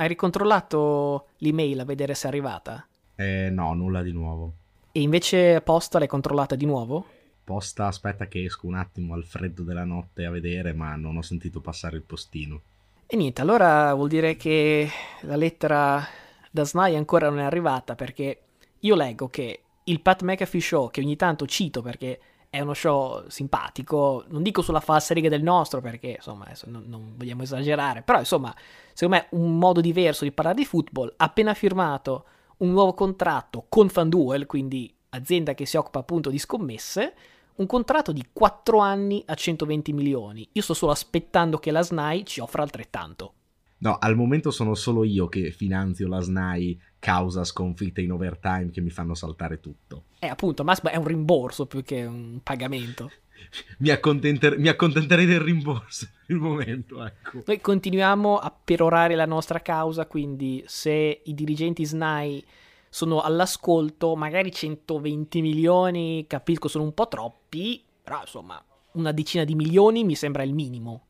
hai 0.00 0.06
ricontrollato 0.06 1.26
l'email 1.38 1.80
a 1.80 1.84
vedere 1.84 2.14
se 2.14 2.26
è 2.26 2.28
arrivata? 2.28 2.86
Eh, 3.16 3.50
no, 3.50 3.74
nulla 3.74 4.00
di 4.02 4.12
nuovo. 4.12 4.52
E 4.92 5.00
invece 5.00 5.60
posta 5.60 5.98
l'hai 5.98 6.06
controllata 6.06 6.54
di 6.54 6.66
nuovo? 6.66 7.04
Posta, 7.42 7.86
aspetta 7.86 8.28
che 8.28 8.44
esco 8.44 8.68
un 8.68 8.76
attimo 8.76 9.14
al 9.14 9.24
freddo 9.24 9.64
della 9.64 9.84
notte 9.84 10.24
a 10.24 10.30
vedere, 10.30 10.72
ma 10.72 10.94
non 10.94 11.16
ho 11.16 11.22
sentito 11.22 11.60
passare 11.60 11.96
il 11.96 12.02
postino. 12.02 12.60
E 13.06 13.16
niente, 13.16 13.40
allora 13.40 13.92
vuol 13.94 14.08
dire 14.08 14.36
che 14.36 14.88
la 15.22 15.36
lettera 15.36 16.06
da 16.48 16.64
SNAI 16.64 16.94
ancora 16.94 17.28
non 17.28 17.40
è 17.40 17.44
arrivata 17.44 17.96
perché 17.96 18.40
io 18.78 18.94
leggo 18.94 19.28
che 19.28 19.62
il 19.82 20.00
Pat 20.00 20.22
McAfee 20.22 20.60
Show, 20.60 20.90
che 20.90 21.00
ogni 21.00 21.16
tanto 21.16 21.44
cito 21.46 21.82
perché 21.82 22.20
è 22.50 22.60
uno 22.60 22.74
show 22.74 23.24
simpatico, 23.28 24.24
non 24.28 24.42
dico 24.42 24.62
sulla 24.62 24.80
falsa 24.80 25.14
riga 25.14 25.28
del 25.28 25.42
nostro 25.42 25.80
perché 25.80 26.14
insomma 26.16 26.46
non, 26.64 26.84
non, 26.86 27.14
vogliamo 27.16 27.42
esagerare, 27.42 28.02
però 28.02 28.18
insomma 28.18 28.54
secondo 28.92 29.16
me 29.16 29.38
un 29.38 29.58
modo 29.58 29.80
diverso 29.80 30.24
di 30.24 30.32
parlare 30.32 30.56
di 30.56 30.64
football, 30.64 31.12
appena 31.16 31.54
firmato 31.54 32.24
un 32.58 32.70
nuovo 32.70 32.94
contratto 32.94 33.66
con 33.68 33.88
FanDuel, 33.88 34.46
quindi 34.46 34.92
azienda 35.10 35.54
che 35.54 35.66
si 35.66 35.76
occupa 35.76 36.00
appunto 36.00 36.30
di 36.30 36.38
scommesse, 36.38 37.14
un 37.56 37.66
contratto 37.66 38.12
di 38.12 38.24
4 38.32 38.78
anni 38.78 39.22
a 39.26 39.34
120 39.34 39.92
milioni. 39.92 40.48
Io 40.52 40.62
sto 40.62 40.74
solo 40.74 40.92
aspettando 40.92 41.58
che 41.58 41.70
la 41.70 41.82
SNAI 41.82 42.24
ci 42.24 42.40
offra 42.40 42.62
altrettanto. 42.62 43.32
No, 43.78 43.96
al 43.98 44.16
momento 44.16 44.50
sono 44.50 44.74
solo 44.74 45.04
io 45.04 45.28
che 45.28 45.50
finanzio 45.50 46.08
la 46.08 46.20
SNAI 46.20 46.80
causa 46.98 47.44
sconfitte 47.44 48.00
in 48.00 48.10
overtime 48.10 48.70
che 48.70 48.80
mi 48.80 48.90
fanno 48.90 49.14
saltare 49.14 49.60
tutto. 49.60 50.04
Eh, 50.18 50.26
appunto, 50.26 50.64
ma 50.64 50.74
è 50.74 50.96
un 50.96 51.06
rimborso 51.06 51.66
più 51.66 51.82
che 51.82 52.04
un 52.04 52.40
pagamento. 52.42 53.10
mi, 53.78 53.90
accontenter- 53.90 54.56
mi, 54.56 54.68
accontenterei 54.68 55.26
del 55.26 55.40
rimborso 55.40 56.08
per 56.26 56.34
il 56.34 56.42
momento, 56.42 57.04
ecco. 57.04 57.42
Noi 57.46 57.60
continuiamo 57.60 58.36
a 58.36 58.50
perorare 58.50 59.14
la 59.14 59.26
nostra 59.26 59.60
causa, 59.60 60.06
quindi 60.06 60.64
se 60.66 61.20
i 61.24 61.34
dirigenti 61.34 61.84
SNAI 61.84 62.44
sono 62.88 63.20
all'ascolto, 63.20 64.16
magari 64.16 64.50
120 64.50 65.40
milioni, 65.40 66.24
capisco, 66.26 66.68
sono 66.68 66.84
un 66.84 66.94
po' 66.94 67.06
troppi, 67.06 67.82
però 68.02 68.20
insomma, 68.22 68.62
una 68.92 69.12
decina 69.12 69.44
di 69.44 69.54
milioni 69.54 70.04
mi 70.04 70.14
sembra 70.14 70.42
il 70.42 70.54
minimo. 70.54 71.04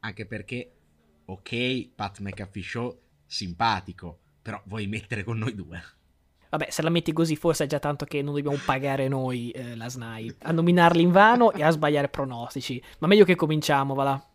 Anche 0.00 0.26
perché 0.26 0.70
ok, 1.26 1.88
Pat 1.94 2.20
McAfee 2.20 2.62
Show, 2.62 3.00
simpatico, 3.26 4.18
però 4.42 4.60
vuoi 4.66 4.86
mettere 4.86 5.24
con 5.24 5.38
noi 5.38 5.54
due. 5.54 5.82
Vabbè, 6.54 6.70
se 6.70 6.82
la 6.82 6.90
metti 6.90 7.12
così 7.12 7.34
forse 7.34 7.64
è 7.64 7.66
già 7.66 7.80
tanto 7.80 8.04
che 8.04 8.22
non 8.22 8.32
dobbiamo 8.32 8.56
pagare 8.64 9.08
noi 9.08 9.50
eh, 9.50 9.74
la 9.74 9.88
SNAI 9.88 10.36
a 10.42 10.52
nominarli 10.52 11.02
in 11.02 11.10
vano 11.10 11.50
e 11.50 11.64
a 11.64 11.70
sbagliare 11.70 12.08
pronostici. 12.08 12.80
Ma 12.98 13.08
meglio 13.08 13.24
che 13.24 13.34
cominciamo, 13.34 13.94
va 13.94 14.04
là. 14.04 14.28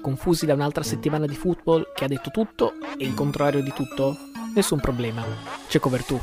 Confusi 0.00 0.46
da 0.46 0.54
un'altra 0.54 0.82
settimana 0.82 1.26
di 1.26 1.36
football 1.36 1.92
che 1.94 2.04
ha 2.04 2.08
detto 2.08 2.30
tutto 2.30 2.74
e 2.96 3.04
il 3.04 3.14
contrario 3.14 3.62
di 3.62 3.72
tutto? 3.72 4.27
Nessun 4.58 4.80
problema, 4.80 5.24
c'è 5.68 5.78
cover 5.78 6.04
2. 6.04 6.20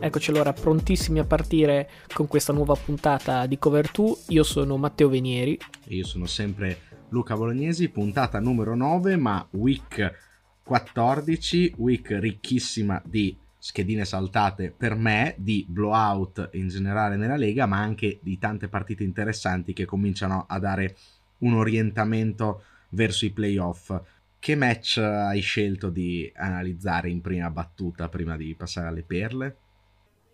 Eccoci 0.00 0.30
allora 0.30 0.52
prontissimi 0.52 1.20
a 1.20 1.24
partire 1.24 1.88
con 2.12 2.26
questa 2.26 2.52
nuova 2.52 2.74
puntata 2.74 3.46
di 3.46 3.58
Cover 3.58 3.88
2. 3.92 4.16
Io 4.30 4.42
sono 4.42 4.76
Matteo 4.76 5.08
Venieri. 5.08 5.56
Io 5.84 6.04
sono 6.04 6.26
sempre 6.26 6.80
Luca 7.10 7.36
Bolognesi, 7.36 7.90
puntata 7.90 8.40
numero 8.40 8.74
9, 8.74 9.16
ma 9.16 9.46
week 9.52 10.12
14, 10.64 11.74
week 11.76 12.08
ricchissima 12.10 13.00
di 13.04 13.38
schedine 13.56 14.04
saltate 14.04 14.74
per 14.76 14.96
me, 14.96 15.36
di 15.38 15.64
blowout 15.68 16.50
in 16.54 16.66
generale 16.66 17.14
nella 17.14 17.36
Lega, 17.36 17.66
ma 17.66 17.78
anche 17.78 18.18
di 18.20 18.36
tante 18.36 18.66
partite 18.66 19.04
interessanti 19.04 19.72
che 19.72 19.84
cominciano 19.84 20.44
a 20.48 20.58
dare 20.58 20.96
un 21.38 21.54
orientamento 21.54 22.62
verso 22.90 23.24
i 23.24 23.30
playoff. 23.30 23.98
Che 24.38 24.54
match 24.54 24.98
hai 24.98 25.40
scelto 25.40 25.90
di 25.90 26.30
analizzare 26.36 27.10
in 27.10 27.20
prima 27.20 27.50
battuta 27.50 28.08
prima 28.08 28.36
di 28.36 28.54
passare 28.54 28.88
alle 28.88 29.02
perle? 29.02 29.56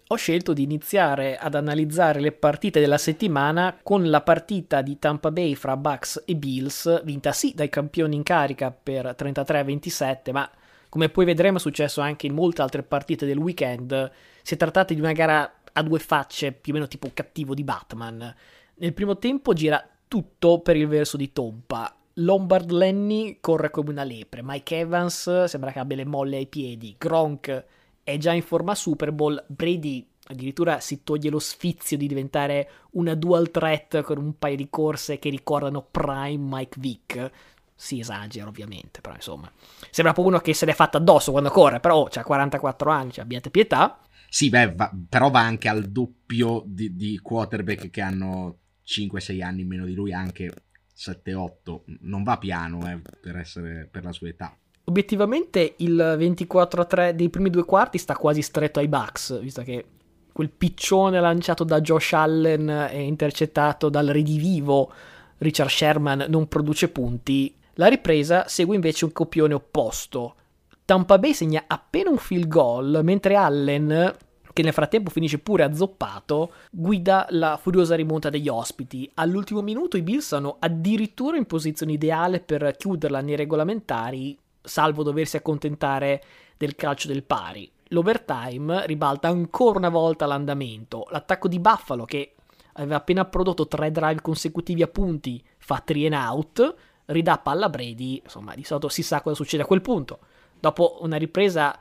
Ho 0.08 0.16
scelto 0.16 0.52
di 0.52 0.62
iniziare 0.62 1.38
ad 1.38 1.54
analizzare 1.54 2.20
le 2.20 2.32
partite 2.32 2.80
della 2.80 2.98
settimana 2.98 3.78
con 3.82 4.10
la 4.10 4.20
partita 4.20 4.82
di 4.82 4.98
Tampa 4.98 5.30
Bay 5.30 5.54
fra 5.54 5.76
Bucks 5.78 6.24
e 6.26 6.36
Bills, 6.36 7.02
vinta 7.04 7.32
sì 7.32 7.54
dai 7.54 7.70
campioni 7.70 8.16
in 8.16 8.22
carica 8.22 8.70
per 8.70 9.14
33 9.14 9.58
a 9.60 9.64
27, 9.64 10.32
ma 10.32 10.50
come 10.90 11.08
poi 11.08 11.24
vedremo 11.24 11.56
è 11.56 11.60
successo 11.60 12.02
anche 12.02 12.26
in 12.26 12.34
molte 12.34 12.60
altre 12.60 12.82
partite 12.82 13.24
del 13.24 13.38
weekend. 13.38 14.10
Si 14.42 14.52
è 14.52 14.58
trattato 14.58 14.92
di 14.92 15.00
una 15.00 15.12
gara 15.12 15.50
a 15.72 15.82
due 15.82 15.98
facce, 15.98 16.52
più 16.52 16.72
o 16.72 16.74
meno 16.74 16.88
tipo 16.88 17.10
cattivo 17.14 17.54
di 17.54 17.64
Batman. 17.64 18.34
Nel 18.74 18.92
primo 18.92 19.16
tempo 19.16 19.54
gira 19.54 19.82
tutto 20.12 20.60
per 20.60 20.76
il 20.76 20.88
verso 20.88 21.16
di 21.16 21.32
Tompa. 21.32 21.96
Lombard 22.16 22.70
Lenny 22.70 23.38
corre 23.40 23.70
come 23.70 23.88
una 23.88 24.04
lepre, 24.04 24.42
Mike 24.44 24.80
Evans 24.80 25.44
sembra 25.44 25.72
che 25.72 25.78
abbia 25.78 25.96
le 25.96 26.04
molle 26.04 26.36
ai 26.36 26.46
piedi, 26.46 26.94
Gronk 26.98 27.64
è 28.02 28.18
già 28.18 28.32
in 28.32 28.42
forma 28.42 28.74
Super 28.74 29.10
Bowl, 29.10 29.42
Brady 29.48 30.06
addirittura 30.26 30.80
si 30.80 31.02
toglie 31.02 31.30
lo 31.30 31.38
sfizio 31.38 31.96
di 31.96 32.06
diventare 32.06 32.68
una 32.90 33.14
dual 33.14 33.50
threat 33.50 34.02
con 34.02 34.18
un 34.18 34.38
paio 34.38 34.56
di 34.56 34.68
corse 34.68 35.18
che 35.18 35.30
ricordano 35.30 35.80
Prime 35.90 36.36
Mike 36.36 36.78
Vick. 36.78 37.30
Si 37.74 37.98
esagera 37.98 38.48
ovviamente, 38.48 39.00
però 39.00 39.14
insomma, 39.14 39.50
sembra 39.90 40.12
proprio 40.12 40.34
uno 40.34 40.42
che 40.42 40.52
se 40.52 40.66
l'è 40.66 40.74
fatta 40.74 40.98
addosso 40.98 41.30
quando 41.30 41.48
corre, 41.48 41.80
però 41.80 42.00
oh, 42.00 42.08
ha 42.12 42.22
44 42.22 42.90
anni, 42.90 43.12
cioè, 43.12 43.24
abbiate 43.24 43.48
pietà. 43.48 43.98
Sì, 44.28 44.50
beh, 44.50 44.74
va, 44.74 44.90
però 45.08 45.30
va 45.30 45.40
anche 45.40 45.68
al 45.68 45.84
doppio 45.84 46.62
di, 46.66 46.94
di 46.94 47.18
quarterback 47.18 47.88
che 47.88 48.02
hanno 48.02 48.58
5-6 48.86 49.42
anni 49.42 49.64
meno 49.64 49.84
di 49.84 49.94
lui, 49.94 50.12
anche 50.12 50.52
7-8, 50.96 51.80
non 52.00 52.22
va 52.22 52.38
piano 52.38 52.88
eh, 52.90 53.00
per, 53.20 53.36
essere, 53.36 53.88
per 53.90 54.04
la 54.04 54.12
sua 54.12 54.28
età. 54.28 54.56
Obiettivamente 54.84 55.74
il 55.78 56.16
24-3 56.18 57.10
dei 57.10 57.30
primi 57.30 57.50
due 57.50 57.64
quarti 57.64 57.98
sta 57.98 58.16
quasi 58.16 58.42
stretto 58.42 58.80
ai 58.80 58.88
Bucks, 58.88 59.40
visto 59.40 59.62
che 59.62 59.84
quel 60.32 60.50
piccione 60.50 61.20
lanciato 61.20 61.62
da 61.62 61.80
Josh 61.80 62.14
Allen 62.14 62.68
e 62.68 63.02
intercettato 63.02 63.88
dal 63.88 64.06
redivivo 64.06 64.90
Richard 65.38 65.70
Sherman 65.70 66.26
non 66.28 66.48
produce 66.48 66.88
punti. 66.88 67.54
La 67.74 67.88
ripresa 67.88 68.46
segue 68.48 68.74
invece 68.74 69.04
un 69.04 69.12
copione 69.12 69.54
opposto. 69.54 70.36
Tampa 70.84 71.18
Bay 71.18 71.32
segna 71.32 71.64
appena 71.66 72.10
un 72.10 72.18
field 72.18 72.48
goal, 72.48 73.00
mentre 73.02 73.34
Allen 73.36 74.16
che 74.52 74.62
nel 74.62 74.72
frattempo 74.72 75.10
finisce 75.10 75.38
pure 75.38 75.62
azzoppato, 75.62 76.52
guida 76.70 77.26
la 77.30 77.56
furiosa 77.56 77.94
rimonta 77.94 78.30
degli 78.30 78.48
ospiti. 78.48 79.10
All'ultimo 79.14 79.62
minuto 79.62 79.96
i 79.96 80.02
Bills 80.02 80.26
sono 80.26 80.56
addirittura 80.58 81.36
in 81.36 81.46
posizione 81.46 81.92
ideale 81.92 82.40
per 82.40 82.76
chiuderla 82.76 83.20
nei 83.20 83.36
regolamentari, 83.36 84.38
salvo 84.60 85.02
doversi 85.02 85.36
accontentare 85.36 86.22
del 86.56 86.76
calcio 86.76 87.08
del 87.08 87.22
pari. 87.22 87.70
L'overtime 87.88 88.86
ribalta 88.86 89.28
ancora 89.28 89.78
una 89.78 89.88
volta 89.88 90.26
l'andamento. 90.26 91.06
L'attacco 91.10 91.48
di 91.48 91.58
Buffalo, 91.58 92.04
che 92.04 92.34
aveva 92.74 92.96
appena 92.96 93.24
prodotto 93.24 93.66
tre 93.66 93.90
drive 93.90 94.22
consecutivi 94.22 94.82
a 94.82 94.88
punti, 94.88 95.42
fa 95.58 95.82
three 95.84 96.06
and 96.06 96.14
out, 96.14 96.74
ridà 97.06 97.38
palla 97.38 97.66
a 97.66 97.68
Brady, 97.68 98.20
insomma 98.22 98.54
di 98.54 98.64
solito 98.64 98.88
si 98.88 99.02
sa 99.02 99.20
cosa 99.20 99.34
succede 99.34 99.62
a 99.62 99.66
quel 99.66 99.82
punto. 99.82 100.20
Dopo 100.58 100.98
una 101.00 101.16
ripresa 101.16 101.78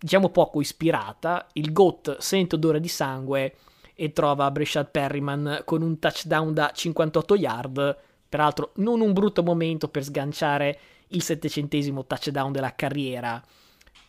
diciamo 0.00 0.30
poco 0.30 0.60
ispirata, 0.60 1.46
il 1.54 1.72
GOAT 1.72 2.18
sente 2.18 2.54
odore 2.54 2.80
di 2.80 2.88
sangue 2.88 3.54
e 3.94 4.12
trova 4.12 4.50
Breshad 4.50 4.90
Perryman 4.90 5.62
con 5.66 5.82
un 5.82 5.98
touchdown 5.98 6.54
da 6.54 6.70
58 6.74 7.34
yard, 7.36 7.98
peraltro 8.28 8.72
non 8.76 9.02
un 9.02 9.12
brutto 9.12 9.42
momento 9.42 9.88
per 9.88 10.02
sganciare 10.02 10.78
il 11.08 11.22
settecentesimo 11.22 12.06
touchdown 12.06 12.50
della 12.50 12.74
carriera. 12.74 13.42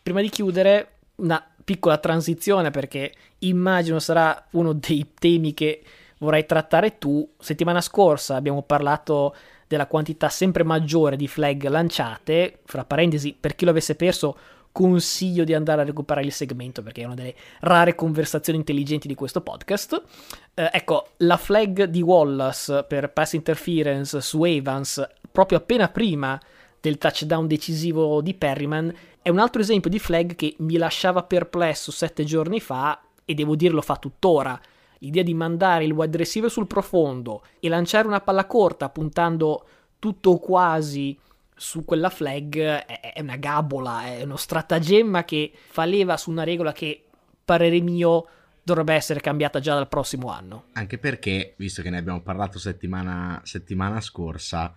Prima 0.02 0.22
di 0.22 0.30
chiudere, 0.30 0.94
una 1.16 1.44
piccola 1.62 1.98
transizione 1.98 2.70
perché 2.70 3.12
immagino 3.40 3.98
sarà 3.98 4.46
uno 4.52 4.72
dei 4.72 5.12
temi 5.18 5.52
che 5.52 5.82
vorrai 6.18 6.46
trattare 6.46 6.96
tu. 6.98 7.28
Settimana 7.38 7.82
scorsa 7.82 8.34
abbiamo 8.34 8.62
parlato 8.62 9.34
della 9.66 9.86
quantità 9.86 10.28
sempre 10.28 10.64
maggiore 10.64 11.16
di 11.16 11.28
flag 11.28 11.66
lanciate, 11.66 12.60
fra 12.64 12.84
parentesi, 12.84 13.36
per 13.38 13.54
chi 13.54 13.64
lo 13.64 13.70
avesse 13.70 13.94
perso, 13.94 14.36
consiglio 14.72 15.44
di 15.44 15.54
andare 15.54 15.82
a 15.82 15.84
recuperare 15.84 16.26
il 16.26 16.32
segmento 16.32 16.82
perché 16.82 17.02
è 17.02 17.04
una 17.04 17.14
delle 17.14 17.34
rare 17.60 17.94
conversazioni 17.94 18.58
intelligenti 18.58 19.06
di 19.06 19.14
questo 19.14 19.42
podcast. 19.42 20.02
Eh, 20.54 20.70
ecco, 20.72 21.08
la 21.18 21.36
flag 21.36 21.84
di 21.84 22.02
Wallace 22.02 22.84
per 22.84 23.12
pass 23.12 23.34
interference 23.34 24.20
su 24.20 24.42
Evans, 24.44 25.06
proprio 25.30 25.58
appena 25.58 25.88
prima 25.88 26.40
del 26.80 26.98
touchdown 26.98 27.46
decisivo 27.46 28.20
di 28.22 28.34
Perryman, 28.34 28.92
è 29.20 29.28
un 29.28 29.38
altro 29.38 29.60
esempio 29.60 29.88
di 29.88 30.00
flag 30.00 30.34
che 30.34 30.56
mi 30.58 30.76
lasciava 30.76 31.22
perplesso 31.22 31.92
sette 31.92 32.24
giorni 32.24 32.58
fa 32.58 33.00
e 33.24 33.34
devo 33.34 33.54
dirlo 33.54 33.82
fa 33.82 33.96
tuttora. 33.96 34.60
L'idea 34.98 35.22
di 35.22 35.34
mandare 35.34 35.84
il 35.84 35.92
wide 35.92 36.16
receiver 36.16 36.50
sul 36.50 36.66
profondo 36.66 37.42
e 37.60 37.68
lanciare 37.68 38.06
una 38.06 38.20
palla 38.20 38.46
corta 38.46 38.88
puntando 38.88 39.66
tutto 39.98 40.30
o 40.30 40.38
quasi 40.38 41.16
su 41.54 41.84
quella 41.84 42.10
flag 42.10 42.56
è, 42.56 43.20
una 43.20 43.36
gabola, 43.36 44.04
è 44.04 44.22
uno 44.22 44.36
stratagemma 44.36 45.24
che 45.24 45.52
fa 45.68 45.84
leva 45.84 46.16
su 46.16 46.30
una 46.30 46.44
regola 46.44 46.72
che, 46.72 47.04
parere 47.44 47.80
mio, 47.80 48.26
dovrebbe 48.62 48.94
essere 48.94 49.20
cambiata 49.20 49.60
già 49.60 49.74
dal 49.74 49.88
prossimo 49.88 50.30
anno. 50.30 50.66
Anche 50.72 50.98
perché, 50.98 51.54
visto 51.58 51.82
che 51.82 51.90
ne 51.90 51.98
abbiamo 51.98 52.22
parlato 52.22 52.58
settimana, 52.58 53.40
settimana 53.44 54.00
scorsa, 54.00 54.74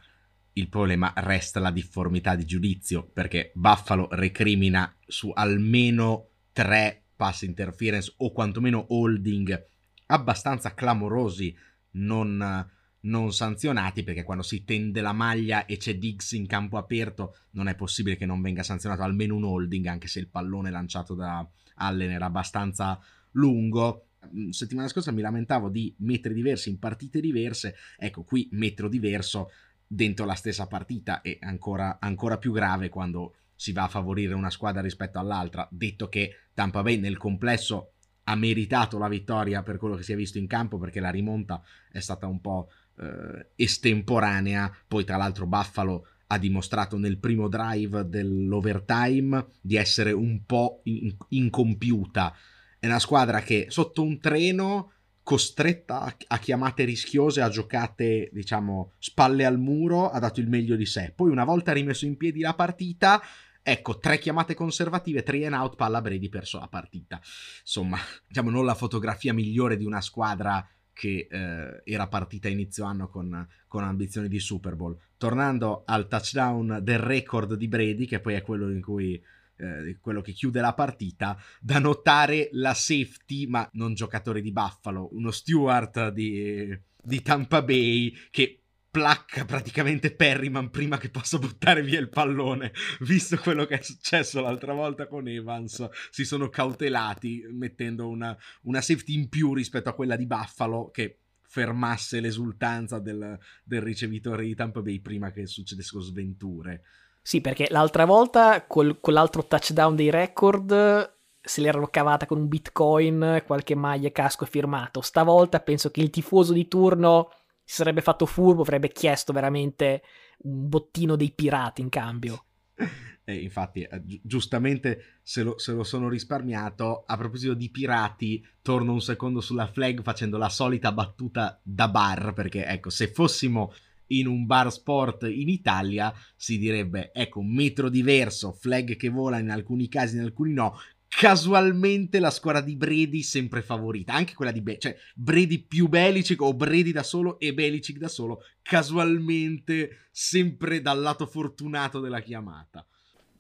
il 0.53 0.69
problema 0.69 1.11
resta 1.17 1.59
la 1.59 1.71
difformità 1.71 2.35
di 2.35 2.45
giudizio, 2.45 3.09
perché 3.11 3.51
Buffalo 3.53 4.07
recrimina 4.11 4.95
su 5.05 5.31
almeno 5.33 6.29
tre 6.53 7.03
pass 7.15 7.41
interference 7.41 8.13
o 8.17 8.31
quantomeno 8.31 8.85
holding 8.89 9.67
abbastanza 10.07 10.73
clamorosi 10.73 11.55
non, 11.91 12.69
non 13.05 13.33
sanzionati 13.33 14.03
perché 14.03 14.23
quando 14.23 14.43
si 14.43 14.63
tende 14.63 15.01
la 15.01 15.13
maglia 15.13 15.65
e 15.65 15.77
c'è 15.77 15.95
Diggs 15.95 16.31
in 16.33 16.47
campo 16.47 16.77
aperto 16.77 17.35
non 17.51 17.67
è 17.67 17.75
possibile 17.75 18.15
che 18.15 18.25
non 18.25 18.41
venga 18.41 18.63
sanzionato 18.63 19.01
almeno 19.03 19.35
un 19.35 19.43
holding 19.43 19.85
anche 19.87 20.07
se 20.07 20.19
il 20.19 20.27
pallone 20.27 20.69
lanciato 20.69 21.13
da 21.15 21.47
Allen 21.75 22.11
era 22.11 22.25
abbastanza 22.25 22.99
lungo. 23.31 24.07
Mm, 24.33 24.49
settimana 24.49 24.87
scorsa 24.87 25.11
mi 25.11 25.21
lamentavo 25.21 25.69
di 25.69 25.93
metri 25.99 26.33
diversi 26.33 26.69
in 26.69 26.79
partite 26.79 27.19
diverse. 27.19 27.75
Ecco 27.97 28.23
qui 28.23 28.47
metro 28.51 28.87
diverso 28.87 29.51
dentro 29.87 30.25
la 30.25 30.35
stessa 30.35 30.67
partita 30.67 31.21
è 31.21 31.37
ancora, 31.41 31.97
ancora 31.99 32.37
più 32.37 32.51
grave 32.51 32.89
quando 32.89 33.35
si 33.55 33.71
va 33.71 33.83
a 33.83 33.87
favorire 33.87 34.33
una 34.33 34.49
squadra 34.49 34.81
rispetto 34.81 35.19
all'altra. 35.19 35.67
Detto 35.71 36.09
che 36.09 36.35
Tampa 36.53 36.81
Bay 36.81 36.97
nel 36.97 37.17
complesso 37.17 37.91
ha 38.27 38.35
meritato 38.35 38.97
la 38.97 39.07
vittoria 39.07 39.61
per 39.61 39.77
quello 39.77 39.95
che 39.95 40.03
si 40.03 40.11
è 40.11 40.15
visto 40.15 40.39
in 40.39 40.47
campo 40.47 40.79
perché 40.79 40.99
la 40.99 41.11
rimonta 41.11 41.61
è 41.91 41.99
stata 41.99 42.25
un 42.25 42.41
po' 42.41 42.69
eh, 42.99 43.47
estemporanea. 43.55 44.71
Poi, 44.87 45.03
tra 45.03 45.17
l'altro, 45.17 45.45
Buffalo 45.45 46.07
ha 46.27 46.37
dimostrato 46.37 46.97
nel 46.97 47.19
primo 47.19 47.47
drive 47.47 48.07
dell'overtime 48.07 49.47
di 49.61 49.75
essere 49.75 50.11
un 50.11 50.43
po' 50.45 50.81
in- 50.83 51.15
incompiuta. 51.29 52.35
È 52.79 52.87
una 52.87 52.99
squadra 52.99 53.41
che 53.41 53.67
sotto 53.69 54.01
un 54.01 54.19
treno 54.19 54.91
costretta 55.25 56.15
a 56.27 56.37
chiamate 56.37 56.83
rischiose, 56.83 57.41
a 57.41 57.49
giocate, 57.49 58.29
diciamo, 58.31 58.91
spalle 58.99 59.43
al 59.43 59.57
muro, 59.57 60.11
ha 60.11 60.19
dato 60.19 60.39
il 60.39 60.47
meglio 60.47 60.75
di 60.75 60.85
sé. 60.85 61.11
Poi, 61.15 61.31
una 61.31 61.43
volta 61.43 61.73
rimesso 61.73 62.05
in 62.05 62.15
piedi 62.15 62.41
la 62.41 62.53
partita, 62.53 63.19
ecco, 63.63 63.97
tre 63.97 64.19
chiamate 64.19 64.53
conservative, 64.53 65.23
three 65.23 65.47
and 65.47 65.55
out, 65.55 65.75
palla 65.75 65.99
Brady 65.99 66.29
perso 66.29 66.59
la 66.59 66.67
partita. 66.67 67.19
Insomma, 67.61 67.97
diciamo, 68.27 68.51
non 68.51 68.65
la 68.65 68.75
fotografia 68.75 69.33
migliore 69.33 69.77
di 69.77 69.85
una 69.85 70.01
squadra 70.01 70.63
che 70.95 71.27
eh, 71.29 71.81
era 71.83 72.07
partita 72.07 72.47
inizio 72.47 72.85
anno 72.85 73.09
con, 73.09 73.45
con, 73.67 73.83
ambizioni 73.83 74.29
di 74.29 74.39
Super 74.39 74.75
Bowl. 74.75 74.97
Tornando 75.17 75.83
al 75.85 76.07
touchdown 76.07 76.79
del 76.81 76.99
record 76.99 77.55
di 77.55 77.67
Brady, 77.67 78.05
che 78.05 78.21
poi 78.21 78.35
è 78.35 78.41
quello 78.41 78.71
in 78.71 78.81
cui 78.81 79.21
eh, 79.57 79.97
quello 79.99 80.21
che 80.21 80.31
chiude 80.31 80.61
la 80.61 80.73
partita, 80.73 81.37
da 81.59 81.79
notare 81.79 82.47
la 82.53 82.73
safety, 82.73 83.45
ma 83.45 83.69
non 83.73 83.93
giocatore 83.93 84.41
di 84.41 84.53
Buffalo, 84.53 85.09
uno 85.11 85.31
steward 85.31 86.09
di, 86.13 86.79
di 87.03 87.21
Tampa 87.21 87.61
Bay 87.61 88.13
che 88.31 88.61
placca 88.95 89.43
praticamente 89.43 90.15
Perryman 90.15 90.69
prima 90.69 90.97
che 90.97 91.09
possa 91.09 91.37
buttare 91.37 91.81
via 91.81 91.99
il 91.99 92.07
pallone. 92.07 92.71
Visto 93.01 93.35
quello 93.35 93.65
che 93.65 93.79
è 93.79 93.81
successo 93.81 94.39
l'altra 94.39 94.71
volta 94.71 95.05
con 95.05 95.27
Evans, 95.27 95.85
si 96.11 96.23
sono 96.23 96.47
cautelati 96.47 97.45
mettendo 97.51 98.07
una, 98.07 98.33
una 98.61 98.79
safety 98.79 99.13
in 99.15 99.27
più 99.27 99.53
rispetto 99.53 99.89
a 99.89 99.93
quella 99.93 100.15
di 100.15 100.25
Buffalo 100.25 100.91
che 100.91 101.19
fermasse 101.41 102.21
l'esultanza 102.21 102.99
del, 102.99 103.37
del 103.65 103.81
ricevitore 103.81 104.45
di 104.45 104.55
Tampa 104.55 104.81
Bay 104.81 105.01
prima 105.01 105.29
che 105.31 105.45
succedessero 105.45 105.99
sventure. 105.99 106.83
Sì, 107.21 107.41
perché 107.41 107.67
l'altra 107.71 108.05
volta 108.05 108.65
col, 108.65 109.01
con 109.01 109.11
l'altro 109.11 109.45
touchdown 109.45 109.93
dei 109.93 110.09
record 110.09 111.13
se 111.41 111.59
l'erano 111.59 111.87
cavata 111.87 112.25
con 112.25 112.39
un 112.39 112.47
bitcoin, 112.47 113.43
qualche 113.45 113.75
maglia, 113.75 114.09
casco 114.09 114.45
firmato. 114.45 115.01
Stavolta 115.01 115.59
penso 115.59 115.91
che 115.91 115.99
il 115.99 116.09
tifoso 116.09 116.53
di 116.53 116.69
turno 116.69 117.29
si 117.65 117.75
sarebbe 117.75 118.01
fatto 118.01 118.25
furbo, 118.25 118.61
avrebbe 118.61 118.89
chiesto 118.89 119.33
veramente 119.33 120.03
un 120.43 120.69
bottino 120.69 121.15
dei 121.15 121.31
pirati 121.31 121.81
in 121.81 121.89
cambio. 121.89 122.45
Eh, 123.27 123.41
infatti, 123.41 123.81
eh, 123.81 124.05
gi- 124.05 124.21
giustamente 124.23 125.19
se 125.23 125.41
lo, 125.41 125.57
se 125.57 125.71
lo, 125.71 125.83
sono 125.83 126.09
risparmiato. 126.09 127.05
A 127.07 127.17
proposito 127.17 127.55
di 127.55 127.71
pirati, 127.71 128.45
torno 128.61 128.93
un 128.93 129.01
secondo 129.01 129.41
sulla 129.41 129.65
flag 129.65 130.03
facendo 130.03 130.37
la 130.37 130.47
solita 130.47 130.91
battuta 130.91 131.59
da 131.63 131.87
bar, 131.87 132.33
perché 132.33 132.67
ecco, 132.67 132.91
se 132.91 133.07
fossimo 133.07 133.73
in 134.09 134.27
un 134.27 134.45
bar 134.45 134.71
sport 134.71 135.23
in 135.23 135.49
Italia 135.49 136.13
si 136.35 136.59
direbbe 136.59 137.11
ecco 137.13 137.39
un 137.39 137.51
metro 137.51 137.89
diverso, 137.89 138.51
flag 138.51 138.95
che 138.95 139.09
vola 139.09 139.39
in 139.39 139.49
alcuni 139.49 139.87
casi, 139.87 140.17
in 140.17 140.21
alcuni 140.21 140.53
no, 140.53 140.79
casualmente 141.17 142.19
la 142.19 142.29
squadra 142.29 142.59
di 142.59 142.75
Brady 142.75 143.21
sempre 143.21 143.61
favorita, 143.61 144.13
anche 144.13 144.33
quella 144.33 144.51
di 144.51 144.61
Be- 144.61 144.77
cioè 144.77 144.95
Brady 145.15 145.59
più 145.59 145.87
Belicic 145.87 146.41
o 146.41 146.53
Brady 146.53 146.91
da 146.91 147.03
solo 147.03 147.39
e 147.39 147.53
Belicic 147.53 147.97
da 147.97 148.09
solo, 148.09 148.41
casualmente 148.61 150.09
sempre 150.11 150.81
dal 150.81 150.99
lato 150.99 151.25
fortunato 151.25 152.01
della 152.01 152.19
chiamata. 152.19 152.85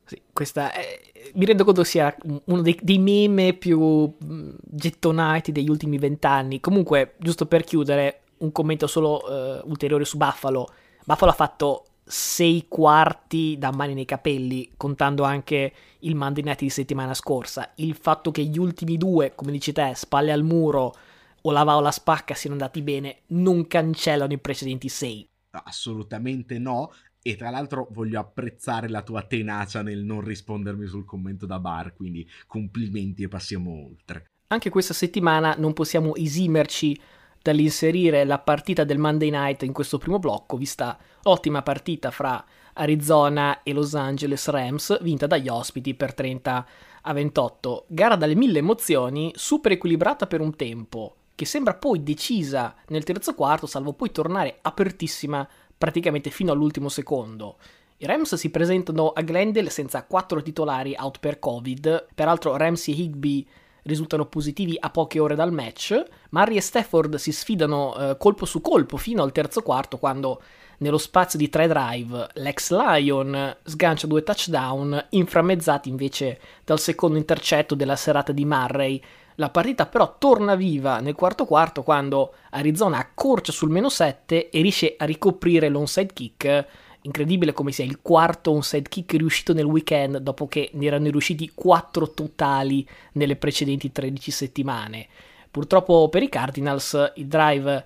Sì, 0.05 0.21
questa 0.31 0.71
è, 0.71 1.01
mi 1.33 1.45
rendo 1.45 1.65
conto 1.65 1.83
sia 1.83 2.15
uno 2.45 2.61
dei, 2.61 2.79
dei 2.81 2.99
meme 2.99 3.53
più 3.53 4.15
gettonati 4.19 5.51
degli 5.51 5.69
ultimi 5.69 5.97
vent'anni. 5.97 6.61
Comunque, 6.61 7.15
giusto 7.19 7.45
per 7.45 7.63
chiudere, 7.63 8.21
un 8.37 8.51
commento 8.51 8.87
solo 8.87 9.21
uh, 9.23 9.67
ulteriore 9.67 10.05
su 10.05 10.17
Buffalo. 10.17 10.67
Buffalo 11.03 11.31
ha 11.31 11.35
fatto 11.35 11.85
sei 12.05 12.67
quarti 12.69 13.57
da 13.57 13.71
mani 13.71 13.95
nei 13.95 14.05
capelli, 14.05 14.73
contando 14.77 15.23
anche 15.23 15.73
il 16.05 16.15
Monday 16.15 16.43
Night 16.43 16.59
di 16.59 16.69
settimana 16.69 17.13
scorsa. 17.13 17.73
Il 17.75 17.95
fatto 17.95 18.31
che 18.31 18.43
gli 18.43 18.57
ultimi 18.57 18.97
due, 18.97 19.33
come 19.35 19.51
dici 19.51 19.71
te, 19.71 19.93
spalle 19.95 20.31
al 20.31 20.43
muro 20.43 20.95
o 21.41 21.51
la 21.51 21.63
va 21.63 21.75
o 21.75 21.81
la 21.81 21.91
spacca 21.91 22.33
siano 22.33 22.55
andati 22.55 22.81
bene, 22.81 23.21
non 23.27 23.67
cancellano 23.67 24.33
i 24.33 24.39
precedenti 24.39 24.89
sei. 24.89 25.27
Assolutamente 25.51 26.57
no. 26.57 26.91
E 27.21 27.35
tra 27.35 27.49
l'altro 27.49 27.87
voglio 27.91 28.19
apprezzare 28.19 28.87
la 28.87 29.01
tua 29.01 29.23
tenacia 29.23 29.81
nel 29.81 30.03
non 30.03 30.21
rispondermi 30.21 30.85
sul 30.85 31.05
commento 31.05 31.47
da 31.47 31.59
bar, 31.59 31.93
quindi 31.93 32.27
complimenti 32.45 33.23
e 33.23 33.27
passiamo 33.27 33.71
oltre. 33.71 34.25
Anche 34.47 34.69
questa 34.69 34.93
settimana 34.93 35.55
non 35.57 35.73
possiamo 35.73 36.15
esimerci 36.15 36.99
dall'inserire 37.45 38.23
la 38.23 38.39
partita 38.39 38.83
del 38.83 38.97
Monday 38.97 39.29
Night 39.29 39.61
in 39.61 39.71
questo 39.71 39.99
primo 39.99 40.17
blocco, 40.17 40.57
vista 40.57 40.97
l'ottima 41.21 41.61
partita 41.61 42.09
fra 42.09 42.43
Arizona 42.73 43.61
e 43.61 43.71
Los 43.71 43.93
Angeles 43.93 44.47
Rams, 44.47 44.99
vinta 45.03 45.27
dagli 45.27 45.47
ospiti 45.47 45.93
per 45.93 46.15
30 46.15 46.65
a 47.03 47.13
28. 47.13 47.85
Gara 47.89 48.15
dalle 48.15 48.33
mille 48.33 48.57
emozioni, 48.57 49.31
super 49.35 49.73
equilibrata 49.73 50.25
per 50.25 50.41
un 50.41 50.55
tempo, 50.55 51.17
che 51.35 51.45
sembra 51.45 51.75
poi 51.75 52.01
decisa 52.01 52.73
nel 52.87 53.03
terzo 53.03 53.35
quarto, 53.35 53.67
salvo 53.67 53.93
poi 53.93 54.11
tornare 54.11 54.57
apertissima 54.63 55.47
praticamente 55.77 56.31
fino 56.31 56.51
all'ultimo 56.51 56.89
secondo. 56.89 57.57
I 57.97 58.07
Rams 58.07 58.33
si 58.33 58.49
presentano 58.49 59.11
a 59.11 59.21
Glendale 59.21 59.69
senza 59.69 60.03
quattro 60.05 60.41
titolari 60.41 60.95
out 60.97 61.19
per 61.19 61.37
Covid, 61.37 62.07
peraltro 62.15 62.57
Rams 62.57 62.87
e 62.87 62.91
Higby 62.93 63.47
risultano 63.85 64.25
positivi 64.25 64.75
a 64.79 64.89
poche 64.89 65.19
ore 65.19 65.35
dal 65.35 65.51
match. 65.51 66.03
Murray 66.29 66.57
e 66.57 66.61
Stafford 66.61 67.15
si 67.15 67.31
sfidano 67.31 67.95
eh, 67.95 68.17
colpo 68.17 68.45
su 68.45 68.61
colpo 68.61 68.97
fino 68.97 69.23
al 69.23 69.31
terzo 69.31 69.61
quarto 69.61 69.97
quando 69.97 70.41
nello 70.77 70.97
spazio 70.97 71.39
di 71.39 71.49
tre 71.49 71.67
drive 71.67 72.27
l'ex 72.33 72.71
Lion 72.71 73.55
sgancia 73.63 74.07
due 74.07 74.23
touchdown 74.23 75.07
inframmezzati 75.09 75.87
invece 75.87 76.39
dal 76.65 76.79
secondo 76.79 77.17
intercetto 77.17 77.75
della 77.75 77.95
serata 77.95 78.31
di 78.31 78.45
Murray. 78.45 79.01
La 79.35 79.49
partita 79.49 79.85
però 79.85 80.15
torna 80.17 80.55
viva 80.55 80.99
nel 80.99 81.13
quarto 81.13 81.45
quarto 81.45 81.83
quando 81.83 82.33
Arizona 82.51 82.97
accorcia 82.97 83.51
sul 83.51 83.69
meno 83.69 83.89
7 83.89 84.49
e 84.49 84.61
riesce 84.61 84.95
a 84.97 85.05
ricoprire 85.05 85.69
l'onside 85.69 86.13
kick 86.13 86.67
incredibile 87.05 87.53
come 87.53 87.71
sia 87.71 87.85
il 87.85 88.01
quarto 88.01 88.51
onside 88.51 88.89
kick 88.89 89.13
riuscito 89.13 89.53
nel 89.53 89.65
weekend 89.65 90.17
dopo 90.17 90.47
che 90.47 90.69
ne 90.73 90.85
erano 90.85 91.09
riusciti 91.09 91.51
4 91.53 92.11
totali 92.11 92.87
nelle 93.13 93.35
precedenti 93.35 93.91
13 93.91 94.31
settimane. 94.31 95.07
Purtroppo 95.49 96.09
per 96.09 96.23
i 96.23 96.29
Cardinals 96.29 97.13
il 97.15 97.27
drive 97.27 97.85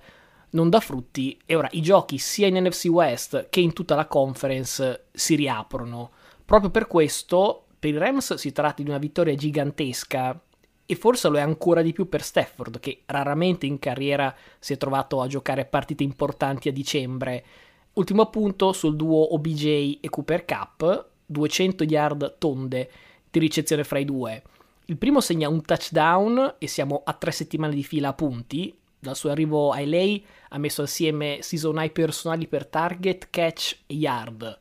non 0.50 0.68
dà 0.68 0.80
frutti 0.80 1.38
e 1.46 1.54
ora 1.54 1.68
i 1.72 1.82
giochi 1.82 2.18
sia 2.18 2.48
in 2.48 2.56
NFC 2.56 2.86
West 2.86 3.48
che 3.50 3.60
in 3.60 3.72
tutta 3.72 3.94
la 3.94 4.06
conference 4.06 5.06
si 5.12 5.36
riaprono. 5.36 6.10
Proprio 6.44 6.70
per 6.70 6.86
questo 6.88 7.66
per 7.78 7.90
i 7.94 7.98
Rams 7.98 8.34
si 8.34 8.52
tratta 8.52 8.82
di 8.82 8.88
una 8.88 8.98
vittoria 8.98 9.34
gigantesca 9.34 10.38
e 10.84 10.96
forse 10.96 11.28
lo 11.28 11.38
è 11.38 11.40
ancora 11.40 11.82
di 11.82 11.92
più 11.92 12.08
per 12.08 12.22
Stafford 12.22 12.80
che 12.80 13.02
raramente 13.06 13.66
in 13.66 13.78
carriera 13.78 14.34
si 14.58 14.72
è 14.72 14.76
trovato 14.76 15.20
a 15.20 15.28
giocare 15.28 15.64
partite 15.64 16.02
importanti 16.02 16.68
a 16.68 16.72
dicembre 16.72 17.44
Ultimo 17.92 18.22
appunto 18.22 18.72
sul 18.72 18.94
duo 18.94 19.34
OBJ 19.34 19.98
e 20.00 20.08
Cooper 20.08 20.44
Cup, 20.44 21.08
200 21.26 21.84
yard 21.84 22.38
tonde 22.38 22.90
di 23.30 23.38
ricezione 23.38 23.84
fra 23.84 23.98
i 23.98 24.04
due. 24.04 24.42
Il 24.86 24.96
primo 24.96 25.20
segna 25.20 25.48
un 25.48 25.62
touchdown 25.62 26.56
e 26.58 26.66
siamo 26.66 27.02
a 27.04 27.12
tre 27.12 27.30
settimane 27.30 27.74
di 27.74 27.82
fila 27.82 28.08
a 28.08 28.12
punti. 28.12 28.76
Dal 28.98 29.16
suo 29.16 29.30
arrivo 29.30 29.70
a 29.70 29.80
LA 29.80 30.20
ha 30.50 30.58
messo 30.58 30.82
assieme 30.82 31.38
season 31.42 31.76
high 31.78 31.90
personali 31.90 32.46
per 32.46 32.66
target, 32.66 33.28
catch 33.30 33.78
e 33.86 33.94
yard. 33.94 34.58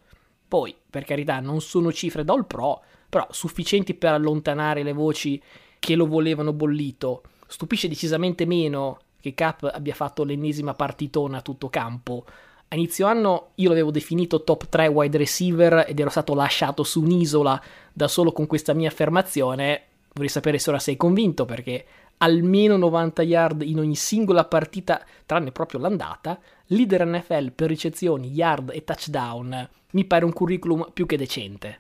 Poi, 0.48 0.76
per 0.90 1.04
carità, 1.04 1.40
non 1.40 1.62
sono 1.62 1.92
cifre 1.92 2.24
da 2.24 2.34
all 2.34 2.46
pro, 2.46 2.82
però 3.10 3.28
sufficienti 3.30 3.94
per 3.94 4.14
allontanare 4.14 4.84
le 4.84 4.94
voci 4.94 5.42
che 5.80 5.96
lo 5.96 6.08
volevano 6.08 6.54
bollito. 6.54 7.24
Stupisce 7.48 7.88
decisamente 7.88 8.46
meno 8.46 9.00
che 9.20 9.34
Cap 9.34 9.70
abbia 9.72 9.94
fatto 9.94 10.24
l'ennesima 10.24 10.74
partitona 10.74 11.38
a 11.38 11.42
tutto 11.42 11.70
campo. 11.70 12.26
A 12.72 12.76
inizio 12.76 13.08
anno 13.08 13.54
io 13.56 13.70
l'avevo 13.70 13.90
definito 13.90 14.44
top 14.44 14.70
3 14.70 14.86
wide 14.86 15.18
receiver 15.18 15.86
ed 15.88 16.00
ero 16.00 16.12
stato 16.12 16.36
lasciato 16.36 16.84
su 16.84 17.02
un'isola 17.02 17.60
da 17.92 18.08
solo 18.08 18.32
con 18.32 18.46
questa 18.46 18.76
mia 18.76 18.90
affermazione. 18.90 19.86
Vorrei 20.14 20.30
sapere 20.30 20.60
se 20.60 20.70
ora 20.70 20.78
sei 20.78 20.96
convinto 20.96 21.46
perché 21.46 21.84
almeno 22.18 22.78
90 22.78 23.24
yard 23.24 23.62
in 23.64 23.80
ogni 23.80 23.96
singola 23.96 24.46
partita, 24.46 25.04
tranne 25.26 25.52
proprio 25.52 25.80
l'andata, 25.80 26.40
leader 26.68 27.08
NFL 27.08 27.54
per 27.54 27.70
ricezioni, 27.70 28.30
yard 28.30 28.70
e 28.72 28.84
touchdown. 28.84 29.70
Mi 29.94 30.06
pare 30.06 30.26
un 30.26 30.34
curriculum 30.34 30.92
più 30.94 31.08
che 31.08 31.18
decente. 31.18 31.80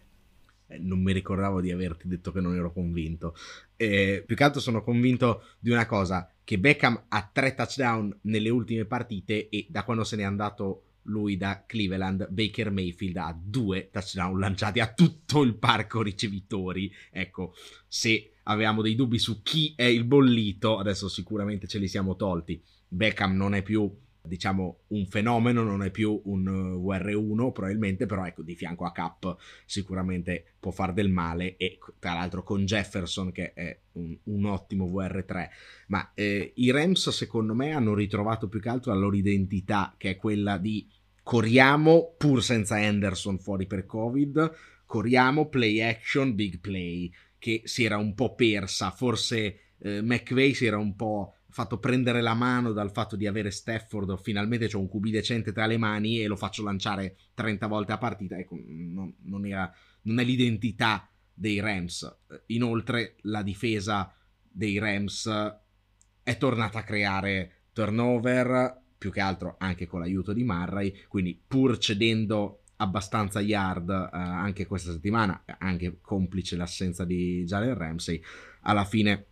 Eh, 0.65 0.79
non 0.79 1.03
mi 1.03 1.13
ricordavo 1.13 1.62
di 1.62 1.72
averti 1.72 2.08
detto 2.08 2.31
che 2.31 2.41
non 2.41 2.55
ero 2.55 2.72
convinto. 2.72 3.36
Eh, 3.81 4.25
più 4.25 4.36
che 4.36 4.43
altro 4.43 4.59
sono 4.59 4.83
convinto 4.83 5.43
di 5.57 5.69
una 5.69 5.86
cosa, 5.86 6.29
che 6.43 6.59
Beckham 6.59 7.05
ha 7.07 7.29
tre 7.31 7.53
touchdown 7.55 8.13
nelle 8.24 8.50
ultime 8.50 8.83
partite 8.83 9.48
e 9.48 9.67
da 9.69 9.86
quando 9.86 10.03
se 10.03 10.17
n'è 10.17 10.24
andato 10.24 10.83
lui 11.03 11.38
da 11.38 11.63
Cleveland, 11.65 12.27
Baker 12.29 12.71
Mayfield 12.71 13.15
ha 13.15 13.39
due 13.41 13.89
touchdown 13.89 14.38
lanciati 14.38 14.81
a 14.81 14.91
tutto 14.91 15.43
il 15.43 15.55
parco 15.55 16.01
ricevitori. 16.01 16.93
Ecco, 17.09 17.53
se 17.88 18.31
avevamo 18.43 18.81
dei 18.81 18.95
dubbi 18.95 19.17
su 19.17 19.41
chi 19.43 19.74
è 19.77 19.83
il 19.83 20.03
bollito, 20.03 20.77
adesso 20.77 21.07
sicuramente 21.07 21.65
ce 21.65 21.79
li 21.79 21.88
siamo 21.88 22.17
tolti. 22.17 22.62
Beckham 22.86 23.33
non 23.33 23.55
è 23.55 23.62
più 23.62 23.89
diciamo 24.29 24.83
un 24.88 25.05
fenomeno, 25.07 25.63
non 25.63 25.83
è 25.83 25.91
più 25.91 26.21
un 26.25 26.43
VR1 26.81 27.39
uh, 27.39 27.51
probabilmente, 27.51 28.05
però 28.05 28.25
ecco 28.25 28.43
di 28.43 28.55
fianco 28.55 28.86
a 28.86 28.93
Cap 28.93 29.36
sicuramente 29.65 30.53
può 30.59 30.71
far 30.71 30.93
del 30.93 31.09
male 31.09 31.57
e 31.57 31.77
tra 32.00 32.13
l'altro 32.13 32.43
con 32.43 32.63
Jefferson 32.63 33.33
che 33.33 33.53
è 33.53 33.77
un, 33.93 34.17
un 34.24 34.45
ottimo 34.45 34.86
VR3, 34.86 35.48
ma 35.88 36.12
eh, 36.13 36.53
i 36.55 36.71
Rams 36.71 37.09
secondo 37.09 37.53
me 37.53 37.74
hanno 37.74 37.93
ritrovato 37.93 38.48
più 38.48 38.62
che 38.62 38.69
altro 38.69 38.93
la 38.93 39.00
loro 39.00 39.17
identità 39.17 39.95
che 39.98 40.12
è 40.12 40.15
quella 40.15 40.57
di 40.57 40.88
corriamo 41.21 42.15
pur 42.17 42.41
senza 42.41 42.75
Anderson 42.75 43.39
fuori 43.39 43.67
per 43.67 43.86
Covid, 43.86 44.51
corriamo 44.86 45.50
play 45.50 45.81
action, 45.81 46.33
big 46.33 46.59
play 46.59 47.12
che 47.38 47.62
si 47.65 47.83
era 47.83 47.98
un 47.98 48.13
po' 48.13 48.36
persa, 48.36 48.91
forse 48.91 49.74
eh, 49.79 50.01
McVeigh 50.01 50.53
si 50.53 50.65
era 50.65 50.77
un 50.77 50.95
po' 50.95 51.36
fatto 51.50 51.79
prendere 51.79 52.22
la 52.22 52.34
mano 52.34 52.72
dal 52.72 52.91
fatto 52.91 53.15
di 53.15 53.27
avere 53.27 53.51
Stafford, 53.51 54.18
finalmente 54.22 54.68
c'ho 54.68 54.79
un 54.79 54.89
QB 54.89 55.08
decente 55.08 55.51
tra 55.51 55.65
le 55.65 55.77
mani 55.77 56.22
e 56.22 56.27
lo 56.27 56.36
faccio 56.36 56.63
lanciare 56.63 57.18
30 57.34 57.68
volte 57.68 57.91
a 57.91 57.98
partita, 57.98 58.38
ecco, 58.38 58.58
non, 58.65 59.13
non, 59.24 59.46
era, 59.46 59.72
non 60.03 60.20
è 60.20 60.24
l'identità 60.24 61.10
dei 61.34 61.60
Rams. 61.60 62.20
Inoltre 62.48 63.15
la 63.22 63.41
difesa 63.41 64.13
dei 64.41 64.77
Rams 64.77 65.29
è 66.22 66.38
tornata 66.38 66.79
a 66.79 66.84
creare 66.84 67.63
turnover, 67.74 68.82
più 68.98 69.12
che 69.12 69.22
altro 69.22 69.56
anche 69.58 69.88
con 69.88 70.01
l'aiuto 70.01 70.34
di 70.34 70.44
Murray, 70.44 70.94
quindi 71.08 71.41
pur 71.48 71.77
cedendo 71.77 72.63
abbastanza 72.82 73.39
yard 73.39 73.89
eh, 73.89 74.10
anche 74.12 74.65
questa 74.68 74.91
settimana, 74.91 75.44
anche 75.58 76.00
complice 76.01 76.56
l'assenza 76.56 77.06
di 77.06 77.44
Jalen 77.46 77.77
Ramsey, 77.77 78.22
alla 78.62 78.86
fine 78.86 79.25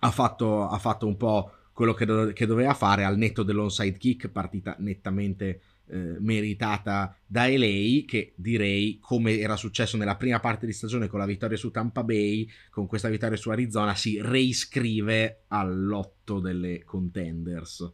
ha 0.00 0.10
fatto, 0.10 0.68
ha 0.68 0.78
fatto 0.78 1.06
un 1.06 1.16
po' 1.16 1.52
quello 1.72 1.94
che, 1.94 2.04
do- 2.04 2.32
che, 2.32 2.46
doveva 2.46 2.74
fare 2.74 3.04
al 3.04 3.16
netto 3.16 3.42
dell'onside 3.42 3.96
kick, 3.96 4.28
partita 4.28 4.74
nettamente 4.80 5.60
eh, 5.86 6.16
meritata 6.18 7.16
da 7.24 7.46
LA, 7.46 8.02
che 8.04 8.32
direi, 8.36 8.98
come 9.00 9.38
era 9.38 9.56
successo 9.56 9.96
nella 9.96 10.16
prima 10.16 10.40
parte 10.40 10.66
di 10.66 10.72
stagione 10.72 11.06
con 11.06 11.20
la 11.20 11.24
vittoria 11.24 11.56
su 11.56 11.70
Tampa 11.70 12.02
Bay, 12.02 12.48
con 12.70 12.86
questa 12.86 13.08
vittoria 13.08 13.36
su 13.36 13.50
Arizona, 13.50 13.94
si 13.94 14.20
reiscrive 14.20 15.44
all'otto 15.48 16.40
delle 16.40 16.82
contenders. 16.84 17.92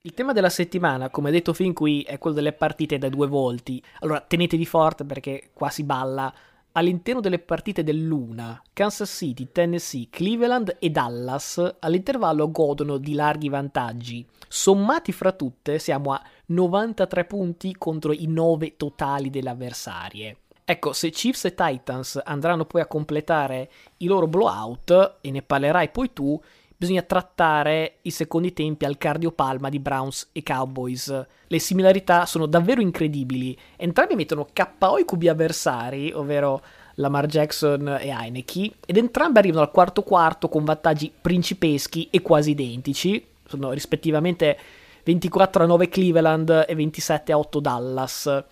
Il 0.00 0.14
tema 0.14 0.32
della 0.32 0.48
settimana, 0.48 1.10
come 1.10 1.30
detto 1.30 1.52
fin 1.52 1.72
qui, 1.72 2.02
è 2.02 2.18
quello 2.18 2.36
delle 2.36 2.52
partite 2.52 2.98
da 2.98 3.08
due 3.08 3.26
volti. 3.26 3.82
Allora 4.00 4.20
tenetevi 4.20 4.64
forte 4.64 5.04
perché 5.04 5.50
qua 5.52 5.70
si 5.70 5.84
balla 5.84 6.32
all'interno 6.78 7.20
delle 7.20 7.40
partite 7.40 7.82
dell'una, 7.82 8.62
Kansas 8.72 9.10
City, 9.10 9.48
Tennessee, 9.50 10.06
Cleveland 10.08 10.76
e 10.78 10.90
Dallas 10.90 11.76
all'intervallo 11.80 12.52
godono 12.52 12.98
di 12.98 13.14
larghi 13.14 13.48
vantaggi. 13.48 14.24
Sommati 14.46 15.10
fra 15.10 15.32
tutte 15.32 15.80
siamo 15.80 16.12
a 16.12 16.22
93 16.46 17.24
punti 17.24 17.74
contro 17.76 18.12
i 18.12 18.26
9 18.28 18.76
totali 18.76 19.28
delle 19.28 19.50
avversarie. 19.50 20.36
Ecco, 20.64 20.92
se 20.92 21.10
Chiefs 21.10 21.46
e 21.46 21.54
Titans 21.54 22.20
andranno 22.24 22.64
poi 22.64 22.82
a 22.82 22.86
completare 22.86 23.70
i 23.98 24.06
loro 24.06 24.28
blowout, 24.28 25.16
e 25.20 25.30
ne 25.32 25.42
parlerai 25.42 25.88
poi 25.88 26.12
tu, 26.12 26.40
bisogna 26.78 27.02
trattare 27.02 27.96
i 28.02 28.10
secondi 28.10 28.52
tempi 28.52 28.84
al 28.84 28.98
cardiopalma 28.98 29.68
di 29.68 29.80
Browns 29.80 30.28
e 30.30 30.44
Cowboys. 30.44 31.26
Le 31.48 31.58
similarità 31.58 32.24
sono 32.24 32.46
davvero 32.46 32.80
incredibili. 32.80 33.58
Entrambi 33.74 34.14
mettono 34.14 34.46
KO 34.52 34.98
i 34.98 35.04
QB 35.04 35.22
avversari, 35.24 36.12
ovvero 36.12 36.62
Lamar 36.94 37.26
Jackson 37.26 37.98
e 38.00 38.10
Heineke, 38.10 38.74
ed 38.86 38.96
entrambi 38.96 39.38
arrivano 39.38 39.62
al 39.62 39.72
quarto 39.72 40.04
quarto 40.04 40.48
con 40.48 40.64
vantaggi 40.64 41.12
principeschi 41.20 42.06
e 42.12 42.22
quasi 42.22 42.50
identici. 42.50 43.26
Sono 43.44 43.72
rispettivamente 43.72 44.56
24 45.02 45.64
a 45.64 45.66
9 45.66 45.88
Cleveland 45.88 46.64
e 46.68 46.74
27 46.76 47.32
a 47.32 47.38
8 47.38 47.58
Dallas. 47.58 48.44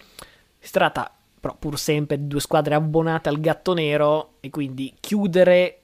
Si 0.58 0.72
tratta 0.72 1.12
però 1.38 1.54
pur 1.56 1.78
sempre 1.78 2.18
di 2.18 2.26
due 2.26 2.40
squadre 2.40 2.74
abbonate 2.74 3.28
al 3.28 3.38
gatto 3.38 3.72
nero 3.72 4.30
e 4.40 4.50
quindi 4.50 4.92
chiudere 4.98 5.82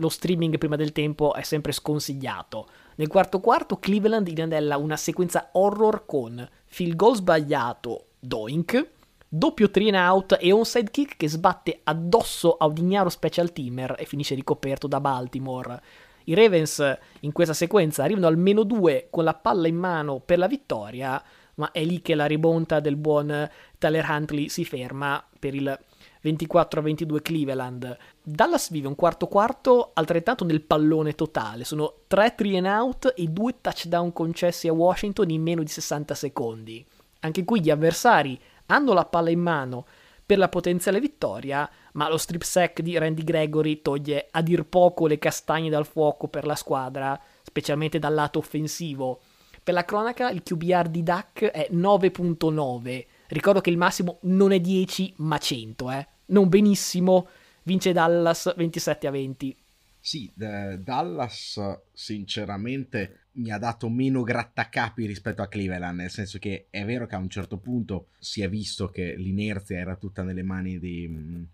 lo 0.00 0.08
streaming 0.08 0.58
prima 0.58 0.76
del 0.76 0.92
tempo 0.92 1.34
è 1.34 1.42
sempre 1.42 1.72
sconsigliato. 1.72 2.66
Nel 2.96 3.08
quarto 3.08 3.40
quarto 3.40 3.78
Cleveland 3.78 4.28
inanella 4.28 4.76
una 4.76 4.96
sequenza 4.96 5.50
horror 5.52 6.04
con 6.06 6.46
field 6.64 6.96
goal 6.96 7.16
sbagliato, 7.16 8.06
doink, 8.18 8.88
doppio 9.28 9.70
three 9.70 9.96
out 9.96 10.36
e 10.40 10.50
onside 10.52 10.90
kick 10.90 11.16
che 11.16 11.28
sbatte 11.28 11.80
addosso 11.84 12.56
a 12.56 12.66
un 12.66 12.76
ignaro 12.76 13.08
special 13.08 13.52
teamer 13.52 13.94
e 13.98 14.04
finisce 14.04 14.34
ricoperto 14.34 14.86
da 14.86 15.00
Baltimore. 15.00 15.80
I 16.24 16.34
Ravens 16.34 16.98
in 17.20 17.32
questa 17.32 17.54
sequenza 17.54 18.02
arrivano 18.02 18.26
al 18.26 18.36
meno 18.36 18.62
2 18.64 19.08
con 19.10 19.24
la 19.24 19.34
palla 19.34 19.68
in 19.68 19.76
mano 19.76 20.20
per 20.20 20.38
la 20.38 20.46
vittoria, 20.46 21.22
ma 21.54 21.70
è 21.72 21.84
lì 21.84 22.02
che 22.02 22.14
la 22.14 22.26
ribonta 22.26 22.80
del 22.80 22.96
buon 22.96 23.48
Tyler 23.78 24.06
Huntley 24.08 24.48
si 24.48 24.64
ferma 24.64 25.22
per 25.38 25.54
il 25.54 25.78
24 26.20 26.80
a 26.80 26.82
22 26.82 27.22
Cleveland. 27.22 27.96
Dallas 28.22 28.70
vive 28.70 28.88
un 28.88 28.94
quarto 28.94 29.26
quarto 29.26 29.90
altrettanto 29.94 30.44
nel 30.44 30.62
pallone 30.62 31.14
totale, 31.14 31.64
sono 31.64 31.94
3 32.06 32.34
three 32.36 32.56
and 32.58 32.66
out 32.66 33.12
e 33.16 33.26
2 33.26 33.60
touchdown 33.60 34.12
concessi 34.12 34.68
a 34.68 34.72
Washington 34.72 35.30
in 35.30 35.42
meno 35.42 35.62
di 35.62 35.68
60 35.68 36.14
secondi. 36.14 36.84
Anche 37.20 37.44
qui 37.44 37.60
gli 37.60 37.70
avversari 37.70 38.38
hanno 38.66 38.92
la 38.92 39.04
palla 39.04 39.30
in 39.30 39.40
mano 39.40 39.86
per 40.24 40.38
la 40.38 40.48
potenziale 40.48 41.00
vittoria, 41.00 41.68
ma 41.94 42.08
lo 42.08 42.16
strip 42.16 42.42
sack 42.42 42.82
di 42.82 42.96
Randy 42.96 43.24
Gregory 43.24 43.82
toglie 43.82 44.28
a 44.30 44.42
dir 44.42 44.64
poco 44.64 45.08
le 45.08 45.18
castagne 45.18 45.68
dal 45.68 45.86
fuoco 45.86 46.28
per 46.28 46.46
la 46.46 46.54
squadra, 46.54 47.20
specialmente 47.42 47.98
dal 47.98 48.14
lato 48.14 48.38
offensivo. 48.38 49.20
Per 49.62 49.74
la 49.74 49.84
cronaca 49.84 50.30
il 50.30 50.42
QBR 50.42 50.88
di 50.88 51.02
Duck 51.02 51.44
è 51.44 51.68
9.9 51.72 53.06
Ricordo 53.30 53.60
che 53.60 53.70
il 53.70 53.76
massimo 53.76 54.18
non 54.22 54.52
è 54.52 54.60
10, 54.60 55.14
ma 55.18 55.38
100, 55.38 55.90
eh. 55.92 56.08
Non 56.26 56.48
benissimo, 56.48 57.28
vince 57.62 57.92
Dallas 57.92 58.54
27 58.56 59.06
a 59.06 59.10
20. 59.10 59.56
Sì, 60.00 60.30
Dallas 60.34 61.60
sinceramente 61.92 63.26
mi 63.32 63.52
ha 63.52 63.58
dato 63.58 63.88
meno 63.88 64.22
grattacapi 64.22 65.06
rispetto 65.06 65.42
a 65.42 65.46
Cleveland, 65.46 65.98
nel 65.98 66.10
senso 66.10 66.38
che 66.38 66.66
è 66.70 66.84
vero 66.84 67.06
che 67.06 67.14
a 67.14 67.18
un 67.18 67.28
certo 67.28 67.58
punto 67.58 68.08
si 68.18 68.40
è 68.42 68.48
visto 68.48 68.88
che 68.88 69.14
l'inerzia 69.16 69.78
era 69.78 69.94
tutta 69.96 70.22
nelle 70.22 70.42
mani 70.42 70.80
di, 70.80 71.46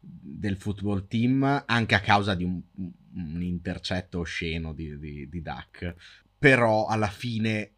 del 0.00 0.56
football 0.56 1.06
team, 1.06 1.64
anche 1.66 1.94
a 1.94 2.00
causa 2.00 2.34
di 2.34 2.42
un, 2.42 2.60
un 3.14 3.42
intercetto 3.42 4.20
osceno 4.20 4.72
di, 4.72 4.98
di, 4.98 5.28
di 5.28 5.42
Duck. 5.42 5.94
Però 6.38 6.86
alla 6.86 7.08
fine 7.08 7.70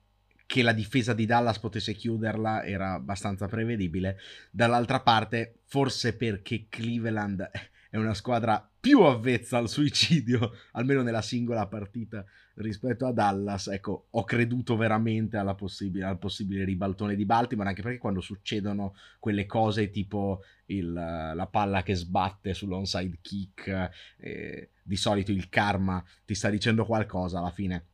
che 0.47 0.63
la 0.63 0.73
difesa 0.73 1.13
di 1.13 1.27
Dallas 1.27 1.59
potesse 1.59 1.93
chiuderla 1.93 2.65
era 2.65 2.93
abbastanza 2.93 3.47
prevedibile. 3.47 4.19
Dall'altra 4.51 5.01
parte, 5.01 5.59
forse 5.65 6.17
perché 6.17 6.67
Cleveland 6.69 7.51
è 7.91 7.97
una 7.97 8.15
squadra 8.15 8.69
più 8.79 9.01
avvezza 9.03 9.59
al 9.59 9.69
suicidio, 9.69 10.53
almeno 10.73 11.03
nella 11.03 11.23
singola 11.23 11.67
partita 11.67 12.25
rispetto 12.57 13.07
a 13.07 13.13
Dallas, 13.13 13.67
ecco, 13.67 14.07
ho 14.11 14.25
creduto 14.25 14.77
veramente 14.77 15.43
possibile, 15.57 16.05
al 16.05 16.19
possibile 16.19 16.65
ribaltone 16.65 17.17
di 17.17 17.27
Baltimore, 17.27 17.69
anche 17.69 17.83
perché 17.83 17.99
quando 17.99 18.21
succedono 18.21 18.95
quelle 19.19 19.45
cose 19.45 19.91
tipo 19.91 20.43
il, 20.67 20.93
la 20.93 21.49
palla 21.51 21.83
che 21.83 21.95
sbatte 21.95 22.55
sull'onside 22.55 23.19
kick, 23.21 23.91
eh, 24.19 24.71
di 24.83 24.97
solito 24.97 25.33
il 25.33 25.49
karma 25.49 26.03
ti 26.25 26.35
sta 26.35 26.49
dicendo 26.49 26.87
qualcosa 26.87 27.39
alla 27.39 27.51
fine 27.51 27.87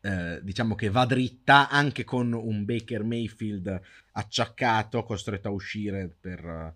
eh, 0.00 0.40
diciamo 0.42 0.74
che 0.74 0.90
va 0.90 1.04
dritta 1.04 1.68
anche 1.68 2.04
con 2.04 2.32
un 2.32 2.64
Baker 2.64 3.02
Mayfield 3.02 3.80
acciaccato, 4.12 5.02
costretto 5.02 5.48
a 5.48 5.52
uscire 5.52 6.14
per, 6.20 6.74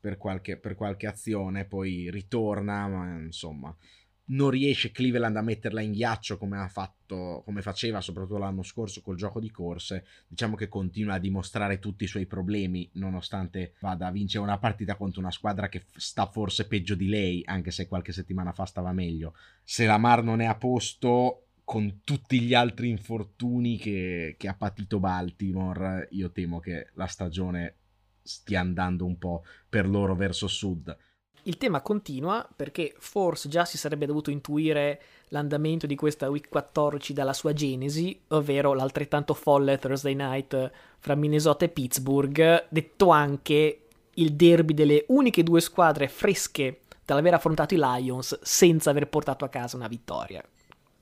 per, 0.00 0.16
qualche, 0.16 0.56
per 0.56 0.74
qualche 0.74 1.06
azione, 1.06 1.64
poi 1.64 2.10
ritorna, 2.10 2.86
ma 2.88 3.18
insomma 3.18 3.76
non 4.24 4.50
riesce 4.50 4.92
Cleveland 4.92 5.36
a 5.36 5.42
metterla 5.42 5.80
in 5.80 5.92
ghiaccio 5.92 6.38
come 6.38 6.66
fatto, 6.68 7.42
come 7.44 7.60
faceva 7.60 8.00
soprattutto 8.00 8.38
l'anno 8.38 8.62
scorso 8.62 9.02
col 9.02 9.16
gioco 9.16 9.40
di 9.40 9.50
corse, 9.50 10.04
diciamo 10.28 10.54
che 10.54 10.68
continua 10.68 11.14
a 11.14 11.18
dimostrare 11.18 11.78
tutti 11.78 12.04
i 12.04 12.08
suoi 12.08 12.26
problemi, 12.26 12.88
nonostante 12.94 13.74
vada 13.80 14.06
a 14.06 14.12
vincere 14.12 14.44
una 14.44 14.58
partita 14.58 14.96
contro 14.96 15.20
una 15.20 15.30
squadra 15.30 15.68
che 15.68 15.86
sta 15.96 16.26
forse 16.26 16.66
peggio 16.66 16.94
di 16.94 17.08
lei, 17.08 17.42
anche 17.44 17.70
se 17.70 17.88
qualche 17.88 18.12
settimana 18.12 18.52
fa 18.52 18.64
stava 18.64 18.92
meglio. 18.92 19.34
Se 19.64 19.86
la 19.86 19.98
Mar 19.98 20.22
non 20.22 20.40
è 20.40 20.46
a 20.46 20.54
posto, 20.54 21.46
con 21.64 22.00
tutti 22.04 22.40
gli 22.40 22.54
altri 22.54 22.88
infortuni 22.88 23.78
che, 23.78 24.34
che 24.38 24.48
ha 24.48 24.54
patito 24.54 24.98
Baltimore, 24.98 26.08
io 26.10 26.30
temo 26.30 26.60
che 26.60 26.90
la 26.94 27.06
stagione 27.06 27.76
stia 28.22 28.60
andando 28.60 29.04
un 29.04 29.18
po' 29.18 29.44
per 29.68 29.88
loro 29.88 30.14
verso 30.14 30.46
sud 30.46 30.96
il 31.44 31.56
tema 31.56 31.80
continua 31.80 32.48
perché 32.54 32.94
forse 32.98 33.48
già 33.48 33.64
si 33.64 33.76
sarebbe 33.76 34.06
dovuto 34.06 34.30
intuire 34.30 35.00
l'andamento 35.28 35.86
di 35.86 35.96
questa 35.96 36.28
week 36.28 36.48
14 36.48 37.12
dalla 37.12 37.32
sua 37.32 37.52
genesi, 37.52 38.20
ovvero 38.28 38.74
l'altrettanto 38.74 39.34
folle 39.34 39.78
Thursday 39.78 40.14
night 40.14 40.70
fra 40.98 41.14
Minnesota 41.14 41.64
e 41.64 41.68
Pittsburgh, 41.68 42.66
detto 42.68 43.08
anche 43.08 43.78
il 44.14 44.34
derby 44.34 44.74
delle 44.74 45.04
uniche 45.08 45.42
due 45.42 45.60
squadre 45.60 46.08
fresche 46.08 46.80
dall'aver 47.04 47.34
affrontato 47.34 47.74
i 47.74 47.78
Lions 47.78 48.38
senza 48.42 48.90
aver 48.90 49.08
portato 49.08 49.44
a 49.44 49.48
casa 49.48 49.76
una 49.76 49.88
vittoria. 49.88 50.44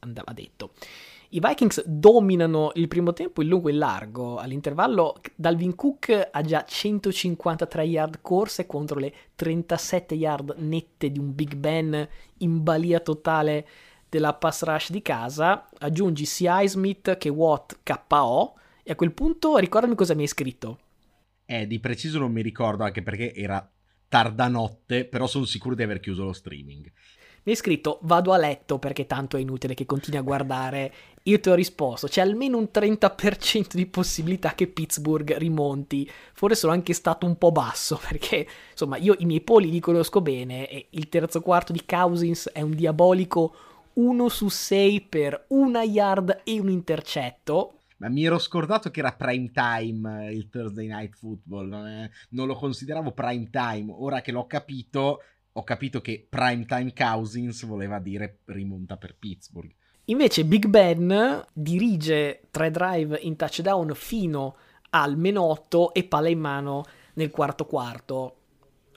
Andava 0.01 0.33
detto. 0.33 0.73
I 1.33 1.41
Vikings 1.41 1.85
dominano 1.87 2.73
il 2.75 2.89
primo 2.89 3.13
tempo 3.13 3.41
in 3.41 3.49
lungo 3.49 3.69
e 3.69 3.73
in 3.73 3.79
largo. 3.79 4.39
All'intervallo 4.39 5.21
Dalvin 5.37 5.77
Cook 5.77 6.29
ha 6.31 6.43
già 6.43 6.65
153 6.65 7.85
yard 7.85 8.19
corse 8.21 8.67
contro 8.67 8.99
le 8.99 9.13
37 9.37 10.15
yard 10.17 10.57
nette 10.59 11.13
di 11.13 11.21
un 11.21 11.33
Big 11.35 11.55
Ben 11.55 12.09
in 12.39 12.63
balia 12.63 12.99
totale 12.99 13.67
della 14.09 14.35
pass 14.35 14.65
rush 14.65 14.91
di 14.91 15.03
casa. 15.03 15.69
Aggiungi 15.79 16.25
sia 16.25 16.67
Smith 16.67 17.17
che 17.17 17.29
Watt 17.29 17.79
KO 17.85 18.55
e 18.83 18.91
a 18.91 18.97
quel 18.97 19.13
punto 19.13 19.57
ricordami 19.57 19.95
cosa 19.95 20.15
mi 20.15 20.23
hai 20.23 20.29
scritto. 20.29 20.79
Eh, 21.47 21.67
di 21.67 21.79
preciso 21.79 22.19
non 22.19 22.33
mi 22.33 22.43
ricordo 22.43 22.83
anche 22.83 23.03
perché 23.03 23.33
era 23.35 23.71
tarda 24.09 24.49
notte, 24.49 25.05
però 25.05 25.29
sono 25.29 25.45
sicuro 25.45 25.77
di 25.77 25.85
aver 25.85 26.01
chiuso 26.01 26.25
lo 26.25 26.33
streaming. 26.33 26.91
Mi 27.51 27.57
hai 27.57 27.63
scritto 27.63 27.99
vado 28.03 28.33
a 28.33 28.37
letto 28.37 28.79
perché 28.79 29.07
tanto 29.07 29.37
è 29.37 29.41
inutile 29.41 29.75
che 29.75 29.85
continui 29.85 30.21
a 30.21 30.23
guardare. 30.23 30.93
Io 31.25 31.41
ti 31.41 31.49
ho 31.49 31.55
risposto 31.55 32.07
c'è 32.07 32.21
almeno 32.21 32.57
un 32.57 32.69
30% 32.73 33.75
di 33.75 33.87
possibilità 33.87 34.55
che 34.55 34.69
Pittsburgh 34.69 35.37
rimonti. 35.37 36.09
Forse 36.33 36.55
sono 36.55 36.73
anche 36.73 36.93
stato 36.93 37.27
un 37.27 37.37
po' 37.39 37.51
basso 37.51 37.99
perché 38.09 38.47
insomma 38.71 38.99
io 38.99 39.17
i 39.19 39.25
miei 39.25 39.41
poli 39.41 39.69
li 39.69 39.81
conosco 39.81 40.21
bene 40.21 40.69
e 40.69 40.87
il 40.91 41.09
terzo 41.09 41.41
quarto 41.41 41.73
di 41.73 41.85
Cousins 41.85 42.49
è 42.53 42.61
un 42.61 42.77
diabolico 42.77 43.57
1 43.95 44.29
su 44.29 44.49
6 44.49 45.01
per 45.01 45.47
una 45.49 45.83
yard 45.83 46.43
e 46.45 46.61
un 46.61 46.71
intercetto. 46.71 47.79
Ma 47.97 48.09
mi 48.09 48.25
ero 48.25 48.39
scordato 48.39 48.93
che 48.93 49.01
era 49.01 49.13
prime 49.13 49.51
time 49.51 50.29
eh, 50.29 50.35
il 50.35 50.49
Thursday 50.49 50.87
Night 50.87 51.17
Football, 51.17 51.67
non, 51.67 51.87
è, 51.89 52.09
non 52.29 52.47
lo 52.47 52.55
consideravo 52.55 53.11
prime 53.11 53.51
time. 53.51 53.93
Ora 53.93 54.21
che 54.21 54.31
l'ho 54.31 54.47
capito, 54.47 55.19
ho 55.53 55.65
capito 55.65 56.01
che 56.01 56.27
primetime 56.29 56.93
Cousins 56.93 57.65
voleva 57.65 57.99
dire 57.99 58.41
rimonta 58.47 58.97
per 58.97 59.17
Pittsburgh. 59.17 59.75
Invece 60.07 60.45
Big 60.45 60.67
Ben 60.67 61.45
dirige 61.53 62.43
tre 62.51 62.71
drive 62.71 63.19
in 63.21 63.37
touchdown 63.37 63.93
fino 63.95 64.57
al 64.91 65.17
meno 65.17 65.43
8 65.43 65.95
e 65.95 66.05
palla 66.05 66.29
in 66.29 66.41
mano 66.41 66.85
nel 67.15 67.31
quarto 67.31 67.67
quarto. 67.67 68.37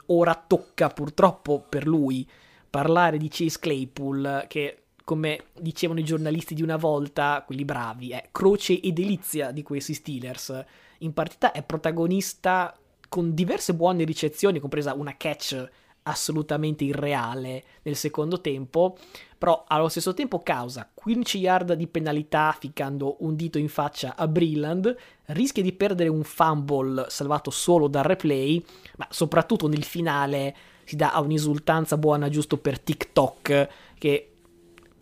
Ora 0.08 0.36
tocca 0.36 0.90
purtroppo 0.90 1.62
per 1.62 1.88
lui 1.88 2.28
parlare 2.70 3.18
di 3.18 3.30
Chase 3.30 3.60
Claypool 3.60 4.46
che 4.48 4.78
come 5.04 5.46
dicevano 5.60 6.00
i 6.00 6.06
giornalisti 6.06 6.54
di 6.54 6.62
una 6.62 6.78
volta, 6.78 7.44
quelli 7.46 7.66
bravi, 7.66 8.12
è 8.12 8.30
croce 8.32 8.80
e 8.80 8.92
delizia 8.94 9.52
di 9.52 9.62
questi 9.62 9.94
Steelers. 9.94 10.64
In 11.00 11.14
partita 11.14 11.52
è 11.52 11.62
protagonista 11.62 12.76
con 13.10 13.34
diverse 13.34 13.76
buone 13.76 14.06
ricezioni, 14.06 14.60
compresa 14.60 14.94
una 14.94 15.16
catch 15.18 15.70
assolutamente 16.04 16.84
irreale 16.84 17.64
nel 17.84 17.96
secondo 17.96 18.42
tempo, 18.42 18.98
però 19.38 19.64
allo 19.68 19.90
stesso 19.90 20.14
tempo 20.14 20.40
causa 20.40 20.90
15 20.94 21.38
yard 21.38 21.74
di 21.74 21.88
penalità 21.88 22.56
ficcando 22.58 23.18
un 23.20 23.36
dito 23.36 23.58
in 23.58 23.70
faccia 23.70 24.16
a 24.16 24.28
Brilland, 24.28 24.96
rischia 25.28 25.64
di 25.64 25.74
perdere 25.74 26.10
un 26.10 26.24
fumble 26.24 27.06
salvato 27.10 27.52
solo 27.52 27.88
dal 27.88 28.04
replay, 28.04 28.64
ma 28.98 29.08
soprattutto 29.10 29.68
nel 29.68 29.84
finale 29.84 30.56
si 30.86 30.96
dà 30.96 31.14
a 31.14 31.22
un'esultanza 31.22 31.98
buona 31.98 32.30
giusto 32.30 32.58
per 32.58 32.80
TikTok 32.80 33.70
che 33.98 34.28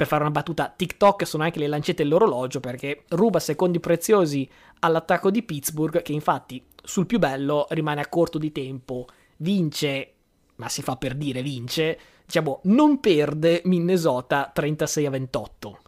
per 0.01 0.09
fare 0.09 0.23
una 0.23 0.31
battuta, 0.31 0.73
TikTok 0.75 1.27
sono 1.27 1.43
anche 1.43 1.59
le 1.59 1.67
lancette 1.67 2.01
dell'orologio 2.01 2.59
perché 2.59 3.03
ruba 3.09 3.39
secondi 3.39 3.79
preziosi 3.79 4.49
all'attacco 4.79 5.29
di 5.29 5.43
Pittsburgh 5.43 6.01
che 6.01 6.11
infatti 6.11 6.63
sul 6.83 7.05
più 7.05 7.19
bello 7.19 7.67
rimane 7.69 8.01
a 8.01 8.07
corto 8.07 8.39
di 8.39 8.51
tempo, 8.51 9.05
vince 9.37 10.13
ma 10.61 10.69
si 10.69 10.83
fa 10.83 10.95
per 10.95 11.15
dire 11.15 11.41
vince, 11.41 11.97
diciamo, 12.23 12.61
non 12.65 12.99
perde 12.99 13.63
Minnesota 13.65 14.51
36 14.53 15.05
a 15.07 15.09
28. 15.09 15.81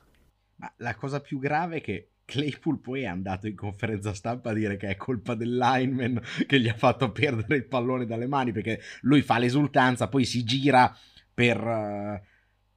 Ma 0.55 0.73
la 0.77 0.95
cosa 0.95 1.21
più 1.21 1.37
grave 1.37 1.77
è 1.77 1.81
che 1.81 2.07
Claypool 2.25 2.79
poi 2.79 3.01
è 3.01 3.05
andato 3.05 3.45
in 3.45 3.55
conferenza 3.55 4.15
stampa 4.15 4.49
a 4.49 4.53
dire 4.53 4.75
che 4.75 4.87
è 4.87 4.95
colpa 4.95 5.35
del 5.35 5.55
lineman 5.55 6.19
che 6.47 6.59
gli 6.59 6.67
ha 6.67 6.73
fatto 6.73 7.11
perdere 7.11 7.57
il 7.57 7.67
pallone 7.67 8.07
dalle 8.07 8.25
mani 8.25 8.51
perché 8.51 8.79
lui 9.01 9.21
fa 9.21 9.37
l'esultanza, 9.37 10.07
poi 10.07 10.25
si 10.25 10.43
gira 10.43 10.91
per, 11.31 11.63
uh, 11.63 12.19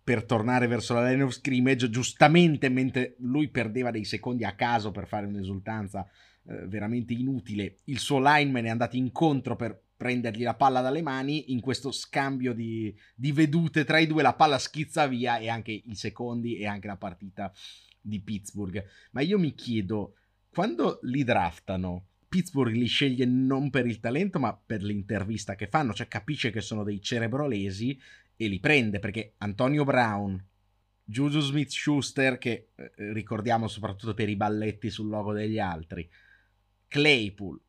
per 0.05 0.25
tornare 0.25 0.67
verso 0.67 0.93
la 0.93 1.09
line 1.09 1.23
of 1.23 1.33
scrimmage, 1.33 1.89
giustamente 1.89 2.69
mentre 2.69 3.15
lui 3.21 3.49
perdeva 3.49 3.91
dei 3.91 4.05
secondi 4.05 4.45
a 4.45 4.55
caso 4.55 4.91
per 4.91 5.07
fare 5.07 5.25
un'esultanza 5.25 6.07
uh, 6.43 6.67
veramente 6.67 7.15
inutile, 7.15 7.77
il 7.85 8.01
suo 8.01 8.19
lineman 8.19 8.67
è 8.67 8.69
andato 8.69 8.97
incontro 8.97 9.57
per 9.57 9.85
prendergli 9.97 10.43
la 10.43 10.55
palla 10.55 10.81
dalle 10.81 11.03
mani 11.03 11.53
in 11.53 11.61
questo 11.61 11.91
scambio 11.91 12.53
di, 12.53 12.95
di, 13.15 13.33
vedute 13.33 13.85
tra 13.85 13.99
i 13.99 14.07
due 14.07 14.23
la 14.23 14.35
palla 14.35 14.59
schizza 14.59 15.07
via 15.07 15.39
e 15.39 15.49
anche 15.49 15.73
i 15.73 15.95
secondi 15.95 16.57
e 16.57 16.67
anche 16.67 16.87
la 16.87 16.97
partita 16.97 17.53
di 18.01 18.21
Pittsburgh. 18.21 18.85
Ma 19.13 19.23
io 19.23 19.39
mi 19.39 19.55
chiedo 19.55 20.15
quando 20.51 21.01
li 21.03 21.25
draftano 21.25 22.07
Pittsburgh 22.29 22.75
li 22.75 22.87
sceglie 22.87 23.25
non 23.25 23.71
per 23.71 23.87
il 23.87 24.01
talento 24.01 24.39
ma 24.39 24.55
per 24.55 24.83
l'intervista 24.83 25.55
che 25.55 25.69
fanno 25.69 25.93
cioè 25.93 26.09
capisce 26.09 26.51
che 26.51 26.61
sono 26.61 26.83
dei 26.83 27.01
cerebrolesi 27.01 28.01
e 28.37 28.49
li 28.49 28.59
prende 28.59 28.99
perché 28.99 29.35
Antonio 29.39 29.85
Brown 29.85 30.43
Juju 31.05 31.41
Smith 31.41 31.71
Schuster 31.71 32.39
che 32.39 32.71
eh, 32.75 32.91
ricordiamo 33.13 33.69
soprattutto 33.69 34.15
per 34.15 34.29
i 34.29 34.37
balletti 34.37 34.91
sul 34.91 35.09
logo 35.09 35.33
degli 35.33 35.59
altri 35.59 36.09
Claypool 36.89 37.61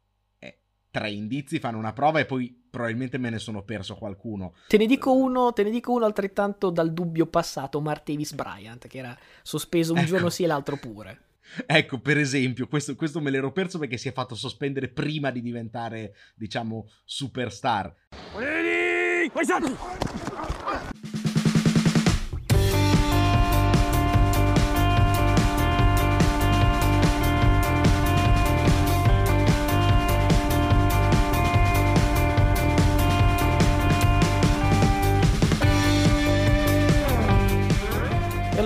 tre 0.98 1.12
indizi, 1.12 1.60
fanno 1.60 1.78
una 1.78 1.94
prova 1.94 2.20
e 2.20 2.26
poi 2.26 2.66
probabilmente 2.70 3.20
me 3.20 3.30
ne 3.30 3.38
sono 3.38 3.62
perso 3.62 3.96
qualcuno. 3.96 4.56
Te 4.68 4.78
ne 4.78 4.88
dico 4.88 5.14
uno, 5.14 5.54
te 5.54 5.62
ne 5.64 5.70
dico 5.70 5.92
uno 5.94 6.06
altrettanto 6.06 6.72
dal 6.72 6.92
dubbio 6.92 7.28
passato, 7.28 7.80
Martavis 7.80 8.34
Bryant, 8.34 8.88
che 8.88 8.98
era 8.98 9.18
sospeso 9.44 9.94
un 9.94 10.00
ecco. 10.00 10.08
giorno 10.08 10.30
sì 10.30 10.44
e 10.44 10.48
l'altro 10.48 10.78
pure. 10.78 11.22
Ecco, 11.66 12.00
per 12.00 12.18
esempio, 12.18 12.68
questo, 12.68 12.94
questo, 12.96 13.22
me 13.22 13.30
l'ero 13.30 13.54
perso 13.54 13.80
perché 13.80 13.96
si 13.96 14.10
è 14.10 14.12
fatto 14.12 14.36
sospendere 14.36 14.90
prima 14.90 15.32
di 15.32 15.42
diventare, 15.42 16.14
diciamo, 16.36 16.90
superstar. 17.06 17.96
Ready? 18.36 19.32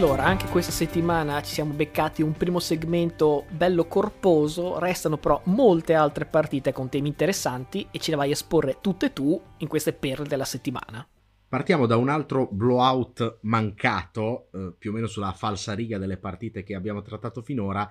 Allora, 0.04 0.24
anche 0.24 0.48
questa 0.48 0.72
settimana 0.72 1.44
ci 1.44 1.54
siamo 1.54 1.74
beccati 1.74 2.24
un 2.24 2.32
primo 2.32 2.58
segmento 2.58 3.46
bello 3.52 3.86
corposo, 3.86 4.80
restano 4.80 5.18
però 5.18 5.40
molte 5.44 5.94
altre 5.94 6.26
partite 6.26 6.72
con 6.72 6.90
temi 6.90 7.10
interessanti 7.10 7.88
e 7.92 8.00
ce 8.00 8.10
le 8.10 8.18
vai 8.18 8.30
a 8.30 8.32
esporre 8.32 8.80
tutte 8.82 9.14
tu 9.14 9.40
in 9.58 9.68
queste 9.68 9.94
perle 9.94 10.26
della 10.26 10.44
settimana. 10.44 11.08
Partiamo 11.48 11.86
da 11.86 11.98
un 11.98 12.10
altro 12.10 12.48
blowout 12.50 13.42
mancato, 13.42 14.50
eh, 14.54 14.74
più 14.76 14.90
o 14.90 14.94
meno 14.96 15.06
sulla 15.06 15.34
falsa 15.34 15.76
riga 15.76 16.00
delle 16.00 16.18
partite 16.18 16.64
che 16.64 16.74
abbiamo 16.74 17.04
trattato 17.04 17.44
finora, 17.44 17.88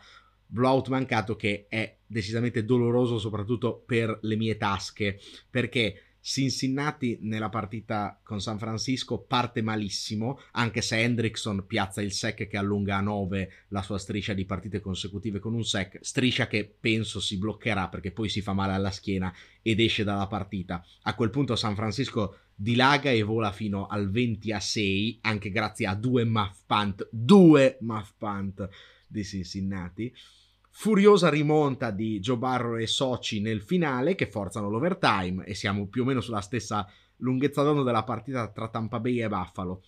blowout 0.47 0.89
mancato 0.89 1.37
che 1.37 1.67
è 1.69 1.97
decisamente 2.05 2.65
doloroso 2.65 3.21
soprattutto 3.21 3.85
per 3.87 4.19
le 4.23 4.35
mie 4.35 4.57
tasche, 4.57 5.21
perché 5.49 6.10
Cincinnati 6.23 7.19
nella 7.23 7.49
partita 7.49 8.21
con 8.23 8.41
San 8.41 8.59
Francisco 8.59 9.19
parte 9.19 9.63
malissimo, 9.63 10.39
anche 10.53 10.83
se 10.83 10.99
Hendrickson 10.99 11.67
piazza 11.67 12.03
il 12.03 12.13
sec 12.13 12.47
che 12.47 12.57
allunga 12.57 12.97
a 12.97 13.01
9 13.01 13.51
la 13.69 13.83
sua 13.83 13.99
striscia 13.99 14.35
di 14.35 14.45
partite 14.45 14.81
consecutive 14.81 15.39
con 15.39 15.55
un 15.55 15.65
sec, 15.65 15.99
striscia 16.03 16.47
che 16.47 16.65
penso 16.79 17.21
si 17.21 17.39
bloccherà 17.39 17.89
perché 17.89 18.13
poi 18.13 18.29
si 18.29 18.43
fa 18.43 18.53
male 18.53 18.75
alla 18.75 18.91
schiena 18.91 19.33
ed 19.63 19.81
esce 19.81 20.05
dalla 20.05 20.27
partita. 20.27 20.85
A 21.03 21.15
quel 21.15 21.31
punto 21.31 21.57
San 21.57 21.75
Francisco 21.75 22.37
dilaga 22.55 23.11
e 23.11 23.23
vola 23.23 23.51
fino 23.53 23.87
al 23.87 24.11
20 24.11 24.53
a 24.53 24.61
6, 24.61 25.21
anche 25.23 25.51
grazie 25.51 25.87
a 25.87 25.95
due 25.95 26.25
muff 26.25 26.61
punt, 26.67 27.09
due 27.11 27.79
muff 27.81 28.13
punt 28.19 28.69
di 29.07 29.25
Cincinnati 29.25 30.15
furiosa 30.71 31.29
rimonta 31.29 31.91
di 31.91 32.21
Joe 32.21 32.37
Barrow 32.37 32.77
e 32.77 32.87
Soci 32.87 33.41
nel 33.41 33.63
finale 33.63 34.15
che 34.15 34.27
forzano 34.27 34.71
l'overtime 34.71 35.45
e 35.45 35.55
siamo 35.55 35.89
più 35.89 36.03
o 36.03 36.05
meno 36.05 36.21
sulla 36.21 36.41
stessa 36.41 36.87
lunghezza 37.17 37.63
d'onda 37.63 37.83
della 37.83 38.05
partita 38.05 38.51
tra 38.51 38.69
Tampa 38.69 39.01
Bay 39.01 39.21
e 39.21 39.29
Buffalo. 39.29 39.83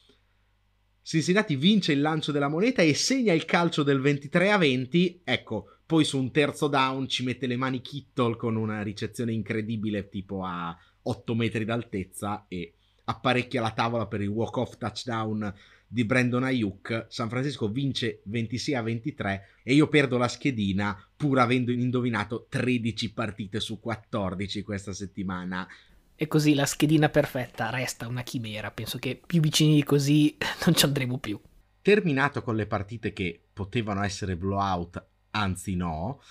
Cincinnati 1.03 1.57
vince 1.57 1.93
il 1.93 2.01
lancio 2.01 2.31
della 2.31 2.49
moneta 2.49 2.83
e 2.83 2.95
segna 2.95 3.33
il 3.33 3.45
calcio 3.45 3.83
del 3.83 4.01
23 4.01 4.53
a 4.53 4.59
20. 4.59 5.23
Ecco, 5.25 5.79
poi 5.85 6.05
su 6.05 6.19
un 6.19 6.31
terzo 6.31 6.69
down 6.69 7.09
ci 7.09 7.25
mette 7.25 7.47
le 7.47 7.57
mani 7.57 7.81
Kittle 7.81 8.37
con 8.37 8.55
una 8.55 8.83
ricezione 8.83 9.33
incredibile 9.33 10.09
tipo 10.09 10.45
a 10.45 10.77
8 11.03 11.35
metri 11.35 11.65
d'altezza 11.65 12.47
e 12.49 12.75
apparecchia 13.05 13.61
la 13.61 13.73
tavola 13.73 14.07
per 14.07 14.21
il 14.21 14.29
walk-off 14.29 14.77
touchdown 14.77 15.53
di 15.93 16.07
Brandon 16.07 16.43
Ayuk, 16.43 17.05
San 17.11 17.29
Francisco 17.29 17.69
vince 17.69 18.23
26 18.25 18.75
a 18.75 18.81
23 18.81 19.49
e 19.63 19.75
io 19.75 19.89
perdo 19.89 20.17
la 20.17 20.27
schedina 20.27 20.97
pur 21.15 21.39
avendo 21.39 21.71
indovinato 21.71 22.47
13 22.49 23.13
partite 23.13 23.61
su 23.61 23.79
14 23.79 24.63
questa 24.63 24.95
settimana. 24.95 25.69
E 26.15 26.27
così 26.29 26.55
la 26.55 26.65
schedina 26.65 27.11
perfetta 27.11 27.69
resta 27.69 28.07
una 28.07 28.23
chimera, 28.23 28.71
penso 28.71 28.97
che 28.97 29.21
più 29.25 29.43
vicini 29.43 29.75
di 29.75 29.85
così 29.85 30.35
non 30.65 30.75
ci 30.75 30.87
andremo 30.87 31.19
più. 31.19 31.39
Terminato 31.83 32.43
con 32.43 32.57
le 32.57 32.67
partite 32.67 33.13
che 33.13 33.39
potevano 33.53 34.03
essere 34.03 34.35
blowout, 34.35 35.05
anzi 35.33 35.77
no, 35.77 36.23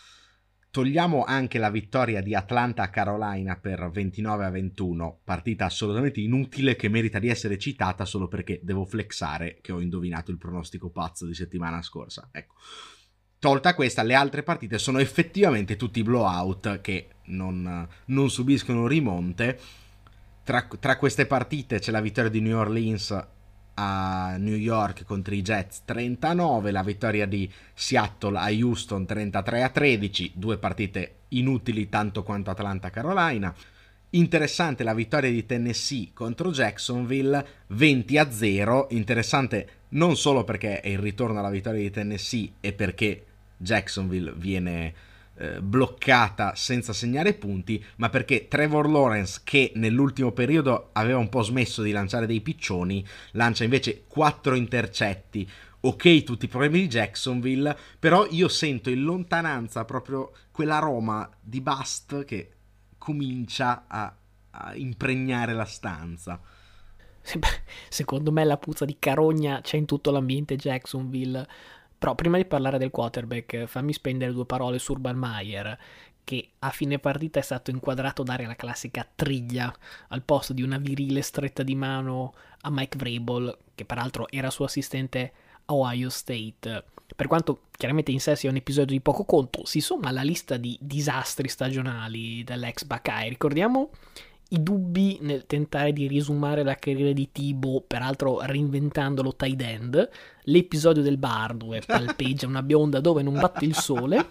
Togliamo 0.72 1.26
anche 1.26 1.60
la 1.60 1.70
vittoria 1.70 2.22
di 2.22 2.34
Atlanta 2.34 2.84
a 2.84 2.90
Carolina 2.90 3.58
per 3.58 3.90
29 3.92 4.46
a 4.46 4.50
21, 4.50 5.20
partita 5.26 5.66
assolutamente 5.66 6.22
inutile 6.22 6.78
che 6.78 6.88
merita 6.88 7.20
di 7.20 7.28
essere 7.28 7.58
citata 7.58 8.06
solo 8.06 8.30
perché 8.30 8.62
devo 8.64 8.86
flexare 8.86 9.58
che 9.60 9.74
ho 9.74 9.82
indovinato 9.82 10.32
il 10.32 10.38
pronostico 10.38 10.90
pazzo 10.90 11.26
di 11.26 11.34
settimana 11.34 11.82
scorsa. 11.82 12.30
Ecco. 12.32 12.56
Tolta 13.38 13.76
questa, 13.76 14.04
le 14.04 14.14
altre 14.14 14.44
partite 14.44 14.78
sono 14.78 15.00
effettivamente 15.00 15.76
tutti 15.76 16.04
blowout 16.04 16.80
che 16.80 17.10
non, 17.26 17.86
non 18.06 18.30
subiscono 18.30 18.88
rimonte. 18.88 19.60
Tra, 20.46 20.66
tra 20.80 20.98
queste 20.98 21.26
partite 21.26 21.80
c'è 21.80 21.92
la 21.92 22.00
vittoria 22.00 22.30
di 22.30 22.40
New 22.40 22.58
Orleans 22.58 23.28
a 23.76 24.36
New 24.38 24.56
York 24.56 25.06
contro 25.06 25.34
i 25.34 25.42
Jets 25.42 25.84
39, 25.86 26.72
la 26.72 26.84
vittoria 26.84 27.26
di 27.26 27.52
Seattle 27.74 28.38
a 28.38 28.50
Houston 28.50 29.06
33 29.06 29.64
a 29.64 29.70
13, 29.70 30.32
due 30.36 30.58
partite 30.58 31.16
inutili 31.30 31.90
tanto 31.90 32.24
quanto 32.24 32.50
Atlanta-Carolina. 32.50 33.54
Interessante 34.14 34.84
la 34.84 34.94
vittoria 34.94 35.30
di 35.30 35.46
Tennessee 35.46 36.10
contro 36.14 36.52
Jacksonville 36.52 37.46
20 37.68 38.18
a 38.18 38.30
0, 38.30 38.88
interessante 38.92 39.70
non 39.90 40.18
solo 40.18 40.44
perché 40.44 40.82
è 40.82 40.90
il 40.90 41.00
ritorno 41.00 41.40
alla 41.40 41.50
vittoria 41.50 41.80
di 41.80 41.92
Tennessee 41.92 42.54
e 42.60 42.74
perché 42.74 43.26
Jacksonville 43.58 44.34
viene 44.36 44.94
eh, 45.42 45.60
bloccata 45.60 46.54
senza 46.54 46.94
segnare 46.94 47.34
punti, 47.34 47.84
ma 47.96 48.10
perché 48.10 48.48
Trevor 48.48 48.88
Lawrence, 48.88 49.42
che 49.44 49.72
nell'ultimo 49.74 50.32
periodo 50.32 50.90
aveva 50.92 51.18
un 51.18 51.30
po' 51.30 51.42
smesso 51.42 51.82
di 51.82 51.92
lanciare 51.92 52.28
dei 52.28 52.42
piccioni, 52.42 53.04
lancia 53.32 53.64
invece 53.64 54.04
4 54.08 54.54
intercetti. 54.54 55.50
Ok, 55.80 56.22
tutti 56.22 56.46
i 56.46 56.48
problemi 56.48 56.82
di 56.82 56.88
Jacksonville, 56.88 57.76
però 57.98 58.28
io 58.30 58.48
sento 58.48 58.92
in 58.92 59.02
lontananza 59.02 59.84
proprio 59.84 60.32
quell'aroma 60.52 61.28
di 61.42 61.60
Bust 61.60 62.24
che 62.24 62.52
comincia 63.00 63.86
a, 63.88 64.16
a 64.52 64.76
impregnare 64.76 65.54
la 65.54 65.66
stanza. 65.66 66.40
Secondo 67.90 68.32
me 68.32 68.44
la 68.44 68.58
puzza 68.58 68.86
di 68.86 68.98
carogna 69.00 69.60
c'è 69.62 69.78
in 69.78 69.86
tutto 69.86 70.12
l'ambiente 70.12 70.56
Jacksonville 70.56 71.48
però 72.02 72.16
prima 72.16 72.38
di 72.38 72.46
parlare 72.46 72.80
del 72.80 72.90
quarterback, 72.90 73.66
fammi 73.66 73.94
spendere 73.94 74.32
due 74.32 74.48
parole 74.48 74.80
su 74.80 74.94
Urban 74.94 75.16
Meyer, 75.16 75.78
che 76.24 76.54
a 76.58 76.72
fine 76.72 76.98
partita 76.98 77.38
è 77.38 77.44
stato 77.44 77.70
inquadrato 77.70 78.24
dare 78.24 78.48
la 78.48 78.56
classica 78.56 79.08
triglia 79.14 79.72
al 80.08 80.24
posto 80.24 80.52
di 80.52 80.64
una 80.64 80.80
virile 80.80 81.22
stretta 81.22 81.62
di 81.62 81.76
mano 81.76 82.34
a 82.62 82.72
Mike 82.72 82.98
Vrabel, 82.98 83.56
che 83.76 83.86
peraltro 83.86 84.28
era 84.32 84.50
suo 84.50 84.66
assistente 84.66 85.32
a 85.66 85.76
Ohio 85.76 86.10
State. 86.10 86.86
Per 87.16 87.28
quanto 87.28 87.66
chiaramente 87.72 88.10
in 88.10 88.20
sé 88.20 88.36
sia 88.36 88.50
un 88.50 88.56
episodio 88.56 88.96
di 88.96 89.02
poco 89.02 89.24
conto, 89.24 89.64
si 89.66 89.80
somma 89.80 90.10
alla 90.10 90.24
lista 90.24 90.58
di 90.58 90.76
disastri 90.82 91.50
stagionali 91.50 92.44
dell'ex 92.44 92.84
Buckeye. 92.84 93.30
Ricordiamo 93.30 93.92
i 94.54 94.64
dubbi 94.64 95.18
nel 95.22 95.46
tentare 95.46 95.94
di 95.94 96.08
riesumare 96.08 96.64
la 96.64 96.76
carriera 96.76 97.14
di 97.14 97.32
Tibo, 97.32 97.82
peraltro 97.86 98.42
reinventandolo 98.42 99.36
tight 99.36 99.62
end, 99.62 100.10
l'episodio 100.44 101.02
del 101.02 101.18
bar 101.18 101.54
dove 101.54 101.82
palpeggia 101.86 102.48
una 102.48 102.64
bionda 102.64 103.00
dove 103.00 103.22
non 103.22 103.40
batte 103.40 103.66
il 103.66 103.76
sole. 103.76 104.30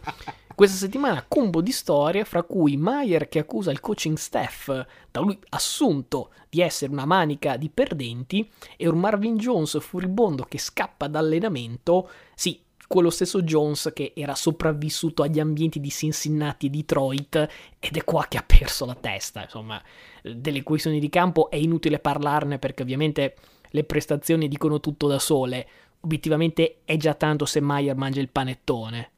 Questa 0.55 0.77
settimana 0.77 1.25
combo 1.27 1.63
di 1.63 1.73
storie, 1.73 2.25
fra 2.25 2.43
cui 2.43 2.77
Mayer 2.77 3.29
che 3.29 3.39
accusa 3.39 3.71
il 3.71 3.81
coaching 3.81 4.19
staff, 4.19 4.67
da 5.11 5.21
lui 5.21 5.39
assunto 5.49 6.33
di 6.51 6.61
essere 6.61 6.93
una 6.93 7.07
manica 7.07 7.57
di 7.57 7.71
perdenti, 7.71 8.47
e 8.77 8.87
un 8.87 8.99
Marvin 8.99 9.39
Jones 9.39 9.81
furibondo 9.81 10.45
che 10.45 10.59
scappa 10.59 11.07
dall'allenamento, 11.07 12.11
sì, 12.35 12.61
quello 12.93 13.11
stesso 13.11 13.43
Jones 13.43 13.93
che 13.95 14.15
era 14.17 14.35
sopravvissuto 14.35 15.23
agli 15.23 15.39
ambienti 15.39 15.79
di 15.79 15.91
Cincinnati 15.91 16.67
e 16.67 16.71
Detroit 16.71 17.49
ed 17.79 17.97
è 17.97 18.03
qua 18.03 18.27
che 18.29 18.37
ha 18.37 18.43
perso 18.45 18.85
la 18.85 18.97
testa. 18.97 19.45
Insomma, 19.45 19.81
delle 20.25 20.65
questioni 20.65 20.99
di 20.99 21.09
campo 21.09 21.51
è 21.51 21.55
inutile 21.55 22.01
parlarne 22.01 22.59
perché 22.59 22.83
ovviamente 22.83 23.37
le 23.71 23.85
prestazioni 23.85 24.49
dicono 24.49 24.81
tutto 24.81 25.07
da 25.07 25.21
sole. 25.21 25.69
Obiettivamente 26.01 26.81
è 26.85 26.97
già 26.97 27.15
tanto 27.15 27.45
se 27.45 27.61
Meyer 27.61 27.95
mangia 27.95 28.21
il 28.21 28.29
panettone. 28.29 29.11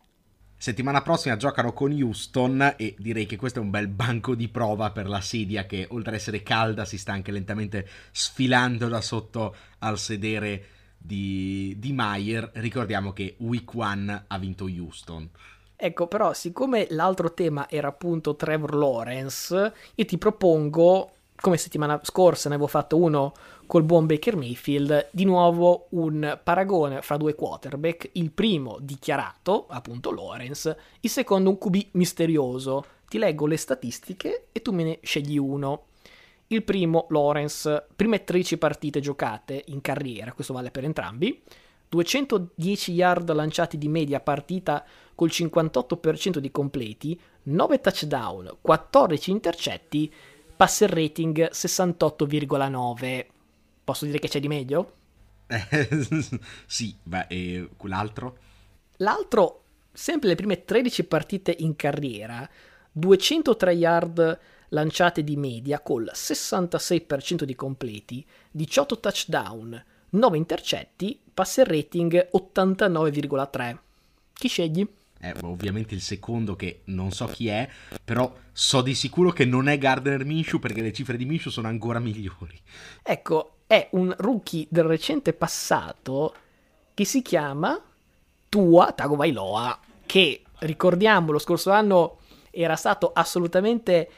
Settimana 0.59 1.01
prossima 1.01 1.39
giocano 1.39 1.73
con 1.73 1.93
Houston 1.93 2.75
e 2.77 2.95
direi 2.99 3.25
che 3.25 3.37
questo 3.37 3.61
è 3.61 3.63
un 3.63 3.71
bel 3.71 3.89
banco 3.89 4.35
di 4.35 4.49
prova 4.49 4.91
per 4.91 5.09
la 5.09 5.23
sedia 5.23 5.65
che 5.65 5.87
oltre 5.89 6.11
ad 6.11 6.17
essere 6.17 6.43
calda 6.43 6.85
si 6.85 6.99
sta 6.99 7.13
anche 7.13 7.33
lentamente 7.33 7.89
sfilando 8.11 8.89
da 8.89 9.01
sotto 9.01 9.57
al 9.79 9.99
sedere 9.99 10.67
di, 11.03 11.75
di 11.79 11.93
Meyer, 11.93 12.51
ricordiamo 12.55 13.13
che 13.13 13.35
Week 13.39 13.73
1 13.73 14.25
ha 14.29 14.39
vinto 14.39 14.65
Houston. 14.65 15.29
Ecco, 15.77 16.07
però, 16.07 16.33
siccome 16.33 16.87
l'altro 16.91 17.35
tema 17.35 17.69
era 17.69 17.89
appunto 17.89 18.37
Trevor 18.37 18.75
Lawrence, 18.75 19.73
io 19.95 20.05
ti 20.05 20.17
propongo, 20.17 21.11
come 21.35 21.57
settimana 21.57 21.99
scorsa 22.05 22.49
ne 22.49 22.55
avevo 22.55 22.69
fatto 22.69 22.97
uno 22.97 23.33
col 23.67 23.83
buon 23.83 24.07
Baker 24.07 24.37
Mayfield, 24.37 25.09
di 25.11 25.25
nuovo 25.25 25.87
un 25.91 26.39
paragone 26.41 27.03
fra 27.03 27.17
due 27.17 27.35
quarterback, 27.35 28.11
il 28.13 28.31
primo 28.31 28.77
dichiarato, 28.81 29.67
appunto 29.69 30.13
Lawrence, 30.13 30.77
il 31.01 31.11
secondo 31.11 31.51
un 31.51 31.59
QB 31.59 31.89
misterioso. 31.93 32.85
Ti 33.09 33.19
leggo 33.19 33.47
le 33.47 33.57
statistiche 33.57 34.47
e 34.53 34.63
tu 34.63 34.73
me 34.73 34.85
ne 34.85 34.99
scegli 35.03 35.37
uno. 35.37 35.87
Il 36.53 36.65
primo, 36.65 37.07
Lawrence, 37.09 37.87
prime 37.97 38.25
13 38.25 38.59
partite 38.59 39.01
giocate 39.01 39.65
in 39.69 39.81
carriera, 39.81 40.35
questo 40.35 40.53
vale 40.53 40.71
per 40.71 40.85
entrambi, 40.85 41.43
210 41.89 42.93
yard 42.93 43.33
lanciati 43.33 43.79
di 43.79 43.89
media 43.89 44.21
partita 44.21 44.85
col 45.15 45.31
58% 45.31 46.37
di 46.37 46.51
completi, 46.51 47.19
9 47.45 47.81
touchdown, 47.81 48.59
14 48.61 49.31
intercetti, 49.31 50.13
passer 50.55 50.91
rating 50.91 51.49
68,9. 51.51 53.27
Posso 53.83 54.05
dire 54.05 54.19
che 54.19 54.29
c'è 54.29 54.39
di 54.39 54.49
meglio? 54.49 54.93
sì, 56.67 56.95
beh, 57.03 57.27
e 57.29 57.69
quell'altro? 57.79 58.37
L'altro, 58.99 59.63
sempre 59.91 60.29
le 60.29 60.35
prime 60.35 60.67
13 60.67 61.05
partite 61.05 61.57
in 61.61 61.77
carriera, 61.77 62.47
203 62.93 63.73
yard 63.73 64.41
lanciate 64.73 65.23
di 65.23 65.37
media 65.37 65.81
col 65.81 66.11
66% 66.13 67.45
di 67.45 67.55
completi, 67.55 68.25
18 68.51 69.01
touchdown, 69.01 69.85
9 70.11 70.37
intercetti, 70.37 71.19
passer 71.33 71.67
rating 71.67 72.29
89,3. 72.33 73.79
Chi 74.33 74.49
scegli? 74.49 74.87
Eh, 75.25 75.35
ovviamente 75.43 75.95
il 75.95 76.01
secondo 76.01 76.57
che 76.57 76.81
non 76.87 77.13
so 77.13 77.27
chi 77.27 77.49
è, 77.49 77.69
però 78.03 78.35
so 78.51 78.83
di 78.83 78.95
sicuro 78.95 79.31
che 79.31 79.45
non 79.45 79.69
è 79.69 79.79
Gardner 79.79 80.25
Minshew 80.25 80.59
perché 80.59 80.83
le 80.83 80.93
cifre 80.93 81.17
di 81.17 81.25
Minshew 81.25 81.53
sono 81.53 81.69
ancora 81.69 82.01
migliori. 82.01 82.59
Ecco, 83.03 83.59
è 83.67 83.89
un 83.93 84.13
rookie 84.19 84.67
del 84.69 84.85
recente 84.85 85.33
passato 85.33 86.35
che 86.93 87.05
si 87.05 87.23
chiama 87.23 87.81
Tua 88.49 88.93
Tagovailoa, 88.93 89.81
che 90.05 90.43
ricordiamo 90.59 91.31
lo 91.31 91.39
scorso 91.39 91.71
anno 91.71 92.19
era 92.51 92.77
stato 92.77 93.13
assolutamente 93.15 94.11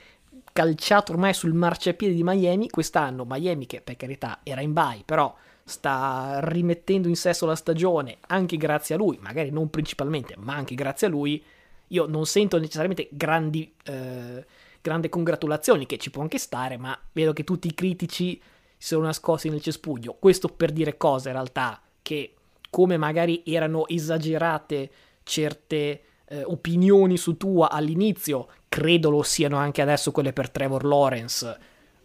calciato 0.55 1.11
ormai 1.11 1.35
sul 1.35 1.53
marciapiede 1.53 2.15
di 2.15 2.23
Miami. 2.23 2.71
Quest'anno 2.71 3.27
Miami, 3.29 3.67
che 3.67 3.81
per 3.81 3.97
carità 3.97 4.39
era 4.45 4.61
in 4.61 4.73
bye, 4.73 5.03
però 5.05 5.35
sta 5.65 6.39
rimettendo 6.43 7.09
in 7.09 7.17
sesso 7.17 7.45
la 7.45 7.57
stagione 7.57 8.19
anche 8.29 8.57
grazie 8.57 8.95
a 8.95 8.99
lui, 8.99 9.19
magari 9.21 9.51
non 9.51 9.69
principalmente, 9.69 10.37
ma 10.39 10.55
anche 10.55 10.77
grazie 10.77 11.09
a 11.09 11.11
lui. 11.11 11.43
Io 11.89 12.07
non 12.07 12.25
sento 12.25 12.57
necessariamente 12.59 13.09
grandi, 13.11 13.75
eh, 13.85 14.47
grandi 14.81 15.09
congratulazioni, 15.09 15.87
che 15.87 15.99
ci 15.99 16.11
può 16.11 16.23
anche 16.23 16.39
stare, 16.39 16.77
ma 16.77 16.97
vedo 17.13 17.33
che 17.33 17.43
tutti 17.43 17.67
i 17.67 17.75
critici 17.75 18.41
si 18.77 18.89
sono 18.95 19.07
nascosti 19.07 19.51
nel 19.51 19.61
cespuglio. 19.61 20.15
Questo 20.21 20.47
per 20.49 20.71
dire 20.71 20.97
cose 20.97 21.31
in 21.31 21.35
realtà 21.35 21.83
che, 22.01 22.35
come 22.71 22.97
magari 22.97 23.43
erano 23.45 23.89
esagerate 23.89 24.91
certe 25.25 26.03
eh, 26.35 26.45
opinioni 26.45 27.17
su 27.17 27.37
Tua 27.37 27.71
all'inizio, 27.71 28.49
credo 28.69 29.11
lo 29.11 29.23
siano 29.23 29.57
anche 29.57 29.83
adesso 29.83 30.11
quelle 30.11 30.33
per 30.33 30.51
Trevor 30.51 30.85
Lawrence. 30.85 31.59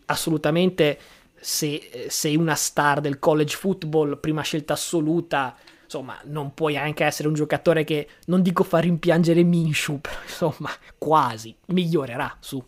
Assolutamente, 0.05 0.99
se 1.39 2.07
sei 2.09 2.35
una 2.35 2.55
star 2.55 3.01
del 3.01 3.19
college 3.19 3.55
football, 3.55 4.19
prima 4.19 4.41
scelta 4.41 4.73
assoluta, 4.73 5.55
insomma, 5.83 6.19
non 6.25 6.53
puoi 6.53 6.77
anche 6.77 7.03
essere 7.03 7.27
un 7.27 7.33
giocatore 7.33 7.83
che 7.83 8.07
non 8.25 8.41
dico 8.41 8.63
fa 8.63 8.79
rimpiangere 8.79 9.43
Minshew, 9.43 9.99
però 10.01 10.21
insomma, 10.21 10.69
quasi 10.97 11.55
migliorerà 11.67 12.37
su. 12.39 12.63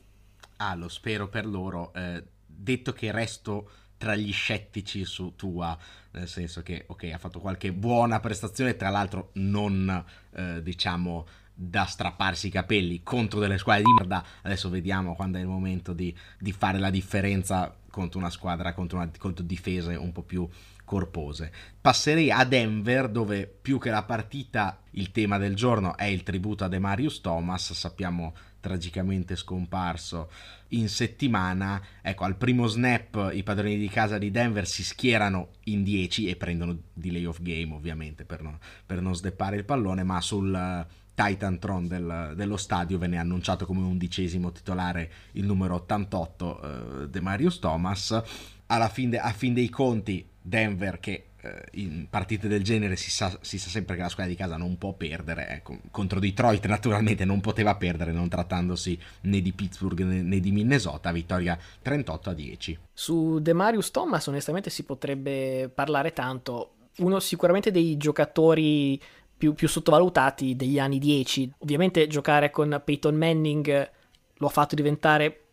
Ah, 0.57 0.75
lo 0.75 0.87
spero 0.87 1.27
per 1.27 1.45
loro. 1.45 1.93
Eh, 1.93 2.23
detto 2.45 2.93
che 2.93 3.11
resto 3.11 3.69
tra 3.97 4.15
gli 4.15 4.31
scettici 4.31 5.05
su 5.05 5.35
Tua, 5.35 5.77
nel 6.13 6.27
senso 6.27 6.63
che, 6.63 6.85
ok, 6.87 7.11
ha 7.13 7.19
fatto 7.19 7.39
qualche 7.39 7.71
buona 7.71 8.19
prestazione, 8.19 8.75
tra 8.75 8.89
l'altro 8.89 9.29
non, 9.33 10.03
eh, 10.33 10.63
diciamo, 10.63 11.27
da 11.63 11.85
strapparsi 11.85 12.47
i 12.47 12.51
capelli 12.51 13.03
contro 13.03 13.39
delle 13.39 13.59
squadre 13.59 13.83
di 13.83 13.93
merda. 13.93 14.25
Adesso 14.41 14.69
vediamo 14.69 15.13
quando 15.13 15.37
è 15.37 15.41
il 15.41 15.47
momento 15.47 15.93
di, 15.93 16.15
di 16.39 16.51
fare 16.51 16.79
la 16.79 16.89
differenza 16.89 17.75
contro 17.91 18.17
una 18.17 18.31
squadra, 18.31 18.73
contro, 18.73 18.97
una, 18.97 19.11
contro 19.17 19.43
difese 19.43 19.93
un 19.95 20.11
po' 20.11 20.23
più 20.23 20.47
corpose. 20.83 21.51
Passerei 21.79 22.31
a 22.31 22.43
Denver 22.45 23.09
dove 23.09 23.45
più 23.45 23.77
che 23.77 23.91
la 23.91 24.03
partita 24.03 24.81
il 24.91 25.11
tema 25.11 25.37
del 25.37 25.55
giorno 25.55 25.95
è 25.95 26.05
il 26.05 26.23
tributo 26.23 26.63
a 26.63 26.67
Demarius 26.67 27.21
Thomas, 27.21 27.73
sappiamo 27.73 28.33
tragicamente 28.59 29.35
scomparso 29.35 30.31
in 30.69 30.89
settimana. 30.89 31.81
Ecco, 32.01 32.23
al 32.23 32.37
primo 32.37 32.65
snap 32.65 33.29
i 33.33 33.43
padroni 33.43 33.77
di 33.77 33.87
casa 33.87 34.17
di 34.17 34.31
Denver 34.31 34.65
si 34.65 34.83
schierano 34.83 35.49
in 35.65 35.83
10 35.83 36.27
e 36.27 36.35
prendono 36.35 36.77
delay 36.93 37.25
of 37.25 37.41
game 37.41 37.73
ovviamente 37.73 38.25
per 38.25 38.41
non, 38.41 38.57
per 38.83 38.99
non 38.99 39.15
sdeppare 39.15 39.57
il 39.57 39.65
pallone, 39.65 40.03
ma 40.03 40.19
sul 40.21 40.87
Titantron 41.13 41.87
del, 41.87 42.33
dello 42.35 42.57
stadio 42.57 42.97
venne 42.97 43.17
annunciato 43.17 43.65
come 43.65 43.81
undicesimo 43.81 44.51
titolare 44.51 45.11
il 45.33 45.45
numero 45.45 45.75
88 45.75 46.61
eh, 47.03 47.07
De 47.09 47.21
Marius 47.21 47.59
Thomas. 47.59 48.21
Alla 48.67 48.89
fin 48.89 49.09
de, 49.09 49.19
a 49.19 49.31
fin 49.31 49.53
dei 49.53 49.69
conti 49.69 50.25
Denver 50.41 50.99
che 50.99 51.25
eh, 51.43 51.63
in 51.73 52.05
partite 52.09 52.47
del 52.47 52.63
genere 52.63 52.95
si 52.95 53.09
sa, 53.09 53.35
si 53.41 53.57
sa, 53.57 53.69
sempre 53.69 53.95
che 53.95 54.03
la 54.03 54.09
squadra 54.09 54.31
di 54.31 54.37
casa 54.37 54.57
non 54.57 54.77
può 54.77 54.93
perdere, 54.93 55.47
ecco, 55.49 55.79
contro 55.89 56.19
Detroit 56.19 56.65
naturalmente 56.67 57.25
non 57.25 57.41
poteva 57.41 57.75
perdere 57.75 58.11
non 58.11 58.29
trattandosi 58.29 58.99
né 59.21 59.41
di 59.41 59.51
Pittsburgh 59.51 60.01
né, 60.01 60.21
né 60.21 60.39
di 60.39 60.51
Minnesota, 60.51 61.11
vittoria 61.11 61.57
38 61.81 62.29
a 62.29 62.33
10. 62.33 62.79
Su 62.93 63.39
De 63.39 63.53
Marius 63.53 63.89
Thomas 63.89 64.27
onestamente 64.27 64.69
si 64.69 64.83
potrebbe 64.83 65.71
parlare 65.73 66.13
tanto, 66.13 66.73
uno 66.97 67.19
sicuramente 67.19 67.71
dei 67.71 67.97
giocatori 67.97 69.01
più, 69.41 69.55
più 69.55 69.67
sottovalutati 69.67 70.55
degli 70.55 70.77
anni 70.77 70.99
10. 70.99 71.53
Ovviamente 71.59 72.05
giocare 72.05 72.51
con 72.51 72.79
Peyton 72.85 73.15
Manning 73.15 73.91
lo 74.35 74.45
ha 74.45 74.51
fatto 74.51 74.75
diventare 74.75 75.45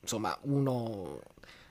insomma 0.00 0.36
uno 0.42 1.18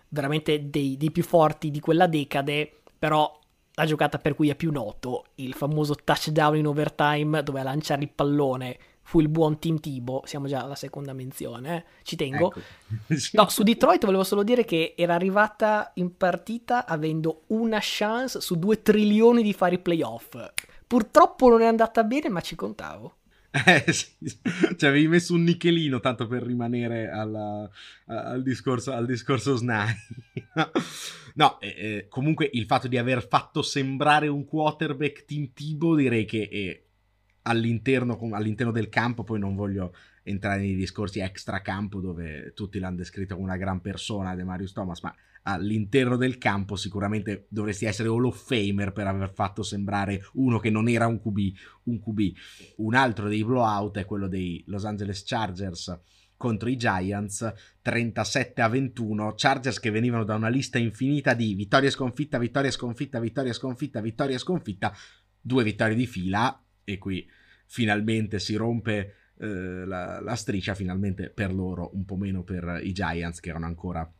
veramente 0.08 0.72
dei, 0.72 0.98
dei, 0.98 1.12
più 1.12 1.22
forti 1.22 1.70
di 1.70 1.80
quella 1.80 2.08
decade, 2.08 2.80
però 2.98 3.40
la 3.76 3.86
giocata 3.86 4.18
per 4.18 4.34
cui 4.34 4.50
è 4.50 4.56
più 4.56 4.72
noto, 4.72 5.26
il 5.36 5.54
famoso 5.54 5.94
touchdown 6.04 6.56
in 6.56 6.66
overtime 6.66 7.44
dove 7.44 7.60
a 7.60 7.64
lanciare 7.64 8.02
il 8.02 8.10
pallone 8.10 8.78
fu 9.04 9.20
il 9.20 9.30
buon 9.30 9.60
Tim 9.60 9.80
Tibo, 9.80 10.24
siamo 10.26 10.48
già 10.48 10.64
alla 10.64 10.74
seconda 10.74 11.14
menzione, 11.14 11.76
eh? 11.76 11.84
ci 12.02 12.16
tengo. 12.16 12.48
Ecco. 12.48 12.60
No, 13.34 13.50
su 13.50 13.62
Detroit 13.62 14.04
volevo 14.04 14.24
solo 14.24 14.42
dire 14.42 14.66
che 14.66 14.96
era 14.98 15.14
arrivata 15.14 15.92
in 15.96 16.18
partita 16.18 16.88
avendo 16.88 17.44
una 17.48 17.80
chance 17.80 18.42
su 18.42 18.58
due 18.58 18.82
trilioni 18.82 19.44
di 19.44 19.54
fare 19.54 19.76
i 19.76 19.80
playoff. 19.80 20.36
Purtroppo 20.92 21.48
non 21.48 21.62
è 21.62 21.68
andata 21.68 22.04
bene, 22.04 22.28
ma 22.28 22.42
ci 22.42 22.54
contavo. 22.54 23.20
Eh 23.50 23.94
sì, 23.94 24.10
ci 24.76 24.86
avevi 24.86 25.08
messo 25.08 25.34
un 25.34 25.44
nichelino 25.44 26.02
tanto 26.02 26.28
per 26.28 26.44
rimanere 26.44 27.10
alla, 27.10 27.70
al, 28.08 28.44
discorso, 28.44 28.92
al 28.92 29.06
discorso 29.06 29.56
SNAI. 29.56 29.96
no, 31.36 31.62
eh, 31.62 32.08
comunque 32.10 32.50
il 32.52 32.66
fatto 32.66 32.90
di 32.90 32.98
aver 32.98 33.26
fatto 33.26 33.62
sembrare 33.62 34.28
un 34.28 34.44
quarterback 34.44 35.24
Team 35.24 35.54
Tibo 35.54 35.96
direi 35.96 36.26
che 36.26 36.50
eh, 36.52 36.86
all'interno, 37.44 38.20
all'interno 38.34 38.74
del 38.74 38.90
campo, 38.90 39.24
poi 39.24 39.40
non 39.40 39.56
voglio 39.56 39.96
entrare 40.24 40.60
nei 40.60 40.76
discorsi 40.76 41.22
extra 41.22 41.62
campo 41.62 42.02
dove 42.02 42.52
tutti 42.54 42.80
l'hanno 42.80 42.98
descritto 42.98 43.36
come 43.36 43.48
una 43.48 43.56
gran 43.56 43.80
persona, 43.80 44.36
De 44.36 44.44
Marius 44.44 44.74
Thomas, 44.74 45.00
ma 45.00 45.16
all'interno 45.44 46.18
del 46.18 46.38
campo 46.38 46.76
sicuramente 46.76 47.48
dovresti 47.50 47.86
essere 47.86 48.10
Hall 48.10 48.26
of 48.26 48.46
Famer 48.46 48.92
per 48.92 49.08
aver 49.08 49.32
fatto 49.34 49.64
sembrare 49.64 50.22
uno 50.34 50.60
che 50.60 50.70
non 50.70 50.88
era 50.88 51.08
un 51.08 51.20
QB, 51.20 51.38
un 51.84 52.00
QB. 52.00 52.20
Un 52.78 52.96
altro 52.96 53.28
dei 53.28 53.44
blowout 53.44 53.98
è 53.98 54.06
quello 54.06 54.28
dei 54.28 54.64
Los 54.68 54.86
Angeles 54.86 55.24
Chargers 55.26 56.00
contro 56.42 56.70
i 56.70 56.76
Giants 56.76 57.54
37 57.84 58.62
a 58.64 58.68
21 58.68 59.34
Chargers 59.38 59.80
che 59.80 59.92
venivano 59.92 60.24
da 60.24 60.34
una 60.34 60.50
lista 60.50 60.80
infinita 60.80 61.36
di 61.36 61.54
vittoria 61.54 61.92
sconfitta 61.92 62.40
vittoria 62.40 62.72
sconfitta 62.72 63.20
vittoria 63.20 63.54
sconfitta 63.54 64.02
vittoria 64.02 64.40
sconfitta 64.40 64.92
due 65.40 65.64
vittorie 65.64 65.94
di 65.94 66.08
fila 66.08 66.60
e 66.84 66.98
qui 66.98 67.30
finalmente 67.68 68.40
si 68.40 68.56
rompe 68.56 69.14
eh, 69.38 69.86
la, 69.86 70.20
la 70.20 70.36
striscia 70.36 70.74
finalmente 70.74 71.30
per 71.30 71.54
loro 71.54 71.92
un 71.94 72.06
po' 72.06 72.18
meno 72.18 72.44
per 72.44 72.80
i 72.82 72.92
Giants 72.92 73.40
che 73.40 73.50
erano 73.50 73.68
ancora 73.68 74.12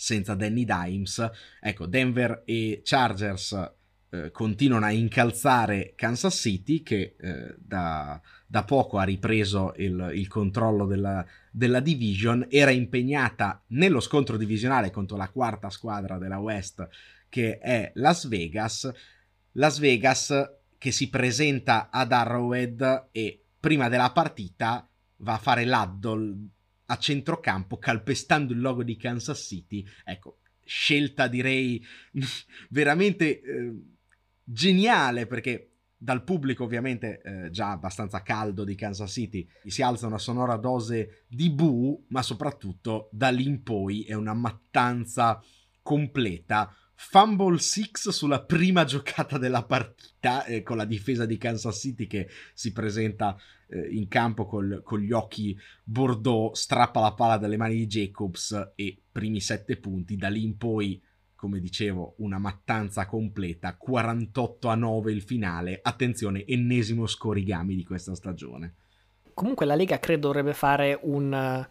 senza 0.00 0.34
Danny 0.34 0.64
Dimes. 0.64 1.30
Ecco, 1.60 1.84
Denver 1.84 2.42
e 2.46 2.80
Chargers 2.82 3.72
eh, 4.08 4.30
continuano 4.30 4.86
a 4.86 4.90
incalzare 4.90 5.92
Kansas 5.94 6.34
City 6.34 6.82
che 6.82 7.16
eh, 7.20 7.54
da, 7.58 8.18
da, 8.46 8.64
poco 8.64 8.96
ha 8.96 9.04
ripreso 9.04 9.74
il, 9.76 10.12
il 10.14 10.26
controllo 10.26 10.86
della, 10.86 11.24
della, 11.50 11.80
division, 11.80 12.46
era 12.48 12.70
impegnata 12.70 13.62
nello 13.68 14.00
scontro 14.00 14.38
divisionale 14.38 14.90
contro 14.90 15.18
la 15.18 15.28
quarta 15.28 15.68
squadra 15.68 16.16
della 16.16 16.38
West 16.38 16.88
che 17.28 17.58
è 17.58 17.92
Las 17.96 18.26
Vegas. 18.26 18.90
Las 19.52 19.78
Vegas 19.78 20.50
che 20.78 20.92
si 20.92 21.10
presenta 21.10 21.90
ad 21.90 22.10
Arrowhead 22.10 23.08
e 23.12 23.44
prima 23.60 23.90
della 23.90 24.12
partita 24.12 24.88
va 25.16 25.34
a 25.34 25.38
fare 25.38 25.66
l'addle 25.66 26.48
a 26.90 26.98
centrocampo 26.98 27.78
calpestando 27.78 28.52
il 28.52 28.60
logo 28.60 28.82
di 28.82 28.96
Kansas 28.96 29.46
City. 29.46 29.86
Ecco, 30.04 30.38
scelta 30.64 31.28
direi 31.28 31.84
veramente 32.70 33.40
eh, 33.40 33.72
geniale 34.42 35.26
perché 35.26 35.66
dal 35.96 36.24
pubblico 36.24 36.64
ovviamente 36.64 37.20
eh, 37.22 37.50
già 37.50 37.70
abbastanza 37.72 38.22
caldo 38.22 38.64
di 38.64 38.74
Kansas 38.74 39.12
City 39.12 39.46
si 39.66 39.82
alza 39.82 40.06
una 40.06 40.18
sonora 40.18 40.56
dose 40.56 41.24
di 41.28 41.50
bu, 41.50 42.06
ma 42.08 42.22
soprattutto 42.22 43.08
da 43.12 43.28
lì 43.28 43.46
in 43.46 43.62
poi 43.62 44.04
è 44.04 44.14
una 44.14 44.34
mattanza 44.34 45.42
completa 45.82 46.74
Fumble 47.02 47.58
6 47.58 47.90
sulla 48.12 48.42
prima 48.42 48.84
giocata 48.84 49.38
della 49.38 49.64
partita 49.64 50.44
eh, 50.44 50.62
con 50.62 50.76
la 50.76 50.84
difesa 50.84 51.24
di 51.24 51.38
Kansas 51.38 51.80
City 51.80 52.06
che 52.06 52.28
si 52.52 52.72
presenta 52.72 53.36
eh, 53.68 53.88
in 53.88 54.06
campo 54.06 54.44
col, 54.44 54.82
con 54.84 55.00
gli 55.00 55.10
occhi 55.10 55.58
bordeaux, 55.82 56.54
strappa 56.54 57.00
la 57.00 57.14
palla 57.14 57.38
dalle 57.38 57.56
mani 57.56 57.74
di 57.74 57.86
Jacobs 57.86 58.72
e 58.74 58.98
primi 59.10 59.40
7 59.40 59.78
punti. 59.78 60.16
Da 60.16 60.28
lì 60.28 60.44
in 60.44 60.58
poi, 60.58 61.02
come 61.34 61.58
dicevo, 61.58 62.16
una 62.18 62.38
mattanza 62.38 63.06
completa, 63.06 63.74
48 63.76 64.68
a 64.68 64.74
9 64.74 65.10
il 65.10 65.22
finale. 65.22 65.80
Attenzione, 65.82 66.46
ennesimo 66.46 67.06
scorigami 67.06 67.76
di 67.76 67.84
questa 67.84 68.14
stagione. 68.14 68.74
Comunque 69.32 69.64
la 69.64 69.74
Lega 69.74 69.98
credo 69.98 70.26
dovrebbe 70.26 70.52
fare 70.52 70.96
un 71.02 71.32
eh, 71.32 71.68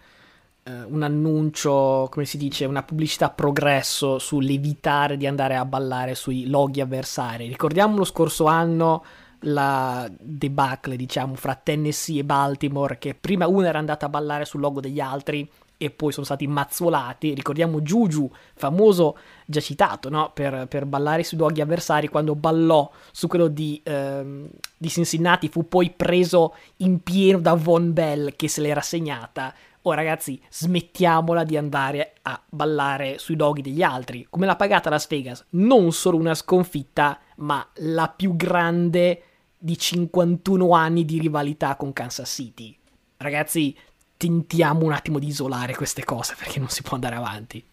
un 0.88 1.03
annuncio, 1.03 2.08
come 2.12 2.25
si 2.25 2.38
dice, 2.38 2.65
una 2.65 2.84
pubblicità 2.84 3.29
progresso 3.29 4.19
sull'evitare 4.19 5.17
di 5.17 5.27
andare 5.27 5.55
a 5.55 5.65
ballare 5.65 6.15
sui 6.15 6.47
loghi 6.47 6.82
avversari. 6.82 7.47
Ricordiamo 7.47 7.97
lo 7.97 8.03
scorso 8.03 8.45
anno 8.45 9.03
la 9.43 10.10
debacle, 10.19 10.95
diciamo, 10.95 11.36
fra 11.36 11.55
Tennessee 11.55 12.19
e 12.19 12.23
Baltimore, 12.23 12.97
che 12.97 13.15
prima 13.15 13.47
una 13.47 13.67
era 13.69 13.79
andata 13.79 14.08
a 14.08 14.10
ballare 14.10 14.45
sul 14.45 14.60
logo 14.60 14.82
degli 14.82 14.99
altri 14.99 15.49
e 15.82 15.91
poi 15.91 16.12
sono 16.12 16.25
stati 16.25 16.45
mazzolati. 16.45 17.34
Ricordiamo 17.34 17.79
Juju, 17.79 18.29
famoso, 18.53 19.17
già 19.45 19.62
citato, 19.62 20.10
no? 20.10 20.32
per, 20.34 20.67
per, 20.67 20.86
ballare 20.86 21.23
sui 21.23 21.38
luoghi 21.38 21.62
avversari, 21.62 22.10
quando 22.10 22.36
ballò 22.36 22.91
su 23.12 23.27
quello 23.27 23.47
di, 23.47 23.79
ehm, 23.84 24.49
di, 24.77 24.89
Cincinnati 24.89 25.47
fu 25.47 25.69
poi 25.69 25.89
preso 25.91 26.53
in 26.77 27.01
pieno 27.01 27.39
da 27.39 27.53
Von 27.53 27.93
Bell 27.93 28.36
che 28.36 28.49
se 28.49 28.60
l'era 28.60 28.82
segnata. 28.82 29.53
Oh 29.82 29.94
ragazzi, 29.94 30.42
smettiamola 30.50 31.44
di 31.44 31.58
andare 31.58 32.13
a 32.24 32.42
ballare 32.50 33.18
sui 33.18 33.36
loghi 33.36 33.62
degli 33.62 33.82
altri. 33.82 34.28
Come 34.30 34.46
l'ha 34.46 34.56
pagata 34.56 34.89
Las 34.89 35.08
Vegas? 35.08 35.46
Non 35.52 35.92
solo 35.92 36.18
una 36.18 36.36
sconfitta, 36.36 37.20
ma 37.38 37.68
la 37.76 38.08
più 38.10 38.36
grande 38.36 39.24
di 39.58 39.78
51 39.78 40.72
anni 40.72 41.06
di 41.06 41.20
rivalità 41.20 41.76
con 41.76 41.94
Kansas 41.94 42.30
City. 42.30 42.78
Ragazzi, 43.18 43.76
tentiamo 44.15 44.86
un 44.86 44.92
attimo 44.92 45.20
di 45.20 45.28
isolare 45.28 45.76
queste 45.76 46.04
cose 46.04 46.36
perché 46.38 46.60
non 46.60 46.70
si 46.70 46.82
può 46.82 46.96
andare 46.96 47.15
avanti. 47.15 47.63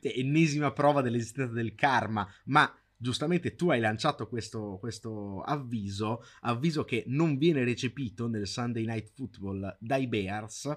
Ennesima 0.00 0.72
prova 0.72 1.02
dell'esistenza 1.02 1.52
del 1.52 1.74
karma, 1.74 2.26
ma 2.44 2.74
giustamente 3.02 3.56
tu 3.56 3.68
hai 3.70 3.80
lanciato 3.80 4.28
questo, 4.28 4.78
questo, 4.78 5.42
avviso, 5.42 6.24
avviso 6.42 6.84
che 6.84 7.02
non 7.08 7.36
viene 7.36 7.64
recepito 7.64 8.28
nel 8.28 8.46
Sunday 8.46 8.84
Night 8.84 9.10
Football 9.12 9.76
dai 9.80 10.06
Bears, 10.06 10.70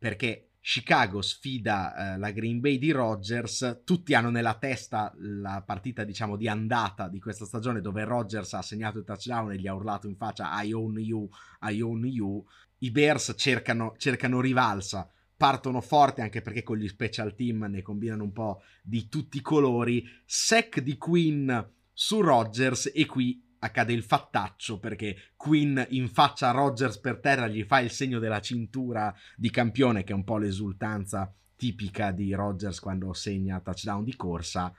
perché 0.00 0.52
Chicago 0.62 1.20
sfida 1.20 2.14
eh, 2.14 2.18
la 2.18 2.30
Green 2.30 2.60
Bay 2.60 2.78
di 2.78 2.90
Rodgers, 2.90 3.82
tutti 3.84 4.14
hanno 4.14 4.30
nella 4.30 4.54
testa 4.54 5.12
la 5.18 5.62
partita 5.62 6.04
diciamo 6.04 6.36
di 6.36 6.48
andata 6.48 7.06
di 7.08 7.20
questa 7.20 7.44
stagione 7.44 7.82
dove 7.82 8.04
Rodgers 8.04 8.54
ha 8.54 8.62
segnato 8.62 8.96
il 8.96 9.04
touchdown 9.04 9.52
e 9.52 9.58
gli 9.58 9.66
ha 9.66 9.74
urlato 9.74 10.06
in 10.06 10.16
faccia 10.16 10.62
I 10.62 10.72
own 10.72 10.98
you, 10.98 11.28
I 11.62 11.82
own 11.82 12.04
you. 12.06 12.42
I 12.78 12.90
Bears 12.90 13.34
cercano, 13.36 13.94
cercano 13.98 14.40
rivalsa, 14.40 15.06
partono 15.36 15.82
forte 15.82 16.22
anche 16.22 16.40
perché 16.40 16.62
con 16.62 16.78
gli 16.78 16.88
special 16.88 17.34
team 17.34 17.66
ne 17.68 17.82
combinano 17.82 18.22
un 18.22 18.32
po' 18.32 18.62
di 18.82 19.06
tutti 19.10 19.36
i 19.36 19.42
colori. 19.42 20.02
Sec 20.24 20.80
di 20.80 20.96
Queen 20.96 21.72
su 21.92 22.22
Rodgers 22.22 22.90
e 22.94 23.04
qui 23.04 23.49
accade 23.60 23.92
il 23.92 24.02
fattaccio 24.02 24.78
perché 24.78 25.32
Queen 25.36 25.86
in 25.90 26.08
faccia 26.08 26.48
a 26.48 26.52
Rodgers 26.52 26.98
per 26.98 27.18
terra 27.18 27.46
gli 27.46 27.62
fa 27.62 27.80
il 27.80 27.90
segno 27.90 28.18
della 28.18 28.40
cintura 28.40 29.14
di 29.36 29.50
campione 29.50 30.04
che 30.04 30.12
è 30.12 30.16
un 30.16 30.24
po' 30.24 30.38
l'esultanza 30.38 31.32
tipica 31.56 32.10
di 32.10 32.32
Rodgers 32.32 32.80
quando 32.80 33.12
segna 33.12 33.60
touchdown 33.60 34.02
di 34.02 34.16
corsa. 34.16 34.74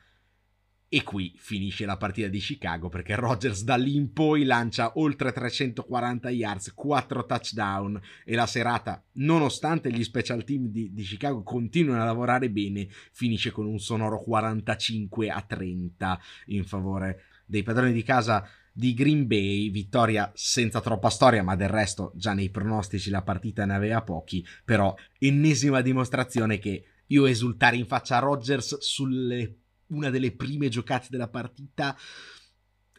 E 0.94 1.04
qui 1.04 1.34
finisce 1.38 1.86
la 1.86 1.96
partita 1.96 2.28
di 2.28 2.39
Chicago 2.39 2.89
perché 2.89 3.15
Rodgers 3.15 3.63
da 3.63 3.78
lì 3.78 3.96
in 3.96 4.12
poi 4.12 4.44
lancia 4.44 4.91
oltre 4.96 5.32
340 5.32 6.30
yards, 6.32 6.74
4 6.74 7.26
touchdown 7.26 8.02
e 8.26 8.36
la 8.36 8.46
serata, 8.46 9.02
nonostante 9.13 9.89
gli 9.89 10.04
special 10.04 10.44
team 10.44 10.65
di, 10.65 10.91
di 10.91 11.04
Chicago 11.04 11.44
continuino 11.44 12.02
a 12.02 12.04
lavorare 12.04 12.50
bene, 12.50 12.89
finisce 13.13 13.52
con 13.52 13.67
un 13.67 13.80
sonoro 13.80 14.20
45 14.20 15.30
a 15.30 15.41
30 15.41 16.20
in 16.48 16.65
favore 16.65 17.24
dei 17.46 17.63
padroni 17.63 17.94
di 17.94 18.04
casa 18.04 18.46
di 18.71 18.93
Green 18.93 19.27
Bay, 19.27 19.69
vittoria 19.69 20.31
senza 20.34 20.81
troppa 20.81 21.10
storia, 21.10 21.43
ma 21.43 21.55
del 21.55 21.69
resto 21.69 22.12
già 22.15 22.34
nei 22.34 22.49
pronostici 22.49 23.10
la 23.10 23.21
partita 23.21 23.65
ne 23.65 23.73
aveva 23.73 24.01
pochi, 24.01 24.45
però 24.63 24.95
ennesima 25.19 25.81
dimostrazione 25.81 26.57
che 26.57 26.86
io 27.07 27.25
esultare 27.25 27.75
in 27.75 27.86
faccia 27.86 28.17
a 28.17 28.19
Rodgers 28.19 28.77
sulle 28.79 29.55
una 29.88 30.10
delle 30.10 30.31
prime 30.31 30.69
giocate 30.69 31.07
della 31.10 31.27
partita, 31.27 31.97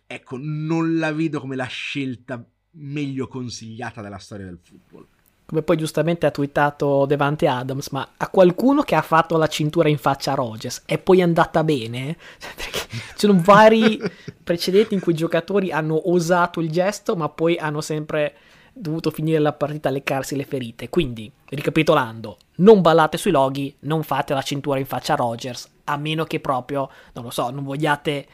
ecco, 0.06 0.36
non 0.38 0.98
la 0.98 1.12
vedo 1.12 1.40
come 1.40 1.56
la 1.56 1.64
scelta 1.64 2.46
meglio 2.72 3.28
consigliata 3.28 4.02
della 4.02 4.18
storia 4.18 4.44
del 4.44 4.60
football. 4.62 5.06
Come 5.44 5.62
poi 5.62 5.76
giustamente 5.76 6.26
ha 6.26 6.30
twittato 6.30 7.04
Devante 7.04 7.46
Adams, 7.46 7.88
ma 7.90 8.08
a 8.16 8.28
qualcuno 8.28 8.82
che 8.82 8.94
ha 8.94 9.02
fatto 9.02 9.36
la 9.36 9.48
cintura 9.48 9.88
in 9.88 9.98
faccia 9.98 10.32
a 10.32 10.36
Rogers 10.36 10.82
è 10.86 10.98
poi 10.98 11.20
andata 11.20 11.62
bene? 11.62 12.16
Perché 12.38 12.88
ci 12.88 13.26
sono 13.26 13.40
vari 13.42 14.00
precedenti 14.42 14.94
in 14.94 15.00
cui 15.00 15.12
i 15.12 15.16
giocatori 15.16 15.70
hanno 15.70 16.10
osato 16.10 16.60
il 16.60 16.70
gesto, 16.70 17.16
ma 17.16 17.28
poi 17.28 17.56
hanno 17.56 17.80
sempre 17.80 18.34
dovuto 18.72 19.10
finire 19.10 19.38
la 19.38 19.52
partita 19.52 19.88
a 19.88 19.92
leccarsi 19.92 20.36
le 20.36 20.44
ferite. 20.44 20.88
Quindi, 20.88 21.30
ricapitolando, 21.50 22.38
non 22.56 22.80
ballate 22.80 23.18
sui 23.18 23.30
loghi, 23.30 23.74
non 23.80 24.02
fate 24.02 24.34
la 24.34 24.42
cintura 24.42 24.78
in 24.78 24.86
faccia 24.86 25.12
a 25.12 25.16
Rogers, 25.16 25.68
a 25.84 25.96
meno 25.96 26.24
che 26.24 26.40
proprio, 26.40 26.88
non 27.12 27.24
lo 27.24 27.30
so, 27.30 27.50
non 27.50 27.64
vogliate 27.64 28.26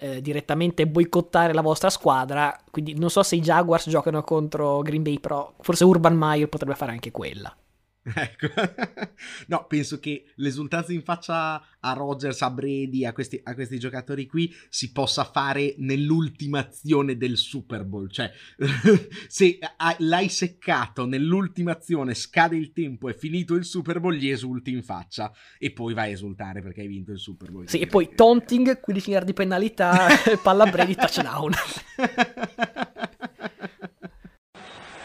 eh, 0.00 0.22
direttamente 0.22 0.86
boicottare 0.86 1.52
la 1.52 1.60
vostra 1.60 1.90
squadra. 1.90 2.56
Quindi 2.70 2.98
non 2.98 3.10
so 3.10 3.22
se 3.22 3.36
i 3.36 3.40
Jaguars 3.40 3.88
giocano 3.88 4.22
contro 4.22 4.80
Green 4.80 5.02
Bay, 5.02 5.18
però 5.18 5.52
forse 5.60 5.84
Urban 5.84 6.16
Meyer 6.16 6.48
potrebbe 6.48 6.74
fare 6.74 6.92
anche 6.92 7.10
quella. 7.10 7.54
Ecco, 8.02 8.46
no, 9.48 9.66
penso 9.66 10.00
che 10.00 10.32
l'esultanza 10.36 10.92
in 10.92 11.02
faccia 11.02 11.62
a 11.80 11.92
Rogers, 11.92 12.40
a 12.40 12.50
Brady, 12.50 13.04
a 13.04 13.12
questi, 13.12 13.38
a 13.42 13.54
questi 13.54 13.78
giocatori 13.78 14.26
qui 14.26 14.52
si 14.70 14.90
possa 14.90 15.24
fare 15.24 15.74
nell'ultima 15.78 16.60
azione 16.60 17.18
del 17.18 17.36
Super 17.36 17.84
Bowl. 17.84 18.10
Cioè, 18.10 18.32
se 19.28 19.58
l'hai 19.98 20.30
seccato 20.30 21.04
nell'ultima 21.04 21.72
azione, 21.72 22.14
scade 22.14 22.56
il 22.56 22.72
tempo, 22.72 23.10
è 23.10 23.14
finito 23.14 23.54
il 23.54 23.66
Super 23.66 24.00
Bowl, 24.00 24.14
gli 24.14 24.30
esulti 24.30 24.72
in 24.72 24.82
faccia 24.82 25.30
e 25.58 25.70
poi 25.72 25.92
vai 25.92 26.10
a 26.10 26.12
esultare 26.12 26.62
perché 26.62 26.80
hai 26.80 26.88
vinto 26.88 27.12
il 27.12 27.18
Super 27.18 27.50
Bowl. 27.50 27.68
Sì, 27.68 27.80
e 27.80 27.86
poi 27.86 28.14
taunting, 28.14 28.80
15 28.80 29.10
yard 29.10 29.26
di 29.26 29.34
penalità, 29.34 30.08
palla 30.42 30.64
Brady, 30.64 30.94
touchdown. 30.94 31.52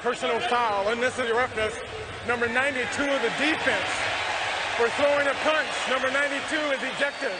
Personal 0.01 0.39
foul, 0.41 0.93
unnecessary 0.93 1.31
roughness. 1.31 1.94
Number 2.27 2.47
92 2.47 3.03
of 3.03 3.21
the 3.21 3.29
defense. 3.37 3.91
For 4.77 4.89
throwing 4.97 5.27
a 5.27 5.35
punch, 5.43 5.69
number 5.89 6.11
92 6.11 6.57
is 6.73 6.81
ejected. 6.95 7.31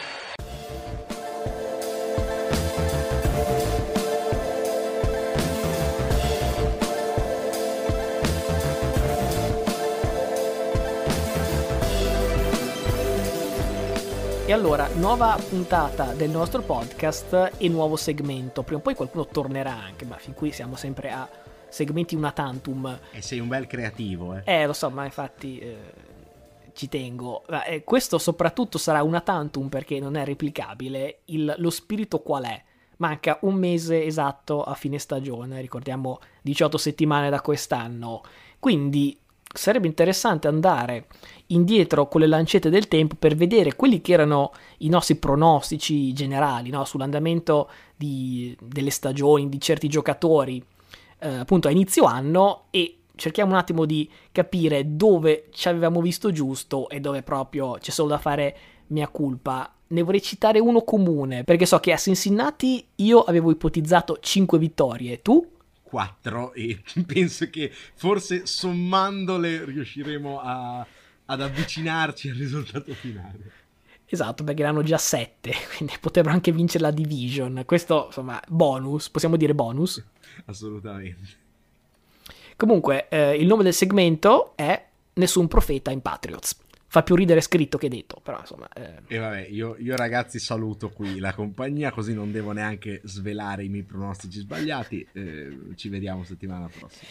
E 14.47 14.53
allora, 14.53 14.87
nuova 14.93 15.35
puntata 15.49 16.13
del 16.13 16.29
nostro 16.29 16.61
podcast 16.61 17.53
e 17.57 17.67
nuovo 17.67 17.95
segmento. 17.95 18.61
Prima 18.61 18.79
o 18.79 18.83
poi 18.83 18.93
qualcuno 18.93 19.25
tornerà 19.25 19.73
anche, 19.73 20.05
ma 20.05 20.17
fin 20.17 20.35
qui 20.35 20.51
siamo 20.51 20.75
sempre 20.75 21.09
a 21.09 21.27
segmenti 21.75 22.15
una 22.15 22.31
tantum. 22.31 22.99
E 23.11 23.21
sei 23.21 23.39
un 23.39 23.49
bel 23.49 23.67
creativo, 23.67 24.33
eh. 24.33 24.43
Eh, 24.45 24.65
lo 24.65 24.71
so, 24.71 24.89
ma 24.89 25.03
infatti 25.03 25.59
eh, 25.59 25.77
ci 26.71 26.87
tengo. 26.87 27.43
Eh, 27.67 27.83
questo 27.83 28.17
soprattutto 28.17 28.77
sarà 28.77 29.03
una 29.03 29.19
tantum 29.19 29.67
perché 29.67 29.99
non 29.99 30.15
è 30.15 30.23
replicabile. 30.23 31.19
Il, 31.25 31.53
lo 31.57 31.69
spirito 31.69 32.19
qual 32.19 32.45
è? 32.45 32.63
Manca 32.97 33.39
un 33.41 33.55
mese 33.55 34.05
esatto 34.05 34.63
a 34.63 34.73
fine 34.73 34.99
stagione, 34.99 35.59
ricordiamo 35.59 36.19
18 36.43 36.77
settimane 36.77 37.29
da 37.29 37.41
quest'anno. 37.41 38.21
Quindi 38.57 39.19
sarebbe 39.53 39.87
interessante 39.87 40.47
andare 40.47 41.07
indietro 41.47 42.07
con 42.07 42.21
le 42.21 42.27
lancette 42.27 42.69
del 42.69 42.87
tempo 42.87 43.15
per 43.19 43.35
vedere 43.35 43.75
quelli 43.75 43.99
che 43.99 44.13
erano 44.13 44.53
i 44.77 44.87
nostri 44.87 45.15
pronostici 45.15 46.13
generali 46.13 46.69
no? 46.69 46.85
sull'andamento 46.85 47.69
di, 47.97 48.55
delle 48.61 48.91
stagioni 48.91 49.49
di 49.49 49.59
certi 49.59 49.89
giocatori 49.89 50.63
eh, 51.19 51.27
appunto 51.27 51.67
a 51.67 51.71
inizio 51.71 52.03
anno 52.03 52.65
e 52.71 52.99
cerchiamo 53.15 53.51
un 53.51 53.57
attimo 53.57 53.85
di 53.85 54.09
capire 54.31 54.95
dove 54.95 55.47
ci 55.51 55.67
avevamo 55.67 56.01
visto 56.01 56.31
giusto 56.31 56.89
e 56.89 56.99
dove 56.99 57.23
proprio 57.23 57.77
c'è 57.79 57.91
solo 57.91 58.09
da 58.09 58.17
fare 58.17 58.57
mia 58.87 59.07
colpa. 59.07 59.73
Ne 59.87 60.01
vorrei 60.01 60.21
citare 60.21 60.59
uno 60.59 60.81
comune, 60.81 61.43
perché 61.43 61.65
so 61.65 61.79
che 61.79 61.93
a 61.93 61.97
Cincinnati 61.97 62.85
io 62.95 63.21
avevo 63.21 63.51
ipotizzato 63.51 64.17
5 64.19 64.57
vittorie, 64.57 65.21
tu? 65.21 65.51
4 65.83 66.53
e 66.53 66.81
penso 67.05 67.49
che 67.49 67.71
forse 67.93 68.45
sommandole 68.45 69.63
riusciremo 69.63 70.39
a, 70.39 70.85
ad 71.25 71.41
avvicinarci 71.41 72.29
al 72.29 72.35
risultato 72.35 72.93
finale. 72.93 73.63
Esatto, 74.15 74.45
perché 74.45 74.61
erano 74.61 74.81
già 74.81 74.97
7, 74.97 75.51
quindi 75.75 75.93
potrebbero 75.99 76.33
anche 76.33 76.53
vincere 76.53 76.85
la 76.85 76.91
division. 76.91 77.63
Questo, 77.65 78.05
insomma, 78.07 78.41
bonus, 78.47 79.09
possiamo 79.09 79.35
dire 79.35 79.53
bonus? 79.53 80.01
Assolutamente. 80.45 81.43
Comunque, 82.55 83.09
eh, 83.09 83.35
il 83.35 83.45
nome 83.45 83.63
del 83.63 83.73
segmento 83.73 84.53
è 84.55 84.83
Nessun 85.15 85.47
profeta 85.49 85.91
in 85.91 86.01
Patriots. 86.01 86.57
Fa 86.87 87.03
più 87.03 87.15
ridere 87.15 87.41
scritto 87.41 87.77
che 87.77 87.89
detto, 87.89 88.21
però 88.23 88.39
insomma... 88.39 88.69
Eh. 88.73 89.01
E 89.07 89.17
vabbè, 89.17 89.47
io, 89.49 89.75
io, 89.79 89.97
ragazzi 89.97 90.39
saluto 90.39 90.91
qui 90.91 91.19
la 91.19 91.33
compagnia, 91.33 91.91
così 91.91 92.13
non 92.13 92.31
devo 92.31 92.53
neanche 92.53 93.01
svelare 93.03 93.65
i 93.65 93.69
miei 93.69 93.83
pronostici 93.83 94.39
sbagliati. 94.39 95.05
Eh, 95.11 95.57
ci 95.75 95.89
vediamo 95.89 96.23
settimana 96.23 96.69
prossima. 96.69 97.09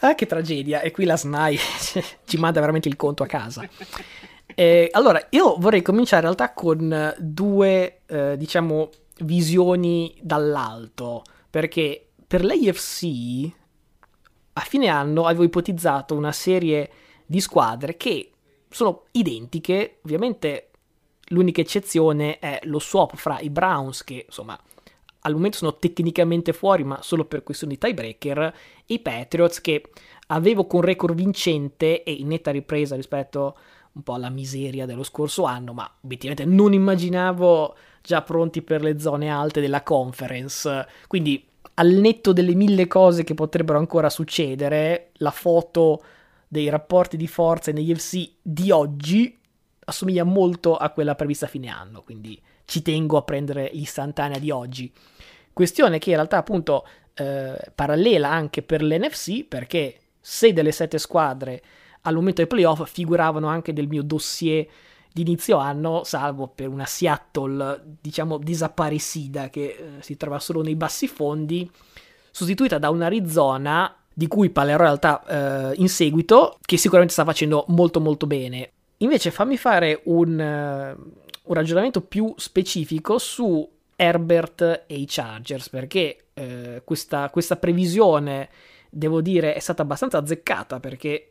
Ah, 0.00 0.14
che 0.14 0.26
tragedia! 0.26 0.82
E 0.82 0.90
qui 0.90 1.06
la 1.06 1.16
SNAI 1.16 1.58
ci 2.24 2.36
manda 2.36 2.60
veramente 2.60 2.88
il 2.88 2.96
conto 2.96 3.22
a 3.22 3.26
casa. 3.26 3.66
Eh, 4.54 4.88
allora, 4.92 5.26
io 5.30 5.56
vorrei 5.58 5.82
cominciare 5.82 6.26
in 6.26 6.34
realtà 6.34 6.52
con 6.52 7.14
due, 7.18 8.00
eh, 8.06 8.36
diciamo, 8.36 8.90
visioni 9.20 10.16
dall'alto, 10.20 11.22
perché 11.48 12.08
per 12.26 12.44
l'AFC 12.44 13.50
a 14.54 14.60
fine 14.60 14.88
anno 14.88 15.24
avevo 15.26 15.44
ipotizzato 15.44 16.14
una 16.14 16.32
serie 16.32 16.90
di 17.26 17.40
squadre 17.40 17.96
che 17.96 18.30
sono 18.68 19.04
identiche, 19.12 19.98
ovviamente 20.04 20.70
l'unica 21.28 21.60
eccezione 21.60 22.38
è 22.38 22.60
lo 22.64 22.80
swap 22.80 23.16
fra 23.16 23.38
i 23.40 23.50
Browns 23.50 24.02
che 24.02 24.24
insomma 24.26 24.58
al 25.22 25.34
momento 25.34 25.58
sono 25.58 25.76
tecnicamente 25.76 26.52
fuori, 26.52 26.82
ma 26.82 27.02
solo 27.02 27.24
per 27.26 27.42
questioni 27.42 27.74
di 27.74 27.78
tiebreaker, 27.78 28.38
e 28.86 28.94
i 28.94 29.00
Patriots 29.00 29.60
che 29.60 29.82
avevo 30.28 30.66
con 30.66 30.80
record 30.80 31.14
vincente 31.14 32.02
e 32.02 32.12
in 32.12 32.28
netta 32.28 32.50
ripresa 32.50 32.96
rispetto 32.96 33.56
un 33.92 34.02
po' 34.02 34.14
alla 34.14 34.30
miseria 34.30 34.86
dello 34.86 35.02
scorso 35.02 35.44
anno, 35.44 35.72
ma 35.72 35.90
obiettivamente 36.02 36.44
non 36.44 36.72
immaginavo 36.72 37.76
già 38.02 38.22
pronti 38.22 38.62
per 38.62 38.82
le 38.82 38.98
zone 38.98 39.28
alte 39.28 39.60
della 39.60 39.82
conference. 39.82 40.86
Quindi 41.06 41.44
al 41.74 41.88
netto 41.88 42.32
delle 42.32 42.54
mille 42.54 42.86
cose 42.86 43.24
che 43.24 43.34
potrebbero 43.34 43.78
ancora 43.78 44.10
succedere, 44.10 45.10
la 45.14 45.30
foto 45.30 46.02
dei 46.46 46.68
rapporti 46.68 47.16
di 47.16 47.26
forza 47.26 47.72
negli 47.72 47.94
FC 47.94 48.28
di 48.42 48.70
oggi 48.70 49.38
assomiglia 49.84 50.24
molto 50.24 50.76
a 50.76 50.90
quella 50.90 51.14
prevista 51.14 51.46
a 51.46 51.48
fine 51.48 51.68
anno, 51.68 52.02
quindi 52.02 52.40
ci 52.64 52.82
tengo 52.82 53.16
a 53.16 53.22
prendere 53.22 53.70
l'istantanea 53.72 54.38
di 54.38 54.50
oggi. 54.50 54.92
Questione 55.52 55.98
che 55.98 56.10
in 56.10 56.16
realtà 56.16 56.38
appunto 56.38 56.86
eh, 57.14 57.56
parallela 57.74 58.30
anche 58.30 58.62
per 58.62 58.82
l'NFC 58.82 59.44
perché 59.44 59.98
sei 60.20 60.52
delle 60.52 60.70
sette 60.70 60.98
squadre 60.98 61.62
al 62.02 62.14
momento 62.14 62.42
dei 62.42 62.46
playoff 62.46 62.84
figuravano 62.84 63.46
anche 63.46 63.72
del 63.72 63.88
mio 63.88 64.02
dossier 64.02 64.66
di 65.12 65.22
inizio 65.22 65.56
anno, 65.56 66.04
salvo 66.04 66.46
per 66.48 66.68
una 66.68 66.86
Seattle, 66.86 67.96
diciamo, 68.00 68.38
desaparecida 68.38 69.50
che 69.50 69.64
eh, 69.64 70.02
si 70.02 70.16
trova 70.16 70.38
solo 70.38 70.62
nei 70.62 70.76
bassi 70.76 71.08
fondi, 71.08 71.68
sostituita 72.30 72.78
da 72.78 72.90
un 72.90 73.02
Arizona 73.02 73.94
di 74.12 74.28
cui 74.28 74.50
parlerò 74.50 74.84
in 74.84 74.84
realtà 74.84 75.70
eh, 75.70 75.74
in 75.76 75.88
seguito, 75.88 76.58
che 76.60 76.76
sicuramente 76.76 77.12
sta 77.12 77.24
facendo 77.24 77.64
molto 77.68 78.00
molto 78.00 78.26
bene. 78.26 78.72
Invece 78.98 79.30
fammi 79.30 79.56
fare 79.56 80.02
un, 80.04 80.38
uh, 80.38 81.20
un 81.44 81.54
ragionamento 81.54 82.02
più 82.02 82.34
specifico 82.36 83.16
su 83.18 83.66
Herbert 83.96 84.84
e 84.86 84.94
i 84.94 85.06
Chargers, 85.08 85.70
perché 85.70 86.26
eh, 86.34 86.82
questa, 86.84 87.30
questa 87.30 87.56
previsione, 87.56 88.48
devo 88.90 89.22
dire, 89.22 89.54
è 89.54 89.58
stata 89.58 89.82
abbastanza 89.82 90.18
azzeccata, 90.18 90.80
perché 90.80 91.29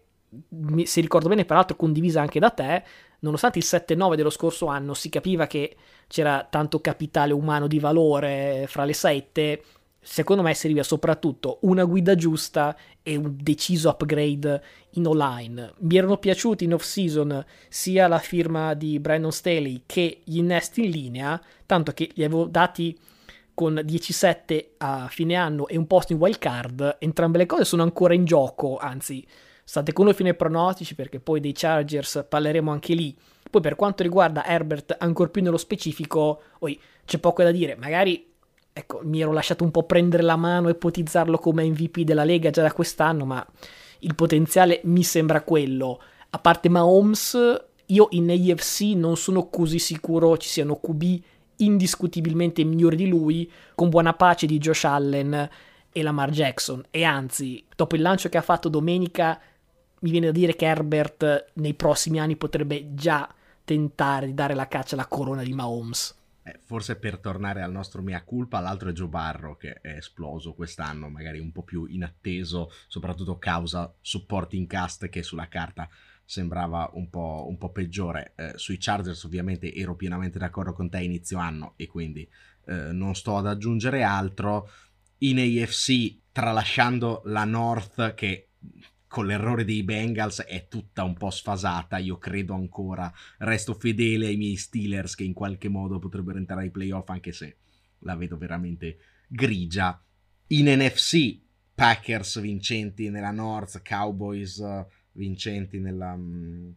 se 0.84 1.02
ricordo 1.02 1.30
bene, 1.30 1.46
peraltro 1.46 1.76
condivisa 1.76 2.22
anche 2.22 2.40
da 2.40 2.50
te, 2.50 2.84
nonostante 3.20 3.60
il 3.60 3.66
7-9 3.68 4.16
dello 4.16 4.30
scorso 4.30 4.68
anno 4.68 4.94
si 4.94 5.10
capiva 5.10 5.48
che 5.48 5.76
c'era 6.08 6.48
tanto 6.50 6.80
capitale 6.82 7.34
umano 7.34 7.68
di 7.68 7.80
valore 7.80 8.66
fra 8.68 8.86
le 8.86 8.94
sette, 8.94 9.64
secondo 10.02 10.42
me 10.42 10.54
serviva 10.54 10.84
soprattutto 10.84 11.60
una 11.62 11.84
guida 11.84 12.16
giusta 12.16 12.76
e 13.04 13.16
un 13.16 13.36
deciso 13.40 13.90
upgrade 13.90 14.64
in 14.92 15.08
online. 15.08 15.74
Mi 15.80 15.98
erano 15.98 16.18
piaciuti 16.18 16.64
in 16.64 16.74
off-season 16.74 17.44
sia 17.68 18.08
la 18.08 18.20
firma 18.20 18.74
di 18.74 19.00
Brandon 19.00 19.32
Staley 19.32 19.84
che 19.86 20.22
gli 20.24 20.38
innesti 20.38 20.86
in 20.86 20.92
linea, 20.92 21.42
tanto 21.66 21.92
che 21.92 22.10
li 22.14 22.24
avevo 22.24 22.46
dati 22.46 22.98
con 23.54 23.74
10-7 23.74 24.66
a 24.78 25.08
fine 25.10 25.36
anno 25.36 25.68
e 25.68 25.78
un 25.78 25.86
posto 25.86 26.14
in 26.14 26.20
wild 26.20 26.38
card, 26.38 26.96
entrambe 27.00 27.40
le 27.40 27.46
cose 27.46 27.66
sono 27.66 27.84
ancora 27.84 28.14
in 28.14 28.24
gioco, 28.24 28.78
anzi 28.78 29.26
state 29.70 29.94
con 29.94 30.06
noi 30.06 30.16
fino 30.16 30.30
ai 30.30 30.36
pronostici 30.36 30.96
perché 30.96 31.20
poi 31.20 31.40
dei 31.40 31.52
Chargers 31.54 32.26
parleremo 32.28 32.72
anche 32.72 32.96
lì. 32.96 33.16
Poi 33.52 33.62
per 33.62 33.76
quanto 33.76 34.02
riguarda 34.02 34.44
Herbert, 34.44 34.96
ancora 34.98 35.30
più 35.30 35.44
nello 35.44 35.58
specifico, 35.58 36.42
oi, 36.58 36.80
c'è 37.06 37.20
poco 37.20 37.44
da 37.44 37.52
dire, 37.52 37.76
magari 37.76 38.32
ecco, 38.74 39.02
mi 39.04 39.22
ero 39.22 39.32
lasciato 39.32 39.64
un 39.64 39.70
po' 39.70 39.84
prendere 39.84 40.24
la 40.24 40.38
mano 40.38 40.70
e 40.70 40.72
ipotizzarlo 40.72 41.38
come 41.38 41.70
MVP 41.70 42.00
della 42.00 42.24
Lega 42.24 42.50
già 42.50 42.64
da 42.64 42.74
quest'anno, 42.74 43.26
ma 43.26 43.46
il 44.00 44.16
potenziale 44.16 44.82
mi 44.86 45.04
sembra 45.04 45.44
quello. 45.44 46.02
A 46.32 46.40
parte 46.40 46.68
Mahomes, 46.68 47.38
io 47.86 48.08
in 48.10 48.32
AFC 48.32 48.96
non 48.96 49.18
sono 49.18 49.50
così 49.50 49.78
sicuro 49.78 50.36
ci 50.38 50.50
siano 50.50 50.80
QB 50.80 51.04
indiscutibilmente 51.58 52.64
migliori 52.64 52.96
di 52.96 53.08
lui, 53.08 53.52
con 53.76 53.90
buona 53.90 54.14
pace 54.16 54.48
di 54.48 54.58
Josh 54.58 54.86
Allen 54.86 55.50
e 55.92 56.02
Lamar 56.02 56.32
Jackson. 56.32 56.84
E 56.90 57.04
anzi, 57.04 57.64
dopo 57.76 57.96
il 57.96 58.02
lancio 58.02 58.30
che 58.30 58.38
ha 58.40 58.42
fatto 58.42 58.68
domenica, 58.68 59.40
mi 60.02 60.12
viene 60.12 60.28
da 60.28 60.32
dire 60.32 60.56
che 60.56 60.66
Herbert 60.66 61.52
nei 61.56 61.74
prossimi 61.74 62.20
anni 62.20 62.36
potrebbe 62.36 62.93
già 62.93 63.34
tentare 63.64 64.28
di 64.28 64.34
dare 64.34 64.54
la 64.54 64.68
caccia 64.68 64.95
alla 64.95 65.08
corona 65.08 65.43
di 65.43 65.54
Mahomes. 65.54 66.18
Eh, 66.41 66.60
forse 66.64 66.95
per 66.95 67.18
tornare 67.18 67.62
al 67.62 67.72
nostro 67.72 68.02
mea 68.02 68.24
culpa, 68.24 68.60
l'altro 68.60 68.89
è 68.89 68.93
Joe 68.93 69.08
Barro 69.08 69.56
che 69.58 69.74
è 69.82 69.97
esploso 69.97 70.54
quest'anno, 70.54 71.10
magari 71.10 71.39
un 71.39 71.52
po' 71.52 71.64
più 71.64 71.86
inatteso, 71.86 72.72
soprattutto 72.88 73.38
causa 73.38 73.93
supporting 74.02 74.66
cast 74.66 75.10
che 75.10 75.22
sulla 75.22 75.47
carta 75.47 75.88
sembrava 76.26 76.89
un 76.93 77.10
po', 77.10 77.45
un 77.47 77.58
po 77.58 77.70
peggiore. 77.72 78.34
Eh, 78.36 78.54
sui 78.56 78.78
Chargers 78.80 79.24
ovviamente 79.24 79.74
ero 79.74 79.95
pienamente 79.95 80.39
d'accordo 80.39 80.74
con 80.74 80.89
te 80.89 81.02
inizio 81.02 81.38
anno 81.38 81.74
e 81.76 81.88
quindi 81.88 82.28
eh, 82.66 82.91
non 82.91 83.16
sto 83.16 83.38
ad 83.38 83.47
aggiungere 83.47 84.04
altro. 84.04 84.70
In 85.20 85.38
AFC, 85.38 86.20
tralasciando 86.32 87.22
la 87.26 87.43
North 87.43 88.14
che 88.14 88.50
con 89.10 89.26
l'errore 89.26 89.66
dei 89.66 89.84
Bengals 89.84 90.43
è 90.43 90.68
tutta 90.68 91.03
un 91.03 91.16
po' 91.16 91.32
sfasata. 91.32 91.97
Io 91.97 92.20
credo 92.20 92.53
ancora, 92.53 93.12
resto 93.39 93.74
fedele 93.74 94.28
ai 94.28 94.38
miei 94.38 94.55
Steelers 94.55 95.16
che 95.16 95.24
in 95.24 95.34
qualche 95.34 95.68
modo 95.68 95.97
potrebbero 95.97 96.38
entrare 96.38 96.62
ai 96.62 96.70
playoff, 96.70 97.10
anche 97.10 97.32
se 97.32 97.57
la 97.99 98.16
vedo 98.16 98.38
veramente 98.38 98.99
grigia. 99.28 99.99
In 100.49 100.68
NFC, 100.68 101.39
Packers 101.74 102.39
vincenti 102.39 103.10
nella 103.10 103.32
North, 103.32 103.82
Cowboys 103.82 104.60
eh, 104.60 104.86
vincenti 105.14 105.80
nella, 105.80 106.16
mm, 106.16 106.70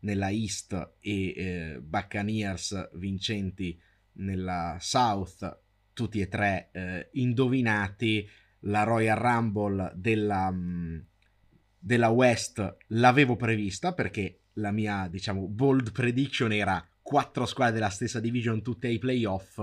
nella 0.00 0.30
East 0.30 0.94
e 1.00 1.32
eh, 1.36 1.80
Buccaneers 1.80 2.90
vincenti 2.94 3.76
nella 4.12 4.76
South, 4.78 5.60
tutti 5.92 6.20
e 6.20 6.28
tre 6.28 6.68
eh, 6.70 7.08
indovinati. 7.14 8.28
La 8.66 8.84
Royal 8.84 9.18
Rumble 9.18 9.92
della 9.96 10.50
mm, 10.52 10.98
della 11.84 12.08
West 12.08 12.76
l'avevo 12.88 13.36
prevista 13.36 13.92
perché 13.92 14.38
la 14.54 14.70
mia, 14.70 15.06
diciamo, 15.10 15.46
bold 15.46 15.92
prediction 15.92 16.50
era 16.50 16.82
quattro 17.02 17.44
squadre 17.44 17.74
della 17.74 17.90
stessa 17.90 18.20
division 18.20 18.62
tutte 18.62 18.86
ai 18.86 18.98
playoff. 18.98 19.60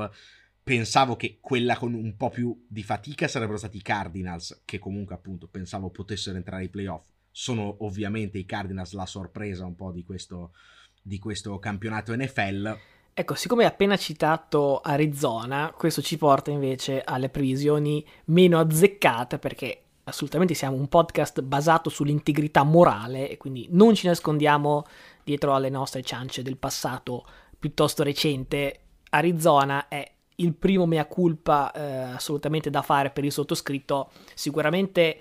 Pensavo 0.63 1.15
che 1.15 1.39
quella 1.41 1.75
con 1.75 1.95
un 1.95 2.15
po' 2.15 2.29
più 2.29 2.65
di 2.67 2.83
fatica 2.83 3.27
sarebbero 3.27 3.57
stati 3.57 3.77
i 3.77 3.81
Cardinals, 3.81 4.61
che 4.65 4.77
comunque 4.77 5.15
appunto 5.15 5.47
pensavo 5.47 5.89
potessero 5.89 6.37
entrare 6.37 6.61
ai 6.61 6.69
playoff. 6.69 7.07
Sono 7.31 7.77
ovviamente 7.79 8.37
i 8.37 8.45
Cardinals 8.45 8.93
la 8.93 9.07
sorpresa 9.07 9.65
un 9.65 9.75
po' 9.75 9.91
di 9.91 10.03
questo, 10.03 10.53
di 11.01 11.17
questo 11.17 11.57
campionato 11.57 12.15
NFL. 12.15 12.77
Ecco, 13.13 13.33
siccome 13.33 13.63
hai 13.63 13.69
appena 13.69 13.97
citato 13.97 14.79
Arizona, 14.79 15.73
questo 15.75 16.03
ci 16.03 16.17
porta 16.17 16.51
invece 16.51 17.01
alle 17.01 17.29
previsioni 17.29 18.05
meno 18.25 18.59
azzeccate 18.59 19.39
perché 19.39 19.85
assolutamente 20.11 20.53
siamo 20.53 20.75
un 20.75 20.87
podcast 20.87 21.41
basato 21.41 21.89
sull'integrità 21.89 22.63
morale 22.63 23.29
e 23.29 23.37
quindi 23.37 23.67
non 23.71 23.95
ci 23.95 24.07
nascondiamo 24.07 24.85
dietro 25.23 25.55
alle 25.55 25.69
nostre 25.69 26.03
ciance 26.03 26.41
del 26.43 26.57
passato 26.57 27.25
piuttosto 27.57 28.03
recente. 28.03 28.79
Arizona 29.09 29.87
è 29.87 30.09
il 30.35 30.53
primo 30.53 30.85
mea 30.85 31.05
culpa 31.05 31.71
eh, 31.71 31.81
assolutamente 32.13 32.69
da 32.69 32.81
fare 32.81 33.09
per 33.09 33.23
il 33.23 33.31
sottoscritto, 33.31 34.11
sicuramente 34.33 35.19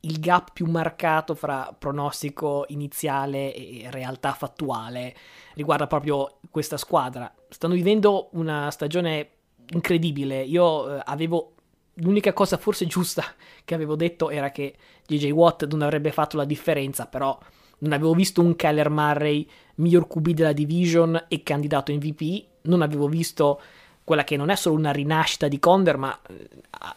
il 0.00 0.20
gap 0.20 0.52
più 0.52 0.66
marcato 0.66 1.34
fra 1.34 1.74
pronostico 1.76 2.64
iniziale 2.68 3.52
e 3.52 3.88
realtà 3.90 4.32
fattuale 4.32 5.14
riguarda 5.54 5.86
proprio 5.88 6.38
questa 6.50 6.76
squadra. 6.76 7.32
Stanno 7.48 7.74
vivendo 7.74 8.28
una 8.32 8.70
stagione 8.70 9.30
incredibile. 9.72 10.42
Io 10.42 10.96
eh, 10.96 11.02
avevo 11.04 11.54
l'unica 12.00 12.32
cosa 12.32 12.56
forse 12.56 12.86
giusta 12.86 13.24
che 13.64 13.74
avevo 13.74 13.96
detto 13.96 14.30
era 14.30 14.50
che 14.50 14.74
JJ 15.06 15.30
Watt 15.30 15.66
non 15.66 15.82
avrebbe 15.82 16.12
fatto 16.12 16.36
la 16.36 16.44
differenza, 16.44 17.06
però 17.06 17.38
non 17.78 17.92
avevo 17.92 18.12
visto 18.14 18.40
un 18.40 18.56
Kyler 18.56 18.90
Murray 18.90 19.46
miglior 19.76 20.06
QB 20.06 20.28
della 20.30 20.52
division 20.52 21.26
e 21.28 21.42
candidato 21.42 21.92
MVP, 21.92 22.44
non 22.62 22.82
avevo 22.82 23.06
visto 23.08 23.60
quella 24.02 24.24
che 24.24 24.36
non 24.36 24.48
è 24.48 24.56
solo 24.56 24.76
una 24.76 24.90
rinascita 24.90 25.48
di 25.48 25.58
Conder, 25.58 25.98
ma 25.98 26.18
eh, 26.28 26.48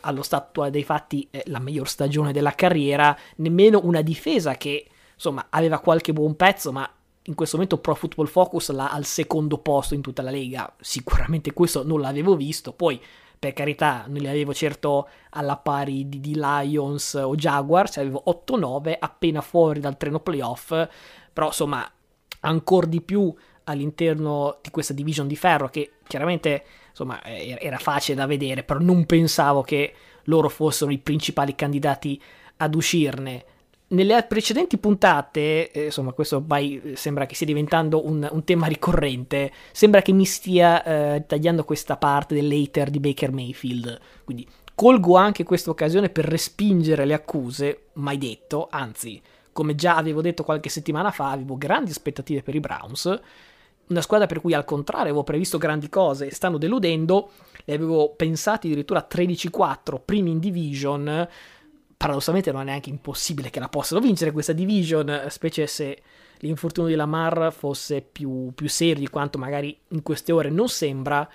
allo 0.02 0.24
stato 0.24 0.70
dei 0.70 0.84
fatti 0.84 1.28
è 1.30 1.43
la 1.47 1.60
miglior 1.60 1.88
stagione 1.88 2.32
della 2.32 2.54
carriera, 2.54 3.16
nemmeno 3.38 3.82
una 3.84 4.02
difesa 4.02 4.56
che 4.56 4.88
insomma 5.14 5.47
aveva 5.49 5.80
qualche 5.80 6.14
buon 6.14 6.36
pezzo, 6.36 6.72
ma 6.72 6.89
in 7.24 7.36
questo 7.36 7.58
momento 7.58 7.80
Pro 7.80 7.95
Football 7.95 8.28
Focus 8.28 8.72
l'ha 8.72 8.89
al 8.89 9.06
secondo 9.06 9.58
posto 9.60 9.93
in 9.93 10.02
tutta 10.02 10.22
la 10.22 10.32
lega. 10.32 10.74
Sicuramente 10.80 11.54
questo 11.54 11.84
non 11.86 11.99
l'avevo 11.99 12.36
visto. 12.36 12.72
Poi 12.72 12.99
per 13.41 13.53
carità 13.53 14.03
non 14.05 14.21
li 14.21 14.27
avevo 14.27 14.53
certo 14.53 15.09
alla 15.31 15.57
pari 15.57 16.07
di, 16.07 16.19
di 16.19 16.35
Lions 16.35 17.15
o 17.15 17.33
Jaguars, 17.33 17.97
avevo 17.97 18.23
8-9 18.27 18.95
appena 18.99 19.41
fuori 19.41 19.79
dal 19.79 19.97
treno 19.97 20.19
playoff, 20.19 20.67
però 21.33 21.47
insomma 21.47 21.91
ancora 22.41 22.85
di 22.85 23.01
più 23.01 23.33
all'interno 23.63 24.59
di 24.61 24.69
questa 24.69 24.93
division 24.93 25.25
di 25.25 25.35
ferro 25.35 25.69
che 25.69 25.93
chiaramente 26.05 26.63
insomma 26.89 27.23
era 27.23 27.79
facile 27.79 28.15
da 28.15 28.27
vedere, 28.27 28.61
però 28.61 28.79
non 28.79 29.07
pensavo 29.07 29.63
che 29.63 29.91
loro 30.25 30.47
fossero 30.47 30.91
i 30.91 30.99
principali 30.99 31.55
candidati 31.55 32.21
ad 32.57 32.75
uscirne. 32.75 33.45
Nelle 33.91 34.23
precedenti 34.23 34.77
puntate, 34.77 35.71
eh, 35.71 35.85
insomma, 35.85 36.11
questo 36.13 36.37
ormai 36.37 36.93
sembra 36.95 37.25
che 37.25 37.35
stia 37.35 37.47
diventando 37.47 38.05
un, 38.05 38.27
un 38.29 38.43
tema 38.43 38.67
ricorrente. 38.67 39.51
Sembra 39.71 40.01
che 40.01 40.11
mi 40.11 40.25
stia 40.25 40.83
eh, 40.83 41.25
tagliando 41.25 41.63
questa 41.63 41.97
parte 41.97 42.33
dell'hater 42.35 42.89
di 42.89 42.99
Baker 42.99 43.31
Mayfield. 43.31 43.99
Quindi 44.23 44.47
colgo 44.75 45.15
anche 45.15 45.43
questa 45.43 45.69
occasione 45.69 46.09
per 46.09 46.25
respingere 46.25 47.05
le 47.05 47.13
accuse, 47.13 47.87
mai 47.93 48.17
detto, 48.17 48.67
anzi, 48.71 49.21
come 49.51 49.75
già 49.75 49.97
avevo 49.97 50.21
detto 50.21 50.43
qualche 50.43 50.69
settimana 50.69 51.11
fa, 51.11 51.31
avevo 51.31 51.57
grandi 51.57 51.91
aspettative 51.91 52.41
per 52.41 52.55
i 52.55 52.59
Browns. 52.59 53.19
Una 53.87 54.01
squadra 54.01 54.25
per 54.25 54.39
cui 54.39 54.53
al 54.53 54.63
contrario 54.63 55.07
avevo 55.07 55.23
previsto 55.23 55.57
grandi 55.57 55.89
cose 55.89 56.27
e 56.27 56.33
stanno 56.33 56.57
deludendo. 56.57 57.31
Le 57.65 57.73
avevo 57.73 58.13
pensati 58.15 58.67
addirittura 58.67 59.05
13-4, 59.09 59.99
primi 60.03 60.31
in 60.31 60.39
division 60.39 61.27
paradossalmente 62.02 62.52
non 62.52 62.62
è 62.62 62.66
neanche 62.66 62.89
impossibile 62.89 63.52
che 63.52 63.60
la 63.60 63.70
possano 63.70 64.02
vincere 64.02 64.32
questa 64.32 64.54
division, 64.54 65.26
specie 65.30 65.68
se 65.68 66.02
l'infortunio 66.39 66.89
di 66.89 66.95
Lamar 66.95 67.54
fosse 67.56 68.02
più, 68.02 68.52
più 68.56 68.68
serio 68.68 68.95
di 68.95 69.08
quanto 69.08 69.38
magari 69.38 69.78
in 69.89 70.02
queste 70.02 70.32
ore 70.32 70.49
non 70.49 70.68
sembra. 70.68 71.30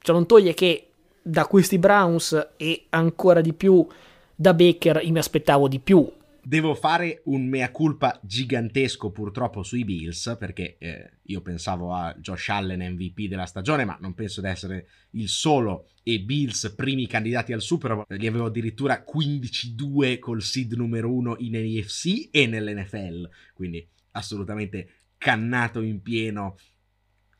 Ciò 0.00 0.12
non 0.12 0.26
toglie 0.26 0.52
che 0.52 0.88
da 1.22 1.46
questi 1.46 1.78
Browns 1.78 2.54
e 2.56 2.86
ancora 2.88 3.40
di 3.40 3.52
più 3.52 3.86
da 4.34 4.52
Baker 4.52 5.00
io 5.04 5.12
mi 5.12 5.18
aspettavo 5.20 5.68
di 5.68 5.78
più 5.78 6.10
Devo 6.50 6.74
fare 6.74 7.22
un 7.26 7.46
mea 7.46 7.70
culpa 7.70 8.18
gigantesco 8.24 9.12
purtroppo 9.12 9.62
sui 9.62 9.84
Bills 9.84 10.34
perché 10.36 10.78
eh, 10.78 11.18
io 11.26 11.42
pensavo 11.42 11.94
a 11.94 12.12
Josh 12.18 12.48
Allen 12.48 12.94
MVP 12.94 13.28
della 13.28 13.46
stagione 13.46 13.84
ma 13.84 13.96
non 14.00 14.14
penso 14.14 14.40
di 14.40 14.48
essere 14.48 14.88
il 15.10 15.28
solo 15.28 15.90
e 16.02 16.18
Bills 16.18 16.74
primi 16.74 17.06
candidati 17.06 17.52
al 17.52 17.62
Super 17.62 17.94
Bowl 17.94 18.06
li 18.08 18.26
avevo 18.26 18.46
addirittura 18.46 19.04
15-2 19.08 20.18
col 20.18 20.42
seed 20.42 20.72
numero 20.72 21.14
1 21.14 21.36
in 21.38 21.54
NFC 21.54 22.30
e 22.32 22.48
nell'NFL 22.48 23.30
quindi 23.54 23.88
assolutamente 24.10 24.94
cannato 25.18 25.80
in 25.82 26.02
pieno 26.02 26.56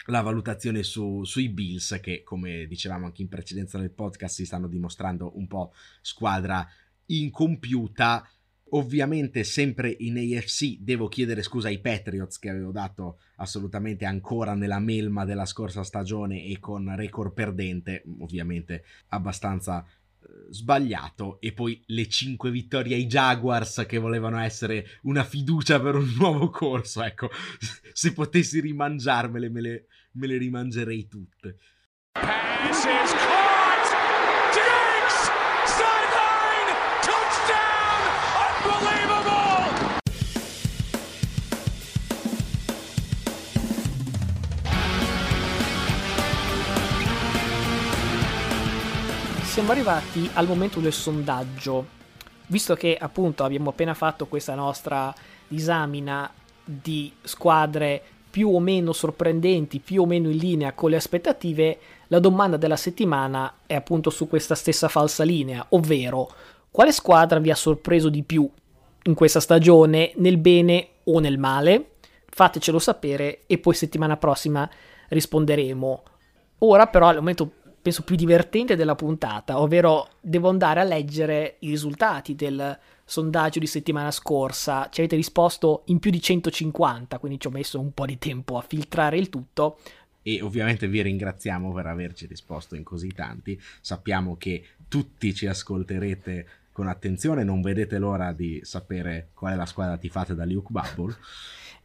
la 0.07 0.21
valutazione 0.21 0.85
su, 0.85 1.25
sui 1.25 1.49
Bills 1.49 1.99
che 2.01 2.23
come 2.23 2.65
dicevamo 2.69 3.07
anche 3.07 3.23
in 3.23 3.29
precedenza 3.29 3.77
nel 3.77 3.91
podcast 3.91 4.37
si 4.37 4.47
stanno 4.47 4.69
dimostrando 4.69 5.37
un 5.37 5.49
po' 5.49 5.73
squadra 6.01 6.65
incompiuta 7.07 8.25
Ovviamente 8.73 9.43
sempre 9.43 9.95
in 9.99 10.17
AFC 10.17 10.79
devo 10.79 11.09
chiedere 11.09 11.43
scusa 11.43 11.69
ai 11.69 11.81
Patriots 11.81 12.39
che 12.39 12.51
avevo 12.51 12.71
dato 12.71 13.19
assolutamente 13.37 14.05
ancora 14.05 14.55
nella 14.55 14.79
melma 14.79 15.25
della 15.25 15.45
scorsa 15.45 15.83
stagione 15.83 16.45
e 16.45 16.59
con 16.61 16.95
record 16.95 17.33
perdente, 17.33 18.05
ovviamente 18.21 18.85
abbastanza 19.09 19.85
eh, 19.85 20.27
sbagliato 20.51 21.41
e 21.41 21.53
poi 21.53 21.83
le 21.87 22.07
5 22.09 22.51
vittorie 22.51 22.95
ai 22.95 23.07
Jaguars 23.07 23.85
che 23.89 23.99
volevano 23.99 24.39
essere 24.39 24.87
una 25.03 25.25
fiducia 25.25 25.81
per 25.81 25.97
un 25.97 26.15
nuovo 26.17 26.51
corso, 26.51 27.03
ecco, 27.03 27.29
se 27.93 28.13
potessi 28.13 28.61
rimangiarmele 28.61 29.49
me 29.49 29.61
le, 29.61 29.87
me 30.13 30.27
le 30.29 30.37
rimangerei 30.39 31.09
tutte. 31.09 31.59
Passes 32.13 33.50
siamo 49.71 49.89
arrivati 49.89 50.29
al 50.35 50.49
momento 50.49 50.81
del 50.81 50.93
sondaggio. 50.93 51.87
Visto 52.49 52.75
che 52.75 52.97
appunto 53.01 53.45
abbiamo 53.45 53.71
appena 53.71 53.95
fatto 53.95 54.27
questa 54.27 54.57
nostra 54.57 55.15
disamina 55.47 56.29
di 56.65 57.13
squadre 57.23 58.03
più 58.29 58.53
o 58.53 58.59
meno 58.59 58.93
sorprendenti, 58.93 59.79
più 59.79 60.03
o 60.03 60.07
meno 60.07 60.29
in 60.29 60.39
linea 60.39 60.73
con 60.73 60.91
le 60.91 60.97
aspettative, 60.97 61.79
la 62.09 62.19
domanda 62.19 62.57
della 62.57 62.77
settimana 62.77 63.59
è 63.67 63.75
appunto 63.75 64.11
su 64.11 64.27
questa 64.27 64.57
stessa 64.57 64.89
falsa 64.89 65.23
linea, 65.23 65.65
ovvero 65.69 66.29
quale 66.71 66.91
squadra 66.91 67.39
vi 67.39 67.53
ha 67.53 67.57
sorpreso 67.57 68.09
di 68.09 68.25
più 68.25 68.51
in 69.05 69.15
questa 69.15 69.39
stagione, 69.39 70.13
nel 70.17 70.39
bene 70.39 70.89
o 71.05 71.21
nel 71.21 71.39
male? 71.39 71.93
Fatecelo 72.29 72.81
sapere 72.81 73.43
e 73.47 73.59
poi 73.59 73.75
settimana 73.75 74.17
prossima 74.17 74.69
risponderemo. 75.11 76.03
Ora 76.59 76.89
però 76.89 77.07
al 77.07 77.17
momento 77.17 77.53
penso 77.83 78.03
più 78.03 78.17
divertente 78.17 78.77
della 78.77 78.95
puntata, 78.95 79.61
ovvero 79.61 80.09
devo 80.21 80.49
andare 80.49 80.81
a 80.81 80.85
leggere 80.85 81.57
i 81.61 81.71
risultati 81.71 82.35
del 82.35 82.79
sondaggio 83.05 83.59
di 83.59 83.67
settimana 83.67 84.11
scorsa. 84.11 84.89
Ci 84.91 85.01
avete 85.01 85.17
risposto 85.17 85.83
in 85.87 85.99
più 85.99 86.11
di 86.11 86.21
150, 86.21 87.19
quindi 87.19 87.41
ci 87.41 87.47
ho 87.47 87.51
messo 87.51 87.81
un 87.81 87.93
po' 87.93 88.07
di 88.07 88.19
tempo 88.19 88.57
a 88.57 88.63
filtrare 88.63 89.19
il 89.19 89.29
tutto. 89.29 89.79
E 90.23 90.43
ovviamente 90.43 90.87
vi 90.87 91.01
ringraziamo 91.03 91.73
per 91.73 91.87
averci 91.87 92.27
risposto 92.27 92.77
in 92.77 92.85
così 92.85 93.09
tanti. 93.09 93.61
Sappiamo 93.81 94.37
che 94.37 94.65
tutti 94.87 95.35
ci 95.35 95.47
ascolterete 95.47 96.47
con 96.73 96.87
attenzione, 96.89 97.43
non 97.43 97.63
vedete 97.63 97.99
l'ora 97.99 98.33
di 98.33 98.61
sapere 98.63 99.31
qual 99.35 99.55
è 99.55 99.57
la 99.57 99.67
squadra 99.67 99.97
tifate 99.97 100.35
da 100.35 100.45
Luke 100.45 100.71
Bubble. 100.71 101.17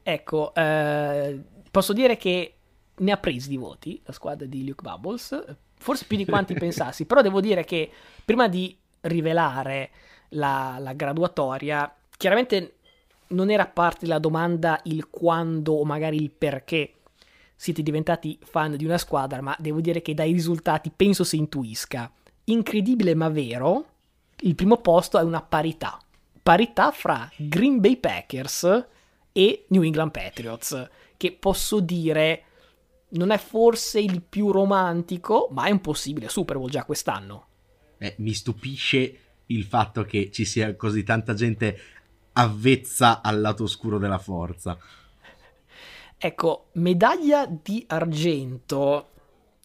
Ecco, 0.07 0.53
eh, 0.53 1.41
posso 1.71 1.91
dire 1.91 2.15
che 2.15 2.57
ne 2.97 3.11
ha 3.11 3.17
presi 3.17 3.49
di 3.49 3.57
voti 3.57 3.99
la 4.05 4.13
squadra 4.13 4.45
di 4.45 4.63
Luke 4.63 4.83
Bubbles 4.83 5.57
forse 5.85 6.05
più 6.07 6.17
di 6.17 6.25
quanti 6.25 6.55
pensassi, 6.55 7.05
però 7.05 7.21
devo 7.21 7.39
dire 7.39 7.63
che 7.63 7.91
prima 8.25 8.47
di 8.47 8.75
rivelare 9.01 9.91
la, 10.29 10.77
la 10.79 10.93
graduatoria, 10.93 11.93
chiaramente 12.17 12.77
non 13.27 13.51
era 13.51 13.67
parte 13.67 14.05
della 14.05 14.17
domanda 14.17 14.79
il 14.85 15.11
quando 15.11 15.73
o 15.73 15.85
magari 15.85 16.19
il 16.19 16.31
perché 16.31 16.93
siete 17.55 17.83
diventati 17.83 18.39
fan 18.41 18.75
di 18.75 18.83
una 18.83 18.97
squadra, 18.97 19.41
ma 19.41 19.55
devo 19.59 19.79
dire 19.79 20.01
che 20.01 20.15
dai 20.15 20.31
risultati 20.31 20.91
penso 20.93 21.23
si 21.23 21.37
intuisca. 21.37 22.11
Incredibile 22.45 23.13
ma 23.13 23.29
vero, 23.29 23.85
il 24.37 24.55
primo 24.55 24.77
posto 24.77 25.19
è 25.19 25.21
una 25.21 25.43
parità. 25.43 25.99
Parità 26.41 26.89
fra 26.89 27.29
Green 27.35 27.79
Bay 27.79 27.97
Packers 27.97 28.87
e 29.31 29.65
New 29.67 29.83
England 29.83 30.09
Patriots, 30.09 30.89
che 31.15 31.31
posso 31.31 31.79
dire 31.79 32.44
non 33.15 33.31
è 33.31 33.37
forse 33.37 33.99
il 33.99 34.21
più 34.21 34.51
romantico, 34.51 35.49
ma 35.51 35.65
è 35.65 35.71
un 35.71 35.81
possibile 35.81 36.29
Super 36.29 36.57
Bowl 36.57 36.69
già 36.69 36.85
quest'anno. 36.85 37.47
Eh, 37.97 38.15
mi 38.19 38.33
stupisce 38.33 39.19
il 39.47 39.63
fatto 39.63 40.03
che 40.03 40.31
ci 40.31 40.45
sia 40.45 40.75
così 40.75 41.03
tanta 41.03 41.33
gente 41.33 41.77
avvezza 42.33 43.21
al 43.21 43.41
lato 43.41 43.63
oscuro 43.63 43.97
della 43.97 44.17
forza. 44.17 44.77
Ecco, 46.17 46.67
medaglia 46.73 47.45
di 47.45 47.83
argento, 47.87 49.09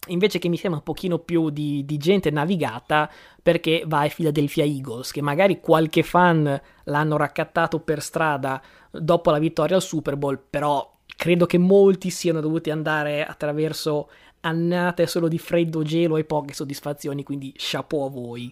invece 0.07 0.37
che 0.37 0.49
mi 0.49 0.57
sembra 0.57 0.79
un 0.79 0.85
pochino 0.85 1.19
più 1.19 1.49
di, 1.49 1.85
di, 1.85 1.97
gente 1.97 2.29
navigata, 2.29 3.09
perché 3.41 3.83
va 3.87 3.99
ai 3.99 4.11
Philadelphia 4.13 4.63
Eagles, 4.63 5.11
che 5.11 5.21
magari 5.21 5.59
qualche 5.59 6.03
fan 6.03 6.61
l'hanno 6.83 7.17
raccattato 7.17 7.79
per 7.79 8.01
strada 8.01 8.61
dopo 8.91 9.31
la 9.31 9.39
vittoria 9.39 9.77
al 9.77 9.81
Super 9.81 10.17
Bowl, 10.17 10.39
però 10.49 10.90
credo 11.21 11.45
che 11.45 11.59
molti 11.59 12.09
siano 12.09 12.41
dovuti 12.41 12.71
andare 12.71 13.23
attraverso 13.23 14.09
annate 14.39 15.05
solo 15.05 15.27
di 15.27 15.37
freddo, 15.37 15.83
gelo 15.83 16.17
e 16.17 16.23
poche 16.23 16.55
soddisfazioni, 16.55 17.21
quindi 17.21 17.53
chapeau 17.55 18.05
a 18.05 18.09
voi. 18.09 18.51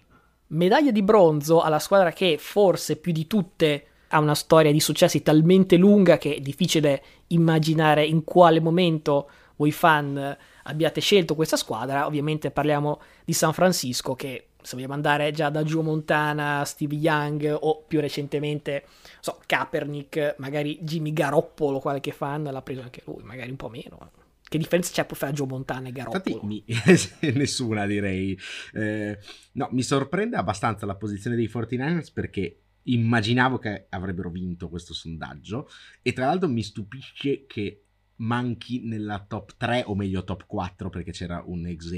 Medaglia 0.50 0.92
di 0.92 1.02
bronzo 1.02 1.62
alla 1.62 1.80
squadra 1.80 2.12
che 2.12 2.38
forse 2.38 2.98
più 2.98 3.12
di 3.12 3.26
tutte 3.26 3.86
ha 4.10 4.20
una 4.20 4.36
storia 4.36 4.72
di 4.72 4.80
successi 4.80 5.24
talmente 5.24 5.78
lunga 5.78 6.20
che 6.20 6.36
è 6.36 6.40
difficile 6.42 7.04
immaginare 7.30 8.06
in 8.06 8.24
quale 8.24 8.60
momento 8.60 9.32
voi 9.56 9.72
fan 9.72 10.38
abbiate 10.66 11.02
scelto 11.02 11.34
questa 11.34 11.58
squadra. 11.58 12.06
Ovviamente 12.06 12.52
parliamo 12.52 13.02
di 13.26 13.34
San 13.34 13.52
Francisco 13.52 14.14
che 14.14 14.49
se 14.62 14.76
vogliamo 14.76 14.94
andare 14.94 15.32
già 15.32 15.50
da 15.50 15.64
Joe 15.64 15.84
Montana, 15.84 16.64
Steve 16.66 16.96
Young 16.96 17.58
o 17.60 17.84
più 17.88 18.00
recentemente, 18.00 18.86
so, 19.20 19.40
Kaepernick, 19.46 20.36
magari 20.38 20.80
Jimmy 20.82 21.14
Garoppolo, 21.14 21.80
qualche 21.80 22.12
fan 22.12 22.44
l'ha 22.44 22.62
preso 22.62 22.82
anche 22.82 23.02
lui, 23.06 23.24
magari 23.24 23.50
un 23.50 23.56
po' 23.56 23.70
meno. 23.70 24.12
Che 24.50 24.58
differenza 24.58 24.92
c'è 24.92 25.06
fra 25.14 25.32
Joe 25.32 25.48
Montana 25.48 25.90
e 25.90 25.92
Garoppolo? 25.92 26.42
Mi... 26.44 26.64
nessuna 27.34 27.86
direi. 27.86 28.38
Eh, 28.74 29.18
no, 29.54 29.70
mi 29.72 29.84
sorprende 29.84 30.38
abbastanza 30.38 30.88
la 30.88 30.96
posizione 30.96 31.36
dei 31.36 31.48
49ers 31.48 32.12
perché 32.12 32.64
immaginavo 32.84 33.60
che 33.60 33.86
avrebbero 33.90 34.32
vinto 34.32 34.68
questo 34.68 34.94
sondaggio 34.94 35.70
e 36.02 36.14
tra 36.14 36.26
l'altro 36.26 36.50
mi 36.50 36.64
stupisce 36.64 37.46
che 37.46 37.84
manchi 38.18 38.82
nella 38.84 39.24
top 39.28 39.56
3 39.58 39.84
o 39.86 39.96
meglio 39.96 40.24
top 40.24 40.46
4 40.48 40.90
perché 40.90 41.12
c'era 41.12 41.44
un 41.46 41.68
ex 41.68 41.92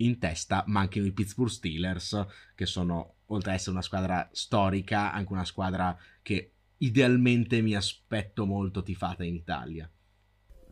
in 0.00 0.18
testa 0.18 0.64
manchino 0.66 1.06
i 1.06 1.12
Pittsburgh 1.12 1.50
Steelers, 1.50 2.26
che 2.54 2.66
sono, 2.66 3.14
oltre 3.26 3.50
ad 3.50 3.56
essere 3.56 3.72
una 3.72 3.82
squadra 3.82 4.28
storica, 4.32 5.12
anche 5.12 5.32
una 5.32 5.44
squadra 5.44 5.96
che 6.22 6.52
idealmente 6.78 7.60
mi 7.60 7.74
aspetto 7.74 8.46
molto 8.46 8.82
tifata 8.82 9.24
in 9.24 9.34
Italia. 9.34 9.90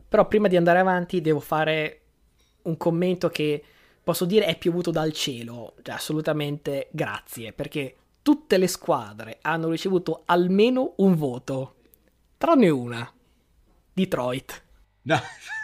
Però 0.07 0.27
prima 0.27 0.47
di 0.47 0.55
andare 0.55 0.79
avanti 0.79 1.21
devo 1.21 1.39
fare 1.39 2.01
un 2.63 2.77
commento 2.77 3.29
che 3.29 3.63
posso 4.03 4.25
dire 4.25 4.45
è 4.45 4.57
piovuto 4.57 4.91
dal 4.91 5.13
cielo, 5.13 5.75
cioè 5.83 5.95
assolutamente 5.95 6.89
grazie, 6.91 7.53
perché 7.53 7.95
tutte 8.21 8.57
le 8.57 8.67
squadre 8.67 9.37
hanno 9.41 9.69
ricevuto 9.69 10.23
almeno 10.25 10.93
un 10.97 11.15
voto, 11.15 11.75
tranne 12.37 12.69
una, 12.69 13.11
Detroit. 13.93 14.63
No. 15.03 15.19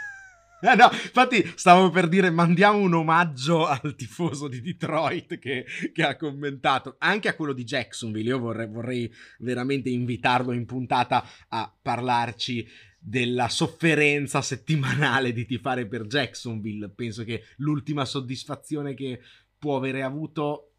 Eh 0.66 0.74
no, 0.74 0.90
infatti 0.92 1.46
stavo 1.54 1.92
per 1.92 2.08
dire 2.08 2.32
mandiamo 2.32 2.80
un 2.80 2.96
omaggio 2.96 3.68
al 3.68 3.96
tifoso 3.96 4.48
di 4.48 4.62
Detroit 4.62 5.38
che, 5.38 5.64
che 5.94 6.04
ha 6.04 6.16
commentato, 6.18 6.96
anche 6.98 7.28
a 7.28 7.36
quello 7.36 7.54
di 7.54 7.64
Jacksonville, 7.64 8.30
io 8.30 8.40
vorrei, 8.40 8.68
vorrei 8.68 9.14
veramente 9.40 9.90
invitarlo 9.90 10.54
in 10.54 10.66
puntata 10.66 11.24
a 11.50 11.72
parlarci 11.80 12.68
della 12.98 13.48
sofferenza 13.48 14.42
settimanale 14.42 15.34
di 15.34 15.46
tifare 15.46 15.86
per 15.86 16.08
Jacksonville. 16.08 16.90
Penso 16.90 17.24
che 17.24 17.44
l'ultima 17.58 18.04
soddisfazione 18.04 18.96
che 18.96 19.22
può 19.60 19.78
avere 19.78 20.02
avuto 20.02 20.75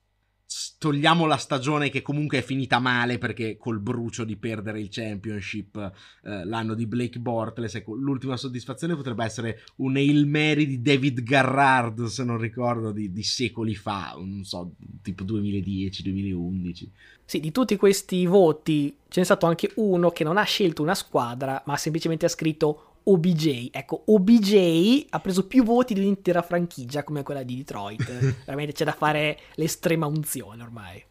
togliamo 0.78 1.26
la 1.26 1.36
stagione 1.36 1.88
che 1.88 2.02
comunque 2.02 2.38
è 2.38 2.42
finita 2.42 2.78
male 2.78 3.18
perché 3.18 3.56
col 3.56 3.80
brucio 3.80 4.24
di 4.24 4.36
perdere 4.36 4.80
il 4.80 4.88
championship 4.90 5.76
eh, 6.22 6.44
l'anno 6.44 6.74
di 6.74 6.86
Blake 6.86 7.18
Bortles 7.18 7.74
ecco, 7.74 7.94
l'ultima 7.94 8.36
soddisfazione 8.36 8.94
potrebbe 8.94 9.24
essere 9.24 9.62
un 9.76 9.96
Hail 9.96 10.26
Mary 10.26 10.66
di 10.66 10.80
David 10.80 11.22
Garrard 11.22 12.04
se 12.04 12.22
non 12.24 12.38
ricordo 12.38 12.92
di, 12.92 13.10
di 13.10 13.22
secoli 13.22 13.74
fa 13.74 14.14
non 14.16 14.44
so 14.44 14.74
tipo 15.02 15.24
2010-2011 15.24 16.88
sì 17.24 17.40
di 17.40 17.50
tutti 17.50 17.76
questi 17.76 18.24
voti 18.26 18.96
ce 19.08 19.20
n'è 19.20 19.26
stato 19.26 19.46
anche 19.46 19.72
uno 19.76 20.10
che 20.10 20.22
non 20.22 20.36
ha 20.36 20.44
scelto 20.44 20.82
una 20.82 20.94
squadra 20.94 21.60
ma 21.66 21.76
semplicemente 21.76 22.26
ha 22.26 22.30
scritto 22.30 22.95
OBJ. 23.08 23.68
Ecco, 23.70 24.02
OBJ 24.06 25.06
ha 25.10 25.20
preso 25.20 25.46
più 25.46 25.62
voti 25.62 25.94
di 25.94 26.00
un'intera 26.00 26.42
franchigia 26.42 27.04
come 27.04 27.22
quella 27.22 27.44
di 27.44 27.56
Detroit. 27.56 28.04
Veramente 28.44 28.72
c'è 28.72 28.84
da 28.84 28.92
fare 28.92 29.38
l'estrema 29.54 30.06
unzione 30.06 30.62
ormai. 30.62 31.04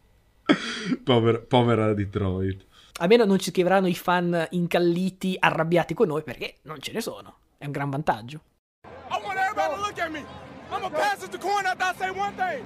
Povera, 1.02 1.38
povera 1.38 1.94
Detroit. 1.94 2.64
Almeno 2.98 3.24
non 3.24 3.38
ci 3.38 3.50
scriveranno 3.50 3.86
i 3.86 3.94
fan 3.94 4.46
incalliti, 4.50 5.36
arrabbiati 5.38 5.94
con 5.94 6.08
noi, 6.08 6.22
perché 6.22 6.56
non 6.62 6.80
ce 6.80 6.92
ne 6.92 7.00
sono. 7.00 7.38
È 7.56 7.64
un 7.64 7.72
gran 7.72 7.90
vantaggio. 7.90 8.40
I 8.84 9.18
want 9.22 9.38
everybody 9.38 9.74
to 9.74 9.80
look 9.80 9.98
at 9.98 10.10
me. 10.10 10.24
I'm 10.70 10.84
a 10.84 10.90
pass 10.90 11.22
it 11.22 11.30
to 11.30 11.38
coin 11.38 11.64
after 11.64 11.84
I 11.84 11.94
say 11.96 12.10
one 12.10 12.34
thing. 12.36 12.64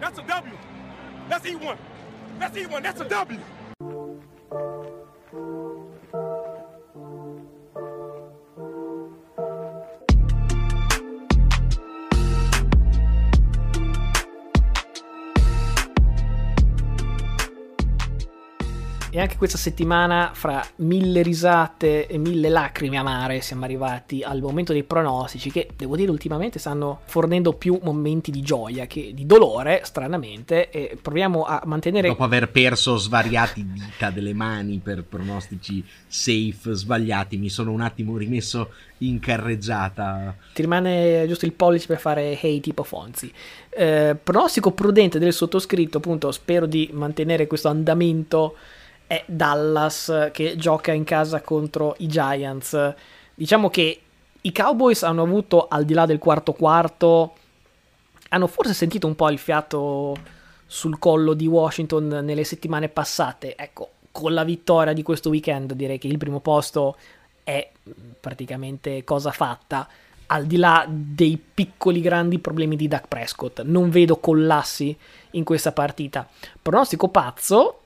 That's 0.00 0.18
a 0.18 0.22
W. 0.22 0.56
That's 1.28 1.46
E1. 1.46 1.76
That's 2.38 2.56
E1. 2.56 2.82
That's 2.82 3.00
a 3.00 3.04
W. 3.04 3.40
E 19.22 19.26
anche 19.26 19.36
questa 19.36 19.56
settimana, 19.56 20.32
fra 20.34 20.66
mille 20.78 21.22
risate 21.22 22.08
e 22.08 22.18
mille 22.18 22.48
lacrime 22.48 22.96
amare, 22.96 23.40
siamo 23.40 23.62
arrivati 23.62 24.24
al 24.24 24.40
momento 24.40 24.72
dei 24.72 24.82
pronostici 24.82 25.48
che, 25.52 25.68
devo 25.76 25.94
dire, 25.94 26.10
ultimamente 26.10 26.58
stanno 26.58 27.02
fornendo 27.04 27.52
più 27.52 27.78
momenti 27.84 28.32
di 28.32 28.40
gioia 28.40 28.86
che 28.86 29.12
di 29.14 29.24
dolore, 29.24 29.82
stranamente, 29.84 30.70
e 30.70 30.98
proviamo 31.00 31.44
a 31.44 31.62
mantenere... 31.66 32.08
Dopo 32.08 32.24
aver 32.24 32.50
perso 32.50 32.96
svariati 32.96 33.64
dita 33.64 34.10
delle 34.10 34.34
mani 34.34 34.80
per 34.82 35.04
pronostici 35.04 35.84
safe 36.04 36.74
sbagliati, 36.74 37.36
mi 37.36 37.48
sono 37.48 37.70
un 37.70 37.80
attimo 37.80 38.16
rimesso 38.16 38.72
in 38.98 39.20
carreggiata. 39.20 40.34
Ti 40.52 40.62
rimane 40.62 41.26
giusto 41.28 41.44
il 41.44 41.52
pollice 41.52 41.86
per 41.86 42.00
fare 42.00 42.36
hey 42.40 42.58
tipo 42.58 42.82
Fonzi. 42.82 43.32
Eh, 43.70 44.16
pronostico 44.20 44.72
prudente 44.72 45.20
del 45.20 45.32
sottoscritto, 45.32 45.98
appunto, 45.98 46.32
spero 46.32 46.66
di 46.66 46.90
mantenere 46.92 47.46
questo 47.46 47.68
andamento 47.68 48.56
è 49.12 49.24
Dallas 49.26 50.30
che 50.32 50.56
gioca 50.56 50.90
in 50.92 51.04
casa 51.04 51.42
contro 51.42 51.94
i 51.98 52.06
Giants. 52.06 52.94
Diciamo 53.34 53.68
che 53.68 54.00
i 54.40 54.52
Cowboys 54.52 55.02
hanno 55.02 55.20
avuto, 55.20 55.68
al 55.68 55.84
di 55.84 55.92
là 55.92 56.06
del 56.06 56.16
quarto 56.16 56.54
quarto, 56.54 57.34
hanno 58.30 58.46
forse 58.46 58.72
sentito 58.72 59.06
un 59.06 59.14
po' 59.14 59.28
il 59.28 59.36
fiato 59.36 60.16
sul 60.64 60.98
collo 60.98 61.34
di 61.34 61.46
Washington 61.46 62.06
nelle 62.22 62.44
settimane 62.44 62.88
passate. 62.88 63.54
Ecco, 63.54 63.90
con 64.10 64.32
la 64.32 64.44
vittoria 64.44 64.94
di 64.94 65.02
questo 65.02 65.28
weekend 65.28 65.74
direi 65.74 65.98
che 65.98 66.06
il 66.06 66.16
primo 66.16 66.40
posto 66.40 66.96
è 67.44 67.70
praticamente 68.18 69.04
cosa 69.04 69.30
fatta. 69.30 69.86
Al 70.28 70.46
di 70.46 70.56
là 70.56 70.86
dei 70.88 71.36
piccoli 71.36 72.00
grandi 72.00 72.38
problemi 72.38 72.76
di 72.76 72.88
Dak 72.88 73.08
Prescott, 73.08 73.60
non 73.60 73.90
vedo 73.90 74.16
collassi 74.16 74.96
in 75.32 75.44
questa 75.44 75.72
partita. 75.72 76.26
Pronostico 76.62 77.08
pazzo, 77.08 77.81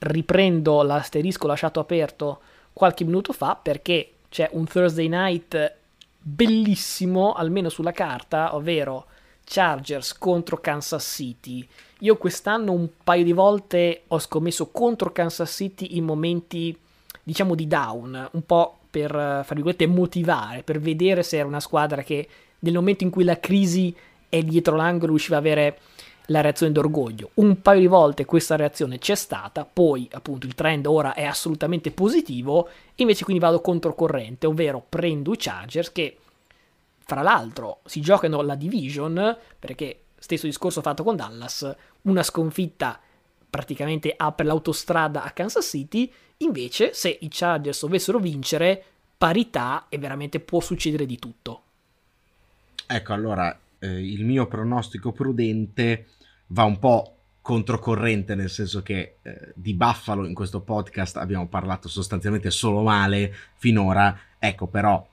riprendo 0.00 0.82
l'asterisco 0.82 1.46
lasciato 1.46 1.80
aperto 1.80 2.40
qualche 2.72 3.04
minuto 3.04 3.32
fa 3.32 3.58
perché 3.60 4.12
c'è 4.28 4.48
un 4.52 4.66
Thursday 4.66 5.08
night 5.08 5.76
bellissimo, 6.20 7.32
almeno 7.32 7.68
sulla 7.68 7.92
carta, 7.92 8.54
ovvero 8.54 9.06
Chargers 9.44 10.16
contro 10.18 10.58
Kansas 10.58 11.04
City. 11.04 11.66
Io 12.00 12.16
quest'anno 12.16 12.72
un 12.72 12.88
paio 13.02 13.24
di 13.24 13.32
volte 13.32 14.02
ho 14.08 14.18
scommesso 14.18 14.68
contro 14.68 15.10
Kansas 15.10 15.50
City 15.50 15.96
in 15.96 16.04
momenti, 16.04 16.78
diciamo, 17.22 17.54
di 17.54 17.66
down, 17.66 18.28
un 18.32 18.46
po' 18.46 18.78
per, 18.90 19.10
fra 19.10 19.54
virgolette, 19.54 19.86
motivare, 19.86 20.62
per 20.62 20.78
vedere 20.78 21.22
se 21.22 21.38
era 21.38 21.46
una 21.46 21.60
squadra 21.60 22.02
che 22.02 22.28
nel 22.60 22.74
momento 22.74 23.04
in 23.04 23.10
cui 23.10 23.24
la 23.24 23.40
crisi 23.40 23.94
è 24.28 24.42
dietro 24.42 24.76
l'angolo 24.76 25.12
riusciva 25.12 25.38
ad 25.38 25.46
avere 25.46 25.78
la 26.30 26.40
reazione 26.40 26.72
d'orgoglio. 26.72 27.30
Un 27.34 27.60
paio 27.62 27.80
di 27.80 27.86
volte 27.86 28.24
questa 28.24 28.56
reazione 28.56 28.98
c'è 28.98 29.14
stata, 29.14 29.64
poi 29.64 30.08
appunto 30.12 30.46
il 30.46 30.54
trend 30.54 30.86
ora 30.86 31.14
è 31.14 31.24
assolutamente 31.24 31.90
positivo, 31.90 32.68
invece 32.96 33.24
quindi 33.24 33.42
vado 33.42 33.60
controcorrente, 33.60 34.46
ovvero 34.46 34.84
prendo 34.86 35.32
i 35.32 35.36
Chargers 35.38 35.92
che 35.92 36.18
fra 37.04 37.22
l'altro 37.22 37.80
si 37.86 38.00
giocano 38.00 38.42
la 38.42 38.54
division, 38.54 39.36
perché 39.58 40.00
stesso 40.18 40.46
discorso 40.46 40.82
fatto 40.82 41.02
con 41.02 41.16
Dallas, 41.16 41.74
una 42.02 42.22
sconfitta 42.22 43.00
praticamente 43.48 44.12
apre 44.14 44.44
l'autostrada 44.44 45.22
a 45.22 45.30
Kansas 45.30 45.66
City, 45.66 46.12
invece 46.38 46.92
se 46.92 47.16
i 47.20 47.28
Chargers 47.30 47.80
dovessero 47.80 48.18
vincere, 48.18 48.82
parità 49.16 49.86
e 49.88 49.96
veramente 49.96 50.40
può 50.40 50.60
succedere 50.60 51.06
di 51.06 51.18
tutto. 51.18 51.62
Ecco, 52.86 53.12
allora 53.14 53.58
eh, 53.78 53.86
il 53.88 54.24
mio 54.24 54.46
pronostico 54.46 55.12
prudente 55.12 56.06
va 56.48 56.64
un 56.64 56.78
po' 56.78 57.14
controcorrente, 57.40 58.34
nel 58.34 58.50
senso 58.50 58.82
che 58.82 59.16
eh, 59.22 59.52
di 59.54 59.72
Buffalo 59.72 60.26
in 60.26 60.34
questo 60.34 60.60
podcast 60.60 61.16
abbiamo 61.16 61.48
parlato 61.48 61.88
sostanzialmente 61.88 62.50
solo 62.50 62.82
male 62.82 63.34
finora. 63.54 64.18
Ecco, 64.38 64.66
però 64.66 65.06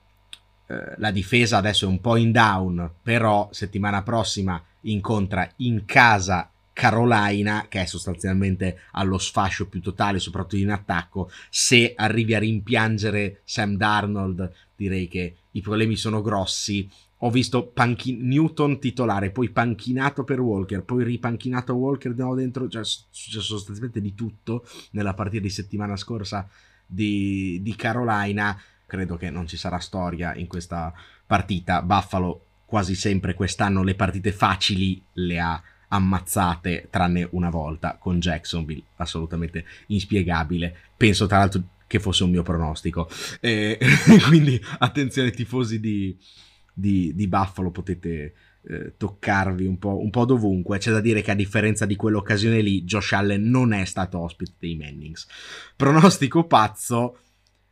eh, 0.67 0.95
la 0.97 1.11
difesa 1.11 1.57
adesso 1.57 1.85
è 1.85 1.87
un 1.87 2.01
po' 2.01 2.17
in 2.17 2.31
down, 2.31 2.91
però 3.01 3.47
settimana 3.51 4.03
prossima 4.03 4.61
incontra 4.81 5.49
in 5.57 5.85
casa 5.85 6.49
Carolina, 6.73 7.67
che 7.69 7.83
è 7.83 7.85
sostanzialmente 7.85 8.81
allo 8.91 9.17
sfascio 9.17 9.69
più 9.69 9.79
totale, 9.79 10.19
soprattutto 10.19 10.57
in 10.57 10.71
attacco. 10.71 11.31
Se 11.49 11.93
arrivi 11.95 12.35
a 12.35 12.39
rimpiangere 12.39 13.41
Sam 13.45 13.77
Darnold, 13.77 14.51
direi 14.75 15.07
che 15.07 15.35
i 15.51 15.61
problemi 15.61 15.95
sono 15.95 16.21
grossi 16.21 16.89
ho 17.25 17.31
visto 17.31 17.65
panchi- 17.65 18.17
Newton 18.21 18.79
titolare, 18.79 19.31
poi 19.31 19.49
panchinato 19.49 20.23
per 20.23 20.39
Walker, 20.39 20.83
poi 20.83 21.03
ripanchinato 21.03 21.73
Walker 21.73 22.13
di 22.13 22.21
nuovo 22.21 22.35
dentro, 22.35 22.67
cioè 22.67 22.83
successo 22.83 23.41
sostanzialmente 23.41 23.99
di 23.99 24.13
tutto 24.13 24.63
nella 24.91 25.15
partita 25.15 25.41
di 25.41 25.49
settimana 25.49 25.95
scorsa 25.95 26.47
di, 26.85 27.59
di 27.63 27.75
Carolina. 27.75 28.55
Credo 28.85 29.17
che 29.17 29.31
non 29.31 29.47
ci 29.47 29.57
sarà 29.57 29.79
storia 29.79 30.35
in 30.35 30.45
questa 30.45 30.93
partita. 31.25 31.81
Buffalo 31.81 32.45
quasi 32.65 32.93
sempre 32.93 33.33
quest'anno 33.33 33.81
le 33.81 33.95
partite 33.95 34.31
facili 34.31 35.01
le 35.13 35.39
ha 35.39 35.59
ammazzate, 35.87 36.89
tranne 36.91 37.27
una 37.31 37.49
volta 37.49 37.97
con 37.99 38.19
Jacksonville, 38.19 38.83
assolutamente 38.97 39.65
inspiegabile. 39.87 40.75
Penso 40.95 41.25
tra 41.25 41.39
l'altro 41.39 41.63
che 41.87 41.99
fosse 41.99 42.23
un 42.23 42.29
mio 42.29 42.43
pronostico. 42.43 43.09
Eh, 43.39 43.79
quindi 44.29 44.63
attenzione 44.77 45.31
tifosi 45.31 45.79
di, 45.79 46.15
di, 46.75 47.15
di 47.15 47.27
Buffalo 47.27 47.71
potete 47.71 48.33
eh, 48.67 48.93
toccarvi 48.97 49.65
un 49.65 49.77
po', 49.77 49.99
un 49.99 50.09
po' 50.09 50.25
dovunque. 50.25 50.77
C'è 50.77 50.91
da 50.91 50.99
dire 50.99 51.21
che 51.21 51.31
a 51.31 51.35
differenza 51.35 51.85
di 51.85 51.95
quell'occasione 51.95 52.61
lì, 52.61 52.83
Josh 52.83 53.13
Allen 53.13 53.49
non 53.49 53.73
è 53.73 53.85
stato 53.85 54.19
ospite 54.19 54.53
dei 54.59 54.75
Mannings. 54.75 55.27
Pronostico 55.75 56.45
pazzo, 56.45 57.17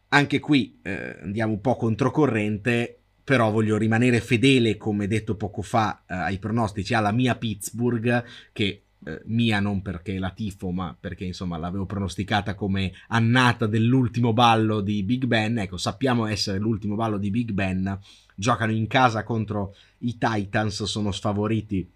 anche 0.09 0.39
qui 0.39 0.79
eh, 0.81 1.17
andiamo 1.21 1.53
un 1.53 1.61
po' 1.61 1.75
controcorrente, 1.75 2.99
però 3.23 3.51
voglio 3.51 3.77
rimanere 3.77 4.21
fedele, 4.21 4.77
come 4.77 5.07
detto 5.07 5.35
poco 5.35 5.61
fa, 5.61 6.03
eh, 6.07 6.13
ai 6.13 6.39
pronostici 6.39 6.93
alla 6.93 7.11
mia 7.11 7.35
Pittsburgh, 7.35 8.23
che 8.51 8.83
eh, 9.05 9.21
mia 9.25 9.59
non 9.59 9.81
perché 9.81 10.17
la 10.17 10.29
tifo, 10.29 10.71
ma 10.71 10.95
perché 10.97 11.25
insomma 11.25 11.57
l'avevo 11.57 11.85
pronosticata 11.85 12.55
come 12.55 12.93
annata 13.07 13.65
dell'ultimo 13.65 14.31
ballo 14.31 14.81
di 14.81 15.03
Big 15.03 15.25
Ben. 15.25 15.57
Ecco, 15.57 15.77
sappiamo 15.77 16.25
essere 16.25 16.59
l'ultimo 16.59 16.95
ballo 16.95 17.17
di 17.17 17.29
Big 17.29 17.51
Ben 17.51 17.99
giocano 18.35 18.71
in 18.71 18.87
casa 18.87 19.23
contro 19.23 19.75
i 19.99 20.17
Titans, 20.17 20.83
sono 20.83 21.11
sfavoriti 21.11 21.89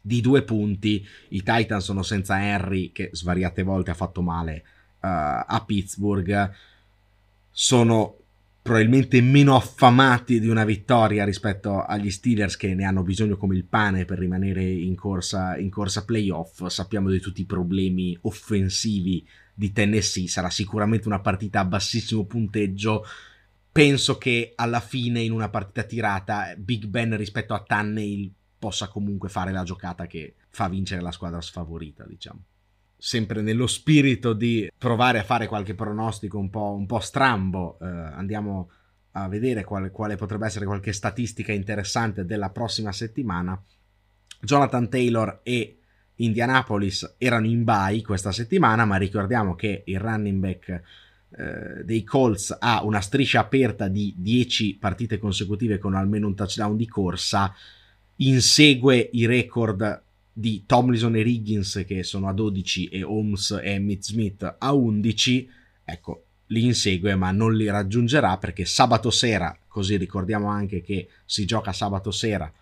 di 0.00 0.20
due 0.20 0.42
punti. 0.42 1.06
I 1.28 1.42
Titans 1.42 1.84
sono 1.84 2.02
senza 2.02 2.40
Henry, 2.40 2.92
che 2.92 3.10
svariate 3.12 3.62
volte 3.62 3.90
ha 3.90 3.94
fatto 3.94 4.22
male 4.22 4.64
uh, 5.00 5.06
a 5.46 5.62
Pittsburgh. 5.66 6.52
Sono 7.50 8.16
probabilmente 8.64 9.20
meno 9.20 9.56
affamati 9.56 10.40
di 10.40 10.48
una 10.48 10.64
vittoria 10.64 11.24
rispetto 11.24 11.82
agli 11.82 12.10
Steelers 12.10 12.56
che 12.56 12.74
ne 12.74 12.84
hanno 12.84 13.02
bisogno 13.02 13.36
come 13.36 13.56
il 13.56 13.64
pane 13.64 14.06
per 14.06 14.18
rimanere 14.18 14.64
in 14.64 14.94
corsa, 14.94 15.58
in 15.58 15.70
corsa 15.70 16.04
playoff. 16.04 16.66
Sappiamo 16.66 17.10
di 17.10 17.20
tutti 17.20 17.42
i 17.42 17.46
problemi 17.46 18.16
offensivi 18.22 19.26
di 19.52 19.70
Tennessee, 19.70 20.28
sarà 20.28 20.50
sicuramente 20.50 21.08
una 21.08 21.20
partita 21.20 21.60
a 21.60 21.64
bassissimo 21.64 22.24
punteggio. 22.24 23.04
Penso 23.74 24.18
che 24.18 24.52
alla 24.54 24.78
fine 24.78 25.20
in 25.20 25.32
una 25.32 25.48
partita 25.48 25.82
tirata 25.82 26.54
Big 26.56 26.84
Ben 26.84 27.16
rispetto 27.16 27.54
a 27.54 27.60
Tannehill 27.66 28.32
possa 28.56 28.86
comunque 28.86 29.28
fare 29.28 29.50
la 29.50 29.64
giocata 29.64 30.06
che 30.06 30.36
fa 30.50 30.68
vincere 30.68 31.02
la 31.02 31.10
squadra 31.10 31.40
sfavorita, 31.40 32.04
diciamo. 32.06 32.40
Sempre 32.96 33.42
nello 33.42 33.66
spirito 33.66 34.32
di 34.32 34.70
provare 34.78 35.18
a 35.18 35.24
fare 35.24 35.48
qualche 35.48 35.74
pronostico 35.74 36.38
un 36.38 36.50
po', 36.50 36.72
un 36.72 36.86
po 36.86 37.00
strambo, 37.00 37.80
eh, 37.80 37.86
andiamo 37.86 38.70
a 39.10 39.26
vedere 39.26 39.64
quale, 39.64 39.90
quale 39.90 40.14
potrebbe 40.14 40.46
essere 40.46 40.66
qualche 40.66 40.92
statistica 40.92 41.50
interessante 41.50 42.24
della 42.24 42.50
prossima 42.50 42.92
settimana. 42.92 43.60
Jonathan 44.40 44.88
Taylor 44.88 45.40
e 45.42 45.80
Indianapolis 46.18 47.16
erano 47.18 47.46
in 47.46 47.64
bye 47.64 48.02
questa 48.02 48.30
settimana, 48.30 48.84
ma 48.84 48.94
ricordiamo 48.98 49.56
che 49.56 49.82
il 49.84 49.98
running 49.98 50.38
back 50.38 50.82
eh, 51.36 51.84
dei 51.84 52.04
Colts 52.04 52.56
ha 52.58 52.84
una 52.84 53.00
striscia 53.00 53.40
aperta 53.40 53.88
di 53.88 54.14
10 54.16 54.76
partite 54.76 55.18
consecutive 55.18 55.78
con 55.78 55.94
almeno 55.94 56.26
un 56.26 56.34
touchdown 56.34 56.76
di 56.76 56.86
corsa, 56.86 57.52
insegue 58.16 59.10
i 59.12 59.26
record 59.26 60.02
di 60.32 60.64
Tomlinson 60.66 61.16
e 61.16 61.22
Riggins 61.22 61.84
che 61.86 62.02
sono 62.02 62.28
a 62.28 62.32
12 62.32 62.88
e 62.88 63.02
Holmes 63.02 63.58
e 63.62 63.70
Emmitt 63.70 64.02
Smith 64.02 64.56
a 64.58 64.72
11, 64.72 65.50
ecco, 65.84 66.24
li 66.46 66.64
insegue 66.64 67.14
ma 67.14 67.30
non 67.30 67.54
li 67.56 67.66
raggiungerà 67.66 68.36
perché 68.38 68.64
sabato 68.64 69.10
sera, 69.10 69.56
così 69.66 69.96
ricordiamo 69.96 70.48
anche 70.48 70.82
che 70.82 71.08
si 71.24 71.44
gioca 71.44 71.72
sabato 71.72 72.10
sera, 72.10 72.52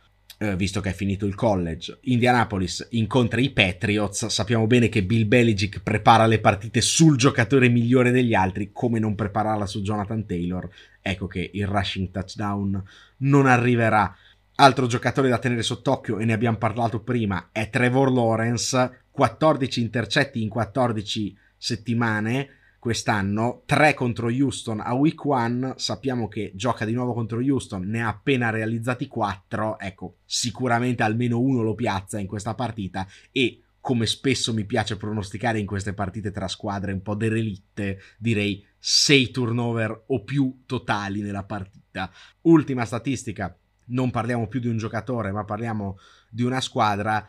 eh, 0.43 0.57
visto 0.57 0.81
che 0.81 0.91
è 0.91 0.93
finito 0.93 1.25
il 1.25 1.37
college, 1.37 1.99
Indianapolis 2.03 2.89
incontra 2.91 3.41
i 3.41 3.51
Patriots, 3.51 4.27
sappiamo 4.27 4.67
bene 4.67 4.89
che 4.89 5.05
Bill 5.05 5.29
Belichick 5.29 5.81
prepara 5.83 6.27
le 6.27 6.41
partite 6.41 6.81
sul 6.81 7.17
giocatore 7.17 7.69
migliore 7.69 8.11
degli 8.11 8.35
altri, 8.35 8.71
come 8.73 8.99
non 8.99 9.15
prepararla 9.15 9.67
su 9.67 9.83
Jonathan 9.83 10.27
Taylor, 10.27 10.69
ecco 11.01 11.29
che 11.29 11.49
il 11.55 11.69
rushing 11.69 12.11
touchdown 12.11 12.83
non 13.19 13.47
arriverà. 13.47 14.13
Altro 14.57 14.89
giocatore 14.89 15.29
da 15.29 15.39
tenere 15.39 15.63
sott'occhio, 15.63 16.19
e 16.19 16.25
ne 16.25 16.33
abbiamo 16.33 16.57
parlato 16.57 17.01
prima, 17.03 17.51
è 17.53 17.71
Trevor 17.71 18.13
Lawrence, 18.13 19.05
14 19.13 19.81
intercetti 19.81 20.43
in 20.43 20.49
14 20.49 21.39
settimane, 21.57 22.49
quest'anno, 22.83 23.63
3 23.65 23.95
contro 23.95 24.27
Houston 24.27 24.81
a 24.81 24.93
week 24.95 25.23
1, 25.23 25.75
sappiamo 25.77 26.27
che 26.27 26.51
gioca 26.57 26.85
di 26.85 26.93
nuovo 26.93 27.13
contro 27.13 27.39
Houston, 27.39 27.85
ne 27.85 28.03
ha 28.03 28.09
appena 28.09 28.51
realizzati 28.51 29.07
4, 29.07 29.79
ecco, 29.79 30.17
sicuramente 30.25 31.05
almeno 31.05 31.39
uno 31.39 31.63
lo 31.63 31.77
piazza 31.77 32.19
in 32.19 32.27
questa 32.27 32.57
partita 32.57 33.07
e 33.31 33.63
come 33.79 34.05
spesso 34.07 34.53
mi 34.53 34.65
piace 34.65 34.97
pronosticare 34.97 35.61
in 35.61 35.67
queste 35.67 35.93
partite 35.93 36.33
tra 36.33 36.49
squadre 36.49 36.93
un 36.93 37.03
po' 37.03 37.15
derelitte, 37.15 38.01
direi 38.19 38.67
6 38.81 39.31
turnover 39.31 40.07
o 40.09 40.25
più 40.25 40.63
totali 40.67 41.21
nella 41.21 41.45
partita. 41.45 42.11
Ultima 42.41 42.85
statistica, 42.85 43.57
non 43.91 44.11
parliamo 44.11 44.49
più 44.49 44.59
di 44.59 44.67
un 44.67 44.79
giocatore, 44.79 45.31
ma 45.31 45.45
parliamo 45.45 45.99
di 46.29 46.43
una 46.43 46.61
squadra. 46.61 47.25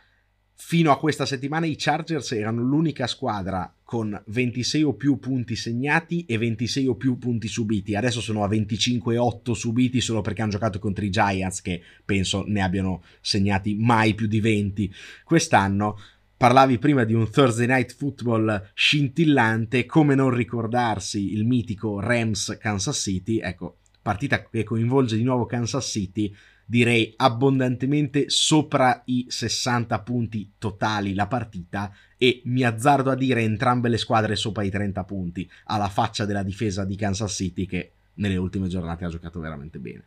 Fino 0.55 0.91
a 0.91 0.97
questa 0.97 1.27
settimana 1.27 1.67
i 1.67 1.75
Chargers 1.77 2.31
erano 2.31 2.63
l'unica 2.63 3.05
squadra 3.05 3.71
con 3.93 4.19
26 4.25 4.81
o 4.81 4.93
più 4.95 5.19
punti 5.19 5.55
segnati 5.55 6.25
e 6.25 6.39
26 6.39 6.87
o 6.87 6.95
più 6.95 7.19
punti 7.19 7.47
subiti. 7.47 7.93
Adesso 7.93 8.21
sono 8.21 8.43
a 8.43 8.47
25 8.47 9.13
e 9.13 9.17
8 9.19 9.53
subiti 9.53 10.01
solo 10.01 10.21
perché 10.21 10.41
hanno 10.41 10.49
giocato 10.49 10.79
contro 10.79 11.05
i 11.05 11.11
Giants 11.11 11.61
che 11.61 11.79
penso 12.03 12.43
ne 12.47 12.63
abbiano 12.63 13.03
segnati 13.21 13.75
mai 13.75 14.15
più 14.15 14.25
di 14.25 14.39
20 14.39 14.91
quest'anno. 15.23 15.99
Parlavi 16.35 16.79
prima 16.79 17.03
di 17.03 17.13
un 17.13 17.29
Thursday 17.29 17.67
Night 17.67 17.93
Football 17.93 18.71
scintillante, 18.73 19.85
come 19.85 20.15
non 20.15 20.31
ricordarsi 20.31 21.31
il 21.31 21.45
mitico 21.45 21.99
Rams 21.99 22.57
Kansas 22.59 22.99
City, 22.99 23.37
ecco, 23.37 23.77
partita 24.01 24.43
che 24.49 24.63
coinvolge 24.63 25.17
di 25.17 25.23
nuovo 25.23 25.45
Kansas 25.45 25.87
City 25.87 26.33
direi 26.65 27.13
abbondantemente 27.17 28.29
sopra 28.29 29.01
i 29.05 29.25
60 29.27 29.99
punti 29.99 30.53
totali 30.57 31.13
la 31.13 31.27
partita 31.27 31.91
e 32.17 32.41
mi 32.45 32.63
azzardo 32.63 33.11
a 33.11 33.15
dire 33.15 33.41
entrambe 33.41 33.89
le 33.89 33.97
squadre 33.97 34.35
sopra 34.35 34.63
i 34.63 34.69
30 34.69 35.03
punti 35.03 35.49
alla 35.65 35.89
faccia 35.89 36.25
della 36.25 36.43
difesa 36.43 36.85
di 36.85 36.95
Kansas 36.95 37.33
City 37.33 37.65
che 37.65 37.91
nelle 38.15 38.37
ultime 38.37 38.67
giornate 38.67 39.05
ha 39.05 39.09
giocato 39.09 39.39
veramente 39.39 39.79
bene. 39.79 40.03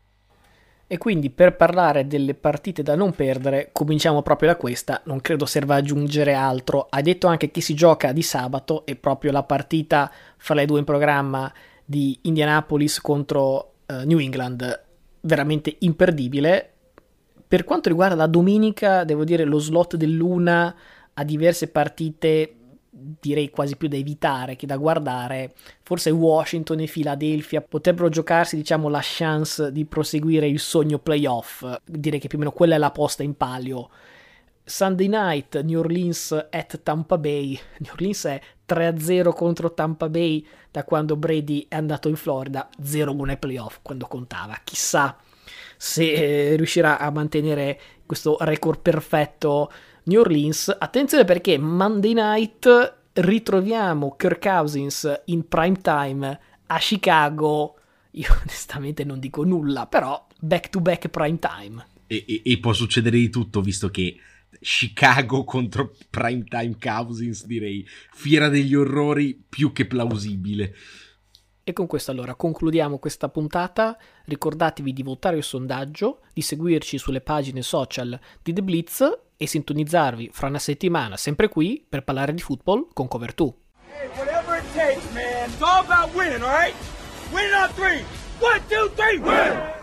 E 0.89 0.99
quindi 0.99 1.31
per 1.31 1.57
parlare 1.57 2.07
delle 2.07 2.35
partite 2.35 2.85
da 2.85 2.95
non 2.95 3.13
perdere, 3.13 3.71
cominciamo 3.73 4.23
proprio 4.23 4.51
da 4.51 4.57
questa, 4.57 5.03
non 5.07 5.21
credo 5.21 5.45
serva 5.45 5.75
aggiungere 5.75 6.33
altro. 6.33 6.87
Hai 6.89 7.03
detto 7.03 7.27
anche 7.27 7.51
che 7.51 7.61
si 7.61 7.75
gioca 7.75 8.13
di 8.13 8.23
sabato 8.23 8.87
e 8.87 8.95
proprio 8.95 9.33
la 9.33 9.43
partita 9.43 10.11
fra 10.37 10.55
le 10.55 10.65
due 10.65 10.79
in 10.79 10.85
programma 10.85 11.53
di 11.85 12.17
Indianapolis 12.23 13.01
contro 13.01 13.73
uh, 13.87 14.05
New 14.05 14.19
England 14.19 14.85
veramente 15.27 15.77
imperdibile. 15.81 16.71
Per 17.47 17.65
quanto 17.65 17.89
riguarda 17.89 18.15
la 18.15 18.27
domenica, 18.27 19.05
devo 19.05 19.25
dire 19.25 19.45
lo 19.45 19.59
slot 19.59 19.97
dell'una 19.97 20.75
ha 21.15 21.25
diverse 21.25 21.69
partite 21.69 22.57
direi 23.21 23.51
quasi 23.51 23.77
più 23.77 23.89
da 23.89 23.97
evitare 23.97 24.57
che 24.57 24.67
da 24.67 24.77
guardare. 24.77 25.55
Forse 25.83 26.11
Washington 26.11 26.81
e 26.81 26.87
Philadelphia 26.87 27.61
potrebbero 27.61 28.09
giocarsi, 28.09 28.57
diciamo, 28.57 28.89
la 28.89 29.01
chance 29.03 29.71
di 29.71 29.85
proseguire 29.85 30.49
il 30.49 30.59
sogno 30.59 30.99
playoff. 30.99 31.65
Direi 31.85 32.19
che 32.19 32.29
più 32.29 32.39
o 32.39 32.41
meno 32.41 32.53
quella 32.53 32.77
è 32.77 32.79
la 32.79 32.91
posta 32.91 33.23
in 33.23 33.37
palio. 33.37 33.91
Sunday 34.69 35.07
night, 35.07 35.63
New 35.63 35.79
Orleans 35.79 36.33
at 36.51 36.83
Tampa 36.83 37.17
Bay. 37.19 37.57
New 37.79 37.93
Orleans 37.93 38.25
è 38.25 38.41
3-0 38.69 39.33
contro 39.33 39.73
Tampa 39.73 40.09
Bay 40.09 40.45
da 40.73 40.83
quando 40.83 41.15
Brady 41.15 41.67
è 41.69 41.77
andato 41.77 42.09
in 42.09 42.17
Florida, 42.17 42.69
0-1 42.83 43.29
ai 43.29 43.39
playoff 43.39 43.79
quando 43.81 44.09
contava. 44.09 44.59
Chissà 44.65 45.17
se 45.77 46.13
eh, 46.13 46.57
riuscirà 46.57 46.99
a 46.99 47.13
mantenere 47.13 47.81
questo 48.05 48.39
record 48.41 48.81
perfetto 48.81 49.71
New 50.05 50.19
Orleans. 50.19 50.75
Attenzione 50.77 51.25
perché 51.25 51.59
Monday 51.59 52.15
night 52.15 52.95
ritroviamo 53.13 54.17
Kirk 54.17 54.43
Cousins 54.43 55.23
in 55.27 55.47
prime 55.47 55.81
time 55.81 56.41
a 56.67 56.79
Chicago. 56.79 57.77
Io 58.11 58.29
onestamente 58.43 59.05
non 59.05 59.21
dico 59.21 59.45
nulla, 59.45 59.87
però 59.87 60.27
back 60.41 60.71
to 60.71 60.81
back 60.81 61.07
prime 61.07 61.39
time. 61.39 61.87
E, 62.09 62.25
e, 62.27 62.43
e 62.45 62.59
può 62.59 62.73
succedere 62.73 63.17
di 63.17 63.29
tutto 63.31 63.61
visto 63.61 63.91
che 63.91 64.17
Chicago 64.61 65.45
contro 65.45 65.93
Primetime 66.11 66.77
Cousins, 66.81 67.45
direi. 67.47 67.87
Fiera 68.13 68.49
degli 68.49 68.75
orrori 68.75 69.43
più 69.49 69.73
che 69.73 69.87
plausibile. 69.87 70.75
E 71.69 71.73
con 71.73 71.87
questo 71.87 72.13
allora 72.13 72.35
concludiamo 72.35 72.99
questa 72.99 73.29
puntata. 73.29 73.99
Ricordatevi 74.25 74.93
di 74.93 75.03
votare 75.03 75.39
il 75.39 75.43
sondaggio, 75.43 76.21
di 76.33 76.41
seguirci 76.41 76.97
sulle 76.97 77.21
pagine 77.21 77.63
social 77.63 78.19
di 78.41 78.53
The 78.53 78.63
Blitz 78.63 79.19
e 79.37 79.47
sintonizzarvi 79.47 80.31
fra 80.33 80.47
una 80.47 80.59
settimana 80.59 81.17
sempre 81.17 81.49
qui 81.49 81.85
per 81.87 82.05
parlare 82.05 82.33
di 82.33 82.41
football 82.41 82.89
con 82.93 83.09
Cover 83.09 83.35
2. 83.35 83.55
Hey, 83.91 84.09
whatever 84.17 84.59
it 84.59 84.65
takes, 84.75 85.13
man. 85.13 85.51
It's 85.51 85.61
all 85.61 85.85
about 85.85 86.15
winning, 86.15 86.43
all 86.43 86.51
right? 86.51 86.75
Winning 87.33 87.55
on 87.55 87.69
three. 87.75 88.05
One, 88.39 88.61
two, 88.69 88.91
three, 88.95 89.19
win! 89.19 89.76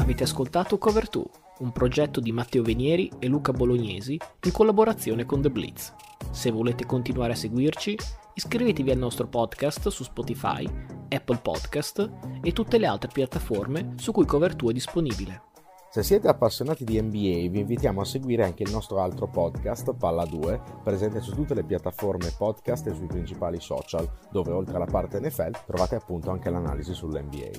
Avete 0.00 0.22
ascoltato 0.22 0.78
Cover 0.78 1.08
2, 1.08 1.24
un 1.58 1.72
progetto 1.72 2.20
di 2.20 2.32
Matteo 2.32 2.62
Venieri 2.62 3.12
e 3.18 3.26
Luca 3.26 3.52
Bolognesi 3.52 4.18
in 4.44 4.50
collaborazione 4.50 5.26
con 5.26 5.42
The 5.42 5.50
Blitz. 5.50 5.94
Se 6.30 6.50
volete 6.50 6.86
continuare 6.86 7.34
a 7.34 7.36
seguirci, 7.36 7.98
iscrivetevi 8.32 8.90
al 8.90 8.96
nostro 8.96 9.28
podcast 9.28 9.88
su 9.88 10.02
Spotify, 10.02 10.66
Apple 11.10 11.38
Podcast 11.42 12.10
e 12.40 12.52
tutte 12.52 12.78
le 12.78 12.86
altre 12.86 13.10
piattaforme 13.12 13.92
su 13.98 14.10
cui 14.10 14.24
Cover 14.24 14.54
2 14.54 14.70
è 14.70 14.72
disponibile. 14.72 15.42
Se 15.90 16.02
siete 16.02 16.28
appassionati 16.28 16.84
di 16.84 16.98
NBA 17.00 17.50
vi 17.50 17.60
invitiamo 17.60 18.00
a 18.00 18.06
seguire 18.06 18.44
anche 18.44 18.62
il 18.62 18.70
nostro 18.70 19.02
altro 19.02 19.28
podcast, 19.28 19.94
Palla 19.94 20.24
2, 20.24 20.62
presente 20.82 21.20
su 21.20 21.34
tutte 21.34 21.52
le 21.52 21.64
piattaforme 21.64 22.34
podcast 22.38 22.86
e 22.86 22.94
sui 22.94 23.06
principali 23.06 23.60
social, 23.60 24.10
dove 24.32 24.50
oltre 24.50 24.76
alla 24.76 24.86
parte 24.86 25.20
NFL 25.20 25.64
trovate 25.66 25.96
appunto 25.96 26.30
anche 26.30 26.48
l'analisi 26.48 26.94
sull'NBA. 26.94 27.50